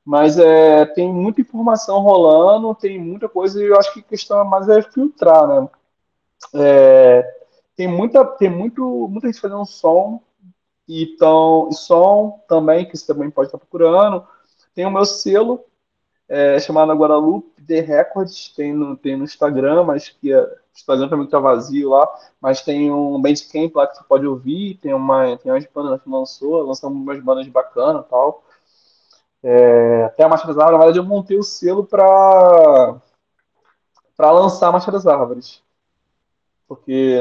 Mas 0.04 0.38
é, 0.38 0.84
tem 0.84 1.12
muita 1.12 1.40
informação 1.40 2.00
rolando, 2.00 2.74
tem 2.74 2.98
muita 2.98 3.28
coisa, 3.28 3.62
e 3.62 3.66
eu 3.66 3.78
acho 3.78 3.92
que 3.92 4.00
a 4.00 4.04
questão 4.04 4.44
mais 4.44 4.68
é 4.68 4.82
filtrar, 4.82 5.46
né? 5.46 5.68
É, 6.54 7.22
tem 7.76 7.86
muita, 7.86 8.24
tem 8.24 8.50
muito, 8.50 9.08
muita 9.08 9.28
gente 9.28 9.40
fazendo 9.40 9.64
som 9.64 10.20
então, 10.88 11.68
e 11.70 11.74
som 11.74 12.40
também, 12.48 12.86
que 12.86 12.96
você 12.96 13.06
também 13.06 13.30
pode 13.30 13.48
estar 13.48 13.58
procurando. 13.58 14.26
Tem 14.74 14.84
o 14.84 14.90
meu 14.90 15.04
selo, 15.04 15.64
é, 16.32 16.58
chamado 16.58 16.94
Guadalupe 16.94 17.60
The 17.62 17.80
Records, 17.80 18.48
tem 18.56 18.72
no, 18.72 18.96
tem 18.96 19.18
no 19.18 19.24
Instagram, 19.24 19.84
mas 19.84 20.08
que 20.08 20.32
é, 20.32 20.40
o 20.40 20.48
Instagram 20.74 21.10
também 21.10 21.26
está 21.26 21.38
vazio 21.38 21.90
lá, 21.90 22.08
mas 22.40 22.62
tem 22.62 22.90
um 22.90 23.20
Bandcamp 23.20 23.76
lá 23.76 23.86
que 23.86 23.98
você 23.98 24.04
pode 24.04 24.26
ouvir, 24.26 24.78
tem 24.78 24.94
uma 24.94 25.36
tem 25.36 25.52
umas 25.52 25.66
bandas 25.66 26.02
que 26.02 26.08
lançou, 26.08 26.62
lançamos 26.62 27.02
umas 27.02 27.22
bandas 27.22 27.46
bacanas 27.48 28.06
e 28.06 28.08
tal. 28.08 28.42
É, 29.42 30.04
até 30.04 30.24
a 30.24 30.28
Marcha 30.28 30.46
das 30.46 30.56
Árvores, 30.56 30.78
na 30.78 30.84
verdade 30.86 30.98
eu 31.00 31.04
montei 31.04 31.38
o 31.38 31.42
selo 31.42 31.84
para 31.84 32.96
para 34.16 34.30
lançar 34.32 34.68
a 34.68 34.72
Marcha 34.72 34.90
das 34.90 35.06
Árvores. 35.06 35.62
Porque 36.66 37.20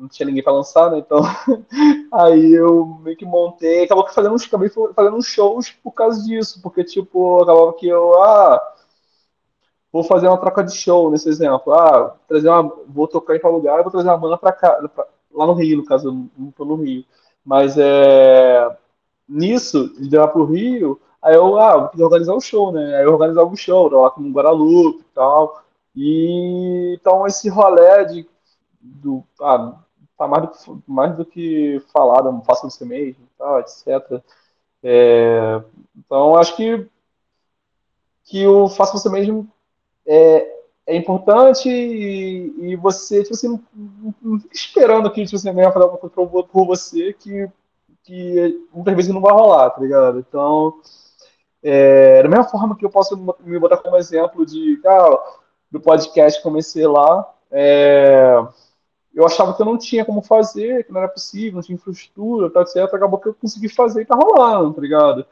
não 0.00 0.08
tinha 0.08 0.26
ninguém 0.26 0.42
para 0.42 0.54
lançar, 0.54 0.90
né? 0.90 0.98
Então, 0.98 1.20
aí 2.12 2.52
eu 2.52 2.98
meio 3.02 3.16
que 3.16 3.24
montei, 3.24 3.84
acabou 3.84 4.04
que 4.04 4.14
fazendo 4.14 4.34
acabei 4.34 4.70
fazendo 4.70 5.16
uns 5.16 5.26
shows 5.26 5.70
por 5.70 5.92
causa 5.92 6.24
disso, 6.24 6.60
porque, 6.62 6.82
tipo, 6.82 7.42
acabava 7.42 7.74
que 7.74 7.86
eu, 7.86 8.20
ah, 8.22 8.74
vou 9.92 10.02
fazer 10.02 10.28
uma 10.28 10.38
troca 10.38 10.64
de 10.64 10.74
show, 10.74 11.10
nesse 11.10 11.28
exemplo, 11.28 11.72
ah, 11.74 12.16
trazer 12.26 12.48
uma, 12.48 12.62
vou 12.88 13.06
tocar 13.06 13.36
em 13.36 13.40
tal 13.40 13.52
lugar, 13.52 13.82
vou 13.82 13.92
trazer 13.92 14.08
uma 14.08 14.16
banda 14.18 14.38
para 14.38 14.52
cá, 14.52 14.72
pra, 14.88 15.06
lá 15.32 15.46
no 15.46 15.52
Rio, 15.54 15.76
no 15.78 15.84
caso, 15.84 16.08
eu 16.08 16.12
não 16.38 16.50
tô 16.50 16.64
no 16.64 16.76
Rio, 16.76 17.04
mas 17.44 17.76
é, 17.78 18.76
nisso, 19.28 19.92
de 20.00 20.08
levar 20.08 20.28
pro 20.28 20.44
Rio, 20.46 20.98
aí 21.20 21.34
eu, 21.34 21.58
ah, 21.58 21.90
vou 21.94 22.06
organizar 22.06 22.34
o 22.34 22.40
show, 22.40 22.72
né? 22.72 22.96
Aí 22.96 23.04
eu 23.04 23.12
organizava 23.12 23.50
o 23.50 23.56
show, 23.56 23.90
lá 23.90 24.10
com 24.10 24.22
o 24.22 25.00
e 25.00 25.04
tal, 25.14 25.62
e 25.94 26.96
então 26.98 27.26
esse 27.26 27.48
rolê 27.48 28.04
de 28.06 28.26
do 28.80 29.22
ah, 29.40 29.74
tá 30.20 30.28
mais 30.28 30.66
do, 30.66 30.82
mais 30.86 31.16
do 31.16 31.24
que 31.24 31.82
falado, 31.92 32.42
faça 32.44 32.68
você 32.68 32.84
mesmo, 32.84 33.26
tal, 33.38 33.60
etc. 33.60 34.22
É, 34.82 35.62
então 35.96 36.36
acho 36.36 36.56
que 36.56 36.86
que 38.24 38.46
o 38.46 38.68
faça 38.68 38.92
você 38.92 39.08
mesmo 39.08 39.48
é, 40.06 40.60
é 40.86 40.96
importante 40.96 41.68
e, 41.68 42.72
e, 42.72 42.76
você 42.76 43.22
tipo 43.22 43.34
assim, 43.34 43.60
esperando 44.52 45.10
que 45.10 45.24
tipo, 45.24 45.38
você 45.38 45.52
venha 45.52 45.72
fazer 45.72 45.84
alguma 45.84 45.98
coisa 45.98 46.46
por, 46.46 46.66
você 46.66 47.12
que, 47.14 47.50
que 48.04 48.66
muitas 48.72 48.94
vezes 48.94 49.12
não 49.12 49.20
vai 49.20 49.32
rolar, 49.32 49.70
tá 49.70 49.80
ligado? 49.80 50.20
Então, 50.20 50.80
é, 51.62 52.22
da 52.22 52.28
mesma 52.28 52.44
forma 52.44 52.76
que 52.76 52.84
eu 52.84 52.90
posso 52.90 53.16
me 53.40 53.58
botar 53.58 53.78
como 53.78 53.96
exemplo 53.96 54.46
de, 54.46 54.80
ah, 54.86 55.18
do 55.70 55.80
podcast 55.80 56.42
comecei 56.42 56.86
lá, 56.86 57.28
é, 57.50 58.36
eu 59.14 59.24
achava 59.26 59.54
que 59.54 59.62
eu 59.62 59.66
não 59.66 59.76
tinha 59.78 60.04
como 60.04 60.22
fazer, 60.22 60.84
que 60.84 60.92
não 60.92 61.00
era 61.00 61.08
possível, 61.08 61.54
não 61.54 61.62
tinha 61.62 61.74
infraestrutura, 61.74 62.50
tá, 62.50 62.62
etc. 62.62 62.76
Acabou 62.94 63.18
que 63.18 63.28
eu 63.28 63.34
consegui 63.34 63.68
fazer 63.68 64.02
e 64.02 64.06
tá 64.06 64.14
rolando, 64.14 64.74
tá 64.74 64.80
ligado? 64.80 65.26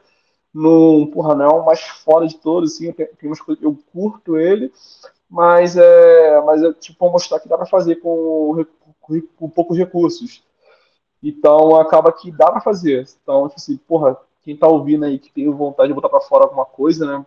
No, 0.53 1.07
porra, 1.13 1.35
não 1.35 1.45
é 1.45 1.49
o 1.49 1.65
mais 1.65 1.81
fora 1.81 2.27
de 2.27 2.37
todos, 2.37 2.73
assim, 2.73 2.91
tem, 2.91 3.05
tem 3.07 3.29
umas 3.29 3.39
coisas, 3.41 3.63
eu 3.63 3.77
curto 3.93 4.37
ele, 4.37 4.73
mas 5.29 5.77
é, 5.77 6.41
mas 6.41 6.63
é 6.63 6.73
tipo, 6.73 7.09
mostrar 7.09 7.39
que 7.39 7.47
dá 7.47 7.57
pra 7.57 7.67
fazer 7.67 7.97
com, 7.97 8.65
com, 8.99 9.21
com 9.37 9.49
poucos 9.49 9.77
recursos. 9.77 10.43
Então 11.21 11.75
acaba 11.75 12.11
que 12.11 12.31
dá 12.31 12.51
para 12.51 12.61
fazer. 12.61 13.05
Então, 13.21 13.47
tipo 13.47 13.59
assim, 13.59 13.77
porra, 13.77 14.17
quem 14.41 14.57
tá 14.57 14.67
ouvindo 14.67 15.05
aí 15.05 15.19
que 15.19 15.31
tem 15.31 15.49
vontade 15.49 15.89
de 15.89 15.93
botar 15.93 16.09
para 16.09 16.21
fora 16.21 16.45
alguma 16.45 16.65
coisa, 16.65 17.05
né? 17.05 17.25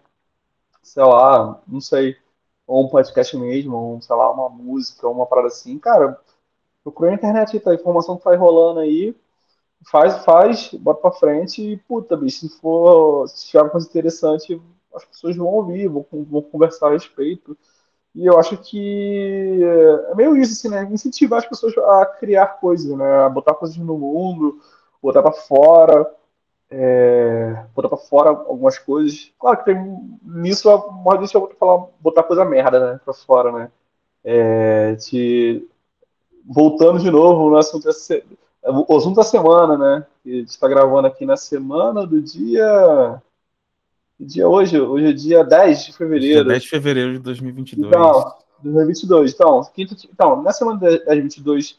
Sei 0.82 1.02
lá, 1.04 1.60
não 1.68 1.80
sei, 1.80 2.16
ou 2.66 2.84
um 2.84 2.88
podcast 2.88 3.36
mesmo, 3.36 3.76
ou 3.76 4.02
sei 4.02 4.16
lá, 4.16 4.30
uma 4.32 4.48
música, 4.48 5.08
uma 5.08 5.26
parada 5.26 5.48
assim, 5.48 5.78
cara, 5.78 6.18
procura 6.82 7.10
na 7.10 7.16
internet, 7.16 7.58
tá? 7.60 7.70
A 7.70 7.74
informação 7.74 8.16
que 8.16 8.24
tá 8.24 8.34
rolando 8.36 8.80
aí, 8.80 9.14
faz, 9.90 10.24
faz, 10.24 10.70
bota 10.74 11.00
pra 11.00 11.12
frente 11.12 11.62
e, 11.62 11.76
puta, 11.76 12.16
bicho, 12.16 12.40
se 12.40 12.60
for, 12.60 13.28
se 13.28 13.46
tiver 13.48 13.62
uma 13.62 13.70
coisa 13.70 13.88
interessante, 13.88 14.60
as 14.94 15.04
pessoas 15.04 15.36
vão 15.36 15.46
ouvir, 15.46 15.88
vão, 15.88 16.06
vão 16.12 16.42
conversar 16.42 16.88
a 16.88 16.92
respeito. 16.92 17.56
E 18.14 18.26
eu 18.26 18.38
acho 18.38 18.58
que 18.58 19.60
é 20.10 20.14
meio 20.14 20.36
isso, 20.36 20.52
assim, 20.52 20.68
né? 20.68 20.86
Incentivar 20.92 21.38
as 21.38 21.46
pessoas 21.46 21.76
a 21.78 22.06
criar 22.06 22.46
coisas, 22.60 22.96
né? 22.96 23.24
A 23.24 23.28
botar 23.28 23.54
coisas 23.54 23.76
no 23.78 23.96
mundo, 23.98 24.60
botar 25.02 25.22
para 25.22 25.32
fora, 25.32 26.14
é... 26.70 27.64
botar 27.74 27.88
para 27.88 27.98
fora 27.98 28.30
algumas 28.30 28.78
coisas. 28.78 29.32
Claro 29.38 29.58
que 29.58 29.64
tem 29.64 30.18
nisso 30.22 30.68
a 30.70 30.92
maior 30.92 31.22
eu 31.22 31.56
falar, 31.58 31.86
botar 32.00 32.22
coisa 32.22 32.44
merda, 32.44 32.92
né? 32.92 33.00
Para 33.02 33.14
fora, 33.14 33.50
né? 33.50 33.72
É... 34.24 34.94
Voltando 36.44 36.98
de 36.98 37.10
novo 37.10 37.50
no 37.50 37.56
assunto, 37.56 37.88
o 37.88 38.96
assunto 38.96 39.16
da 39.16 39.22
semana, 39.22 39.76
né? 39.76 40.06
A 40.24 40.28
gente 40.28 40.48
está 40.48 40.68
gravando 40.68 41.06
aqui 41.06 41.24
na 41.24 41.36
semana 41.36 42.06
do 42.06 42.20
dia 42.20 43.20
que 44.22 44.26
dia 44.26 44.44
é 44.44 44.46
hoje? 44.46 44.80
Hoje 44.80 45.06
é 45.08 45.12
dia 45.12 45.44
10 45.44 45.86
de 45.86 45.92
fevereiro. 45.92 46.34
Dia 46.34 46.44
10 46.44 46.62
de 46.62 46.68
fevereiro 46.68 47.12
de 47.14 47.18
2022. 47.18 47.88
Então, 47.88 48.34
2022. 48.62 49.32
Então, 49.32 49.64
quinto, 49.74 49.96
então 50.12 50.40
na 50.40 50.52
semana 50.52 50.78
de 50.78 50.98
2022, 51.04 51.76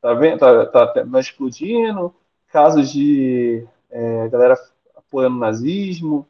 tá 0.00 0.14
vendo? 0.14 0.38
Tá, 0.38 0.66
tá, 0.66 0.86
tá 0.86 1.20
explodindo, 1.20 2.14
casos 2.52 2.92
de 2.92 3.66
é, 3.90 4.28
galera 4.28 4.56
apoiando 4.96 5.36
o 5.36 5.40
nazismo, 5.40 6.26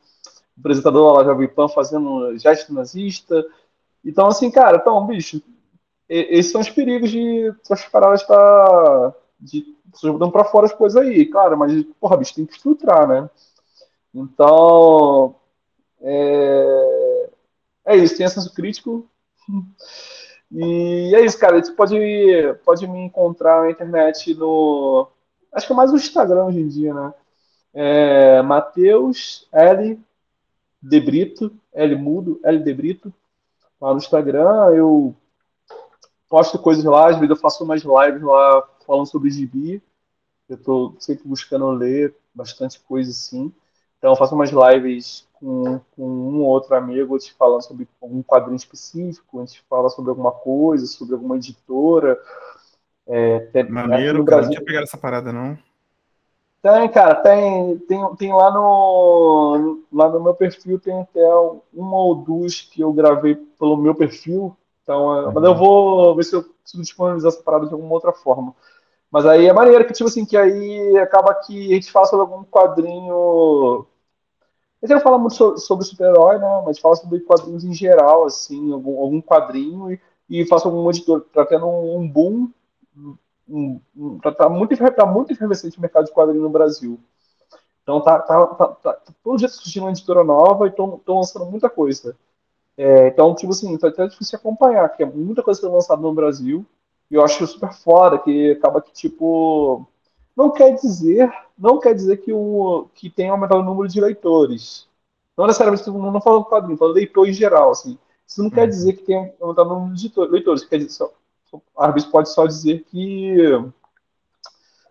o 0.57 0.61
apresentador 0.61 1.19
lá 1.19 1.25
Jovem 1.25 1.49
Pan 1.49 1.69
fazendo 1.69 2.39
gesto 2.39 2.73
nazista. 2.73 3.45
Então, 4.03 4.29
assim, 4.29 4.51
cara, 4.51 4.79
então, 4.79 5.07
bicho, 5.07 5.43
esses 6.11 6.51
são 6.53 6.61
os 6.61 6.71
perigos 6.71 7.11
de 7.11 7.53
essas 7.63 7.85
paradas 7.87 8.23
estar. 8.23 9.15
De 9.39 9.63
pessoas 9.91 10.19
dando 10.19 10.33
pra 10.33 10.45
fora 10.45 10.67
as 10.67 10.73
coisas 10.73 11.01
aí, 11.01 11.25
claro, 11.27 11.57
mas, 11.57 11.85
porra, 11.99 12.17
bicho, 12.17 12.35
tem 12.35 12.47
que 12.47 12.61
filtrar, 12.61 13.09
né? 13.09 13.29
Então, 14.15 15.35
é, 16.01 17.31
é 17.87 17.97
isso, 17.97 18.17
tem 18.17 18.29
senso 18.29 18.53
crítico. 18.53 19.09
E 20.51 21.15
é 21.15 21.25
isso, 21.25 21.39
cara. 21.39 21.63
Você 21.63 21.73
pode, 21.73 21.97
pode 22.65 22.87
me 22.87 22.99
encontrar 22.99 23.63
na 23.63 23.71
internet 23.71 24.35
no. 24.35 25.09
Acho 25.53 25.67
que 25.67 25.73
é 25.73 25.77
mais 25.77 25.93
o 25.93 25.97
Instagram 25.97 26.47
hoje 26.47 26.61
em 26.61 26.69
dia, 26.69 26.93
né? 26.93 27.15
É, 27.73 28.43
Matheus 28.43 29.49
L. 29.53 29.99
Debrito, 30.83 31.53
L 31.73 31.95
mudo, 31.97 32.41
L 32.43 32.59
Debrito. 32.59 33.13
Lá 33.81 33.93
no 33.93 33.99
Instagram 33.99 34.71
eu 34.75 35.15
posto 36.31 36.59
coisas 36.59 36.85
lá, 36.85 37.09
às 37.09 37.17
vezes 37.17 37.29
eu 37.29 37.37
faço 37.37 37.65
umas 37.65 37.83
lives 37.83 38.23
lá 38.23 38.63
falando 38.87 39.07
sobre 39.07 39.31
gibi. 39.31 39.83
Eu 40.49 40.57
tô 40.57 40.95
sempre 40.99 41.29
buscando 41.29 41.69
ler 41.71 42.15
bastante 42.35 42.81
coisa 42.81 43.11
assim. 43.11 43.53
Então 43.99 44.13
eu 44.13 44.17
faço 44.17 44.35
umas 44.35 44.51
lives 44.51 45.29
com, 45.35 45.81
com 45.95 46.03
um 46.03 46.41
ou 46.41 46.47
outro 46.47 46.75
amigo 46.75 47.19
te 47.19 47.35
falando 47.35 47.63
sobre 47.63 47.87
um 48.01 48.23
quadrinho 48.23 48.57
específico, 48.57 49.41
a 49.41 49.45
gente 49.45 49.63
fala 49.69 49.91
sobre 49.91 50.11
alguma 50.11 50.33
coisa, 50.33 50.87
sobre 50.87 51.15
alguma 51.15 51.37
editora. 51.37 52.19
É, 53.07 53.41
tem, 53.53 53.69
Maneiro, 53.69 54.25
cara, 54.25 54.43
não 54.43 54.51
tinha 54.51 54.65
pegado 54.65 54.85
essa 54.85 54.97
parada, 54.97 55.33
não. 55.33 55.59
Tem, 56.63 56.89
cara, 56.91 57.15
tem, 57.17 57.79
tem, 57.81 58.17
tem 58.17 58.33
lá 58.33 58.51
no 58.53 59.83
lá 59.91 60.11
no 60.11 60.23
meu 60.23 60.35
perfil 60.35 60.79
tem 60.79 61.01
até 61.01 61.27
uma 61.73 61.97
ou 61.97 62.15
duas 62.15 62.61
que 62.61 62.83
eu 62.83 62.93
gravei 62.93 63.35
pelo 63.35 63.77
meu 63.77 63.95
perfil. 63.95 64.57
Então, 64.91 65.07
uhum. 65.07 65.33
mas 65.33 65.45
eu 65.45 65.55
vou 65.55 66.17
ver 66.17 66.25
se 66.25 66.35
eu 66.35 66.43
consigo 66.43 66.83
disponibilizar 66.83 67.31
essa 67.31 67.43
parada 67.45 67.67
de 67.67 67.73
alguma 67.73 67.93
outra 67.93 68.13
forma. 68.13 68.57
Mas 69.09 69.25
aí 69.25 69.47
é 69.47 69.53
maneiro 69.53 69.87
que, 69.87 69.93
tipo 69.93 70.09
assim, 70.09 70.27
que 70.27 70.37
aí 70.37 70.99
acaba 70.99 71.33
que 71.35 71.71
a 71.71 71.75
gente 71.77 71.93
fala 71.93 72.07
sobre 72.07 72.23
algum 72.23 72.45
quadrinho 72.45 73.87
a 74.83 74.87
gente 74.87 74.95
não 74.95 75.03
fala 75.03 75.19
muito 75.19 75.35
sobre, 75.35 75.61
sobre 75.61 75.85
super-herói, 75.85 76.39
né? 76.39 76.63
Mas 76.65 76.79
fala 76.79 76.97
sobre 76.97 77.21
quadrinhos 77.21 77.65
em 77.65 77.73
geral, 77.73 78.25
assim, 78.25 78.73
algum, 78.73 78.99
algum 79.01 79.21
quadrinho 79.21 79.93
e, 79.93 80.01
e 80.29 80.47
faço 80.47 80.67
algum 80.67 80.89
editor. 80.89 81.21
Tá 81.33 81.45
tendo 81.45 81.69
um, 81.69 82.09
boom, 82.09 82.49
um, 83.49 83.81
um, 83.97 84.19
tá, 84.19 84.33
tá, 84.33 84.49
muito, 84.49 84.75
tá 84.77 85.07
muito 85.07 85.33
efervescente 85.33 85.79
o 85.79 85.81
mercado 85.81 86.07
de 86.07 86.13
quadrinho 86.13 86.43
no 86.43 86.51
Brasil. 86.51 86.99
Então 87.83 88.01
tá, 88.01 88.19
tá, 88.21 88.47
tá, 88.47 88.67
tá 88.69 88.99
todo 89.23 89.39
dia 89.39 89.49
surgindo 89.49 89.85
uma 89.85 89.91
editora 89.91 90.25
nova 90.25 90.67
e 90.67 90.71
estão 90.71 91.01
lançando 91.07 91.45
muita 91.45 91.69
coisa. 91.69 92.17
É, 92.83 93.09
então, 93.09 93.35
tipo 93.35 93.53
assim, 93.53 93.77
tá 93.77 93.89
até 93.89 94.07
difícil 94.07 94.39
acompanhar, 94.39 94.89
porque 94.89 95.03
é 95.03 95.07
muita 95.07 95.43
coisa 95.43 95.61
sendo 95.61 95.75
lançada 95.75 96.01
no 96.01 96.15
Brasil. 96.15 96.65
E 97.11 97.15
eu 97.15 97.23
acho 97.23 97.47
super 97.47 97.75
foda, 97.75 98.19
que 98.19 98.53
acaba 98.53 98.81
que, 98.81 98.91
tipo, 98.91 99.87
não 100.35 100.51
quer 100.51 100.75
dizer, 100.77 101.31
não 101.59 101.79
quer 101.79 101.95
dizer 101.95 102.17
que, 102.19 102.33
o, 102.33 102.89
que 102.95 103.11
tenha 103.11 103.33
aumentado 103.33 103.61
o 103.61 103.65
número 103.65 103.87
de 103.87 104.01
leitores. 104.01 104.89
Não 105.37 105.47
necessariamente, 105.47 105.87
não, 105.91 106.11
não 106.11 106.23
falo 106.23 106.47
quadrinho, 106.47 106.79
falo 106.79 106.93
leitor 106.93 107.29
em 107.29 107.35
geral, 107.35 107.73
assim. 107.73 107.99
Isso 108.27 108.43
não 108.43 108.49
quer 108.49 108.63
uhum. 108.63 108.69
dizer 108.71 108.95
que 108.95 109.03
tenha 109.03 109.31
aumentado 109.39 109.69
o 109.71 109.75
número 109.75 109.97
de 109.97 110.11
leitores, 110.17 110.65
quer 110.65 110.79
dizer, 110.79 110.91
só, 110.91 111.13
às 111.77 111.93
vezes 111.93 112.09
pode 112.09 112.31
só 112.31 112.47
dizer 112.47 112.83
que, 112.85 113.37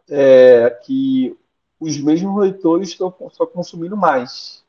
é, 0.07 0.69
que 0.85 1.35
os 1.79 1.99
mesmos 1.99 2.39
leitores 2.39 2.89
estão 2.89 3.11
só 3.31 3.47
consumindo 3.47 3.97
mais. 3.97 4.63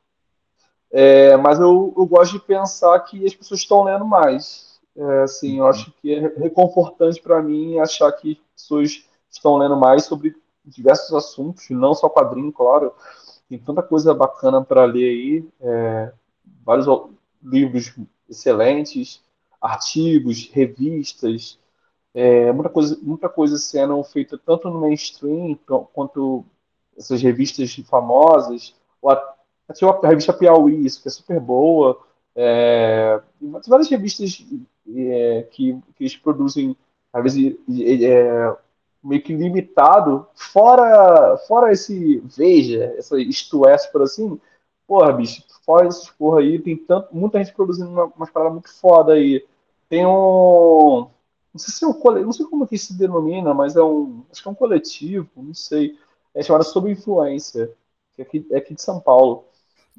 É, 0.93 1.37
mas 1.37 1.59
eu, 1.61 1.95
eu, 1.97 2.07
gosto 2.07 2.33
de 2.33 2.41
pensar 2.41 2.99
que 3.01 3.25
as 3.25 3.35
pessoas 3.35 3.61
estão 3.61 3.85
lendo 3.85 4.05
mais. 4.05 4.81
É, 4.97 5.23
assim, 5.23 5.59
eu 5.59 5.67
acho 5.67 5.93
que 6.01 6.13
é 6.13 6.21
reconfortante 6.37 7.23
para 7.23 7.41
mim 7.41 7.79
achar 7.79 8.11
que 8.13 8.33
as 8.33 8.63
pessoas 8.63 9.05
estão 9.31 9.57
lendo 9.57 9.77
mais 9.77 10.05
sobre 10.05 10.35
diversos 10.65 11.15
assuntos, 11.15 11.71
não 11.71 11.95
só 11.95 12.09
quadrinho, 12.09 12.53
claro. 12.53 12.93
Tem 13.49 13.59
tanta 13.59 13.83
coisa 13.83 14.13
bacana 14.13 14.63
para 14.65 14.85
ler 14.85 15.09
aí, 15.09 15.49
é, 15.61 16.13
vários 16.65 16.87
livros 17.43 17.95
excelentes, 18.29 19.23
artigos, 19.61 20.49
revistas, 20.53 21.59
é, 22.13 22.53
muita 22.53 22.69
coisa, 22.69 22.99
muita 23.03 23.29
coisa 23.29 23.57
sendo 23.59 24.03
feita 24.03 24.39
tanto 24.39 24.69
no 24.69 24.81
mainstream 24.81 25.59
quanto 25.93 26.45
essas 26.97 27.23
revistas 27.23 27.75
famosas, 27.89 28.75
ou 29.01 29.11
a, 29.71 30.07
a 30.07 30.09
revista 30.09 30.33
Piauí, 30.33 30.85
isso 30.87 31.03
que 31.03 31.09
é 31.09 31.11
super 31.11 31.41
boa, 31.41 32.01
é, 32.35 33.21
várias 33.67 33.89
revistas 33.89 34.45
é, 34.89 35.47
que, 35.51 35.79
que 35.97 36.05
eles 36.05 36.17
produzem, 36.17 36.77
às 37.13 37.23
vezes, 37.23 37.57
é, 38.03 38.57
meio 39.03 39.23
que 39.23 39.35
limitado, 39.35 40.27
fora 40.35 41.37
fora 41.49 41.73
esse 41.73 42.19
Veja, 42.37 42.95
essa 42.99 43.19
isto 43.21 43.67
é, 43.67 43.77
por 43.89 44.03
assim, 44.03 44.39
porra, 44.87 45.13
bicho, 45.13 45.43
fora 45.65 45.89
esses 45.89 46.11
porra 46.11 46.41
aí, 46.41 46.59
tem 46.59 46.77
tanto, 46.77 47.15
muita 47.15 47.39
gente 47.43 47.55
produzindo 47.55 47.91
uma, 47.91 48.05
umas 48.07 48.31
paradas 48.31 48.55
muito 48.55 48.73
foda 48.75 49.15
aí. 49.15 49.45
Tem 49.89 50.07
um. 50.07 51.09
Não 51.53 51.59
sei 51.59 51.75
se 51.75 51.85
é 51.85 51.89
um 51.89 52.25
não 52.25 52.33
sei 52.33 52.47
como 52.47 52.67
que 52.67 52.79
se 52.79 52.97
denomina, 52.97 53.53
mas 53.55 53.77
é 53.77 53.83
um. 53.83 54.25
Acho 54.31 54.43
que 54.43 54.49
é 54.49 54.51
um 54.53 54.55
coletivo, 54.55 55.29
não 55.37 55.55
sei. 55.55 55.99
É 56.35 56.43
chamado 56.43 56.65
Sob 56.65 56.91
Influência, 56.91 57.73
que 58.15 58.23
é 58.23 58.25
aqui, 58.25 58.47
é 58.51 58.57
aqui 58.59 58.75
de 58.75 58.83
São 58.83 59.01
Paulo. 59.01 59.45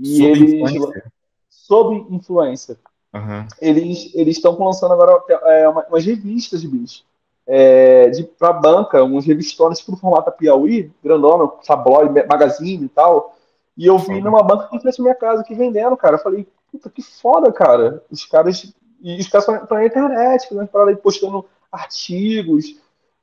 E 0.01 0.17
sob 0.17 0.29
eles. 0.29 0.53
Influência. 0.53 1.11
Sob 1.49 2.07
influência. 2.09 2.79
Uhum. 3.13 3.47
Eles 3.61 4.37
estão 4.37 4.57
lançando 4.57 4.93
agora 4.93 5.21
é, 5.45 5.67
umas 5.67 6.05
revistas, 6.05 6.63
bicho 6.63 7.03
é, 7.47 8.09
de 8.09 8.23
para 8.23 8.53
banca, 8.53 9.03
uns 9.03 9.25
revistones 9.25 9.79
tipo 9.79 9.97
formato 9.97 10.31
Piauí, 10.31 10.91
grandona, 11.03 11.47
tabloide, 11.65 12.25
magazine 12.27 12.85
e 12.85 12.89
tal. 12.89 13.35
E 13.77 13.87
eu 13.87 13.97
vi 13.97 14.21
numa 14.21 14.43
banca 14.43 14.67
que 14.69 14.79
frente 14.79 14.99
à 14.99 15.03
minha 15.03 15.15
casa 15.15 15.41
aqui 15.41 15.55
vendendo, 15.55 15.97
cara. 15.97 16.15
Eu 16.15 16.21
falei, 16.21 16.47
puta, 16.71 16.89
que 16.89 17.01
foda, 17.01 17.51
cara. 17.51 18.03
Os 18.11 18.25
caras. 18.25 18.73
E 19.01 19.19
os 19.19 19.27
caras 19.27 19.47
estão 19.47 19.77
na 19.77 19.85
internet, 19.85 20.53
né, 20.53 20.69
para 20.71 20.95
postando 20.95 21.45
artigos 21.71 22.79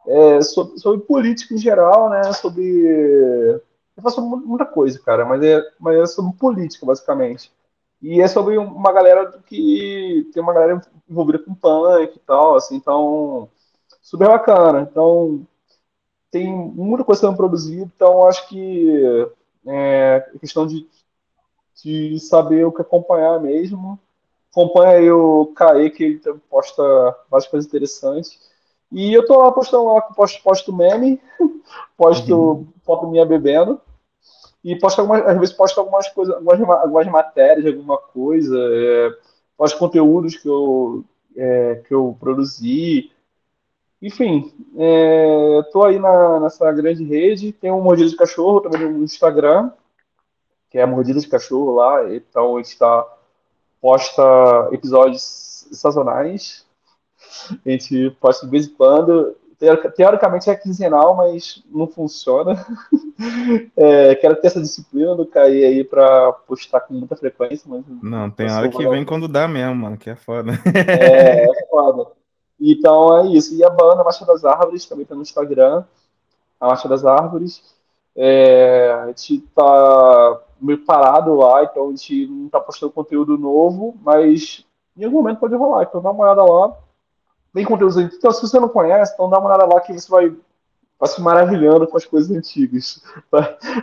é, 0.07 0.41
sobre, 0.41 0.79
sobre, 0.79 1.01
política 1.07 1.55
em 1.55 1.59
geral, 1.59 2.11
né? 2.11 2.33
Sobre. 2.33 3.61
Eu 3.99 4.03
faço 4.03 4.23
muita 4.23 4.65
coisa, 4.65 4.97
cara, 5.01 5.25
mas 5.25 5.43
é, 5.43 5.61
mas 5.77 5.99
é 5.99 6.07
sobre 6.07 6.39
política, 6.39 6.87
basicamente. 6.87 7.51
E 8.01 8.21
é 8.21 8.29
sobre 8.29 8.57
uma 8.57 8.93
galera 8.93 9.43
que. 9.45 10.31
Tem 10.33 10.41
uma 10.41 10.55
galera 10.55 10.81
envolvida 11.11 11.41
com 11.41 11.53
punk 11.53 12.15
e 12.15 12.21
tal, 12.21 12.55
assim, 12.55 12.77
então 12.77 13.49
super 14.01 14.29
bacana. 14.29 14.89
Então, 14.89 15.45
tem 16.31 16.47
muita 16.49 17.03
coisa 17.03 17.23
sendo 17.23 17.37
produzida, 17.37 17.91
então 17.93 18.29
acho 18.29 18.49
que 18.49 19.29
é 19.67 20.31
questão 20.41 20.65
de, 20.65 20.87
de 21.83 22.21
saber 22.21 22.65
o 22.65 22.73
que 22.73 22.83
acompanhar 22.83 23.41
mesmo. 23.41 23.99
Acompanha 24.53 24.99
aí 24.99 25.11
o 25.11 25.47
Caê, 25.57 25.91
que 25.91 26.05
ele 26.05 26.21
posta 26.49 26.83
várias 27.29 27.49
coisas 27.49 27.67
interessantes. 27.67 28.39
E 28.93 29.13
eu 29.13 29.27
tô 29.27 29.39
lá 29.39 29.51
postando 29.51 29.87
lá, 29.87 30.01
posto, 30.03 30.41
posto 30.41 30.73
meme, 30.73 31.21
posto 31.99 32.35
uhum. 32.35 32.69
foto 32.85 33.09
minha 33.09 33.27
bebendo. 33.27 33.81
E 34.65 34.77
posto 34.77 35.01
algumas, 35.01 35.27
às 35.27 35.39
vezes 35.39 35.55
posto 35.55 35.79
algumas 35.79 36.09
coisas, 36.09 36.35
algumas, 36.35 36.61
algumas 36.61 37.07
matérias, 37.07 37.67
alguma 37.67 37.99
coisa, 37.99 38.59
é, 38.59 39.11
posto 39.57 39.79
conteúdos 39.79 40.37
que 40.37 40.49
eu, 40.49 41.05
é, 41.37 41.83
que 41.87 41.95
eu 41.95 42.17
produzi. 42.19 43.11
Enfim, 44.01 44.53
é, 44.77 45.63
tô 45.73 45.85
aí 45.85 45.99
na, 45.99 46.41
nessa 46.41 46.71
grande 46.73 47.05
rede. 47.05 47.53
Tem 47.53 47.71
um 47.71 47.81
Mordida 47.81 48.09
de 48.09 48.17
Cachorro 48.17 48.61
também 48.61 48.93
no 48.93 49.05
Instagram, 49.05 49.71
que 50.71 50.79
é 50.79 50.87
Mordida 50.87 51.21
de 51.21 51.29
Cachorro 51.29 51.75
lá. 51.75 52.15
Então 52.15 52.57
a 52.57 52.63
gente 52.63 52.79
tá, 52.79 53.07
posta 53.81 54.23
episódios 54.73 55.67
sazonais. 55.73 56.67
A 57.65 57.71
gente 57.71 58.11
posta 58.21 58.47
de 58.47 58.51
vez 58.51 58.67
em 58.67 58.75
quando. 58.75 59.37
Teoricamente 59.59 60.49
é 60.49 60.55
quinzenal, 60.55 61.17
mas 61.17 61.63
não 61.71 61.87
funciona. 61.87 62.55
É, 63.77 64.15
quero 64.15 64.37
ter 64.37 64.47
essa 64.47 64.61
disciplina 64.61 65.13
do 65.17 65.27
cair 65.27 65.65
aí 65.65 65.83
pra 65.83 66.33
postar 66.33 66.79
com 66.83 66.95
muita 66.95 67.17
frequência. 67.17 67.67
Mas 67.69 67.83
não, 68.01 68.31
tem 68.31 68.49
hora 68.49 68.69
que 68.69 68.89
vem 68.89 69.05
quando 69.05 69.27
dá 69.27 69.49
mesmo, 69.49 69.75
mano, 69.75 69.97
que 69.97 70.09
é 70.09 70.15
foda. 70.15 70.53
É, 70.73 71.43
é 71.43 71.67
foda. 71.69 72.13
Então 72.61 73.19
é 73.19 73.27
isso. 73.27 73.57
E 73.57 73.65
a 73.65 73.71
banda 73.71 74.05
Marcha 74.05 74.25
das 74.25 74.45
Árvores 74.45 74.87
também 74.87 75.05
tá 75.05 75.17
no 75.17 75.23
Instagram. 75.23 75.83
A 76.61 76.69
Marcha 76.69 76.89
das 76.89 77.05
Árvores. 77.05 77.61
É, 78.15 78.93
a 79.03 79.07
gente 79.09 79.41
tá 79.53 80.41
meio 80.61 80.85
parado 80.85 81.35
lá, 81.35 81.65
então 81.65 81.89
a 81.89 81.91
gente 81.91 82.27
não 82.29 82.49
tá 82.49 82.61
postando 82.61 82.93
conteúdo 82.93 83.37
novo, 83.37 83.97
mas 84.01 84.65
em 84.97 85.05
algum 85.05 85.19
momento 85.19 85.41
pode 85.41 85.57
rolar. 85.57 85.83
Então 85.83 86.01
dá 86.01 86.13
uma 86.13 86.23
olhada 86.23 86.45
lá 86.45 86.77
tem 87.53 87.65
conteúdos 87.65 87.97
Então, 87.97 88.31
se 88.31 88.41
você 88.41 88.59
não 88.61 88.69
conhece, 88.69 89.13
então 89.15 89.29
dá 89.29 89.39
uma 89.39 89.49
olhada 89.49 89.67
lá 89.67 89.81
que 89.81 89.93
você 89.93 90.11
vai, 90.11 90.35
vai 90.99 91.09
se 91.09 91.21
maravilhando 91.21 91.87
com 91.87 91.97
as 91.97 92.05
coisas 92.05 92.31
antigas. 92.31 93.03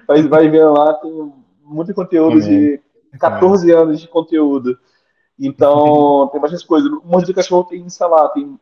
Vai, 0.07 0.24
vai, 0.24 0.49
vendo 0.49 0.74
lá, 0.74 0.93
tem 0.95 1.34
muito 1.63 1.93
conteúdo 1.93 2.41
de 2.41 2.80
14 3.20 3.72
anos 3.72 3.99
de 3.99 4.07
conteúdo. 4.07 4.78
Então, 5.38 6.30
tem 6.32 6.39
bastante 6.39 6.66
coisa. 6.66 6.88
O 6.89 7.22
de 7.22 7.34
Cachorro 7.34 7.66
tem, 7.66 7.88
sei 7.89 8.07
lá, 8.07 8.30
tem, 8.30 8.59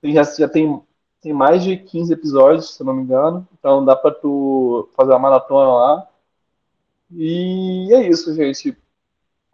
tem, 0.00 0.12
já, 0.12 0.22
já 0.22 0.48
tem, 0.48 0.82
tem 1.20 1.32
mais 1.32 1.62
de 1.62 1.76
15 1.76 2.12
episódios, 2.12 2.74
se 2.74 2.84
não 2.84 2.92
me 2.92 3.02
engano. 3.02 3.46
Então 3.58 3.84
dá 3.84 3.96
pra 3.96 4.10
tu 4.10 4.88
fazer 4.94 5.10
uma 5.12 5.18
maratona 5.18 5.72
lá. 5.72 6.08
E 7.10 7.88
é 7.92 8.08
isso, 8.08 8.34
gente. 8.34 8.76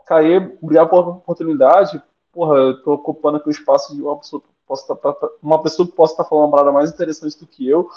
Caê, 0.06 0.36
obrigado 0.60 0.88
pela 0.88 1.02
oportunidade. 1.02 2.02
Porra, 2.32 2.56
eu 2.56 2.82
tô 2.82 2.94
ocupando 2.94 3.38
aqui 3.38 3.48
o 3.48 3.50
espaço 3.50 3.94
de 3.94 4.02
uma 4.02 4.16
pessoa 4.16 4.42
posso 4.66 4.82
estar, 4.82 4.96
tá, 4.96 5.12
tá, 5.12 5.28
uma 5.42 5.62
pessoa 5.62 5.86
que 5.86 5.94
possa 5.94 6.14
estar 6.14 6.24
falando 6.24 6.44
uma 6.44 6.50
parada 6.50 6.72
mais 6.72 6.90
interessante 6.90 7.38
do 7.38 7.46
que 7.46 7.68
eu, 7.68 7.88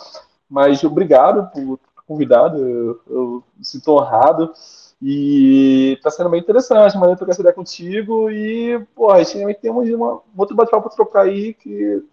mas 0.49 0.83
obrigado 0.83 1.49
por 1.51 1.77
ter 1.77 2.01
convidado, 2.07 2.57
eu, 2.57 3.01
eu 3.07 3.43
me 3.57 3.65
sinto 3.65 3.91
honrado. 3.91 4.53
E 5.01 5.97
tá 6.03 6.11
sendo 6.11 6.29
bem 6.29 6.41
interessante, 6.41 6.95
maneiro 6.95 7.17
trocar 7.17 7.31
essa 7.31 7.41
ideia 7.41 7.55
contigo. 7.55 8.29
E, 8.29 8.85
pô, 8.93 9.09
a 9.09 9.23
gente 9.23 9.53
temos 9.61 9.89
uma, 9.89 10.15
um 10.15 10.21
outro 10.37 10.57
bate-papo 10.57 10.89
pra 10.89 10.95
trocar 10.95 11.21
aí 11.21 11.53
que 11.53 12.03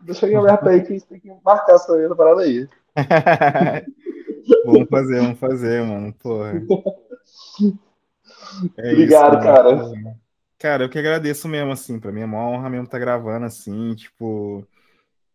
deixa 0.00 0.26
aí 0.26 0.34
aberto 0.34 0.68
aí 0.68 0.82
que 0.82 0.88
a 0.88 0.92
gente 0.92 1.06
tem 1.06 1.20
que 1.20 1.32
marcar 1.42 1.74
essa, 1.74 1.96
essa 1.98 2.14
parada 2.14 2.42
aí. 2.42 2.68
vamos 4.66 4.88
fazer, 4.90 5.20
vamos 5.20 5.38
fazer, 5.38 5.82
mano. 5.84 6.12
Porra. 6.22 6.52
É 8.76 8.92
Obrigado, 8.92 9.36
isso, 9.36 9.42
cara. 9.42 9.76
Cara, 9.76 10.16
eu 10.68 10.88
que 10.88 10.98
agradeço 10.98 11.48
mesmo, 11.48 11.72
assim, 11.72 11.98
pra 11.98 12.12
mim 12.12 12.20
é 12.20 12.24
uma 12.24 12.46
honra 12.46 12.70
mesmo 12.70 12.84
estar 12.84 12.98
tá 12.98 13.04
gravando, 13.04 13.46
assim, 13.46 13.94
tipo... 13.94 14.66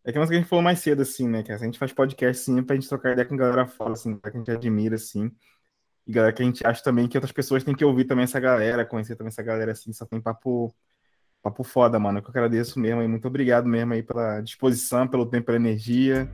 É 0.03 0.11
que 0.11 0.17
a 0.17 0.25
gente 0.25 0.47
falou 0.47 0.63
mais 0.63 0.79
cedo, 0.79 1.01
assim, 1.01 1.27
né, 1.27 1.43
que 1.43 1.51
a 1.51 1.57
gente 1.57 1.77
faz 1.77 1.91
podcast, 1.91 2.41
sim, 2.41 2.63
pra 2.63 2.75
gente 2.75 2.87
trocar 2.87 3.11
ideia 3.11 3.27
com 3.27 3.35
a 3.35 3.37
galera 3.37 3.67
fora, 3.67 3.91
assim, 3.91 4.17
que 4.17 4.29
a 4.29 4.31
gente 4.31 4.49
admira, 4.49 4.95
assim, 4.95 5.29
e 6.07 6.11
galera 6.13 6.31
que 6.31 6.41
a 6.41 6.45
gente 6.45 6.65
acha 6.65 6.81
também 6.81 7.07
que 7.07 7.17
outras 7.17 7.33
pessoas 7.33 7.63
têm 7.63 7.75
que 7.75 7.83
ouvir 7.83 8.05
também 8.05 8.23
essa 8.23 8.39
galera, 8.39 8.85
conhecer 8.85 9.17
também 9.17 9.29
essa 9.29 9.43
galera, 9.43 9.73
assim, 9.73 9.91
só 9.91 10.05
tem 10.05 10.21
papo, 10.21 10.73
papo 11.43 11.61
foda, 11.61 11.99
mano, 11.99 12.21
que 12.21 12.27
eu 12.27 12.31
agradeço 12.31 12.79
mesmo, 12.79 13.01
e 13.01 13.07
muito 13.07 13.27
obrigado 13.27 13.67
mesmo 13.67 13.93
aí 13.93 14.01
pela 14.01 14.39
disposição, 14.39 15.05
pelo 15.05 15.25
tempo, 15.25 15.47
pela 15.47 15.57
energia, 15.57 16.31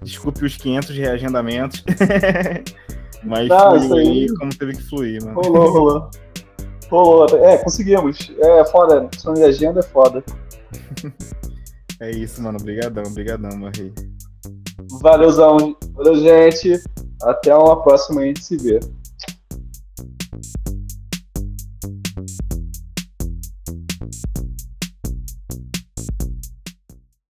desculpe 0.00 0.42
os 0.42 0.56
500 0.56 0.96
reagendamentos, 0.96 1.84
mas 3.22 3.48
Não, 3.48 3.78
fluiu 3.78 3.94
aí 3.94 4.34
como 4.36 4.56
teve 4.56 4.72
que 4.72 4.82
fluir, 4.84 5.22
mano. 5.22 5.34
Rolou, 5.38 5.70
rolou. 5.70 6.10
Pô, 6.92 7.24
é, 7.24 7.56
conseguimos. 7.56 8.30
É 8.38 8.66
foda, 8.66 9.08
questão 9.08 9.32
de 9.32 9.42
agenda 9.42 9.80
é 9.80 9.82
foda. 9.82 10.22
é 11.98 12.10
isso, 12.10 12.42
mano. 12.42 12.58
Obrigadão, 12.60 13.02
obrigadão, 13.04 13.56
meu 13.56 13.70
rei. 13.74 13.90
Valeuzão. 15.00 15.74
Valeu, 15.94 16.16
gente. 16.16 16.78
Até 17.22 17.56
uma 17.56 17.82
próxima 17.82 18.20
a 18.20 18.24
gente 18.26 18.44
se 18.44 18.58
vê. 18.58 18.78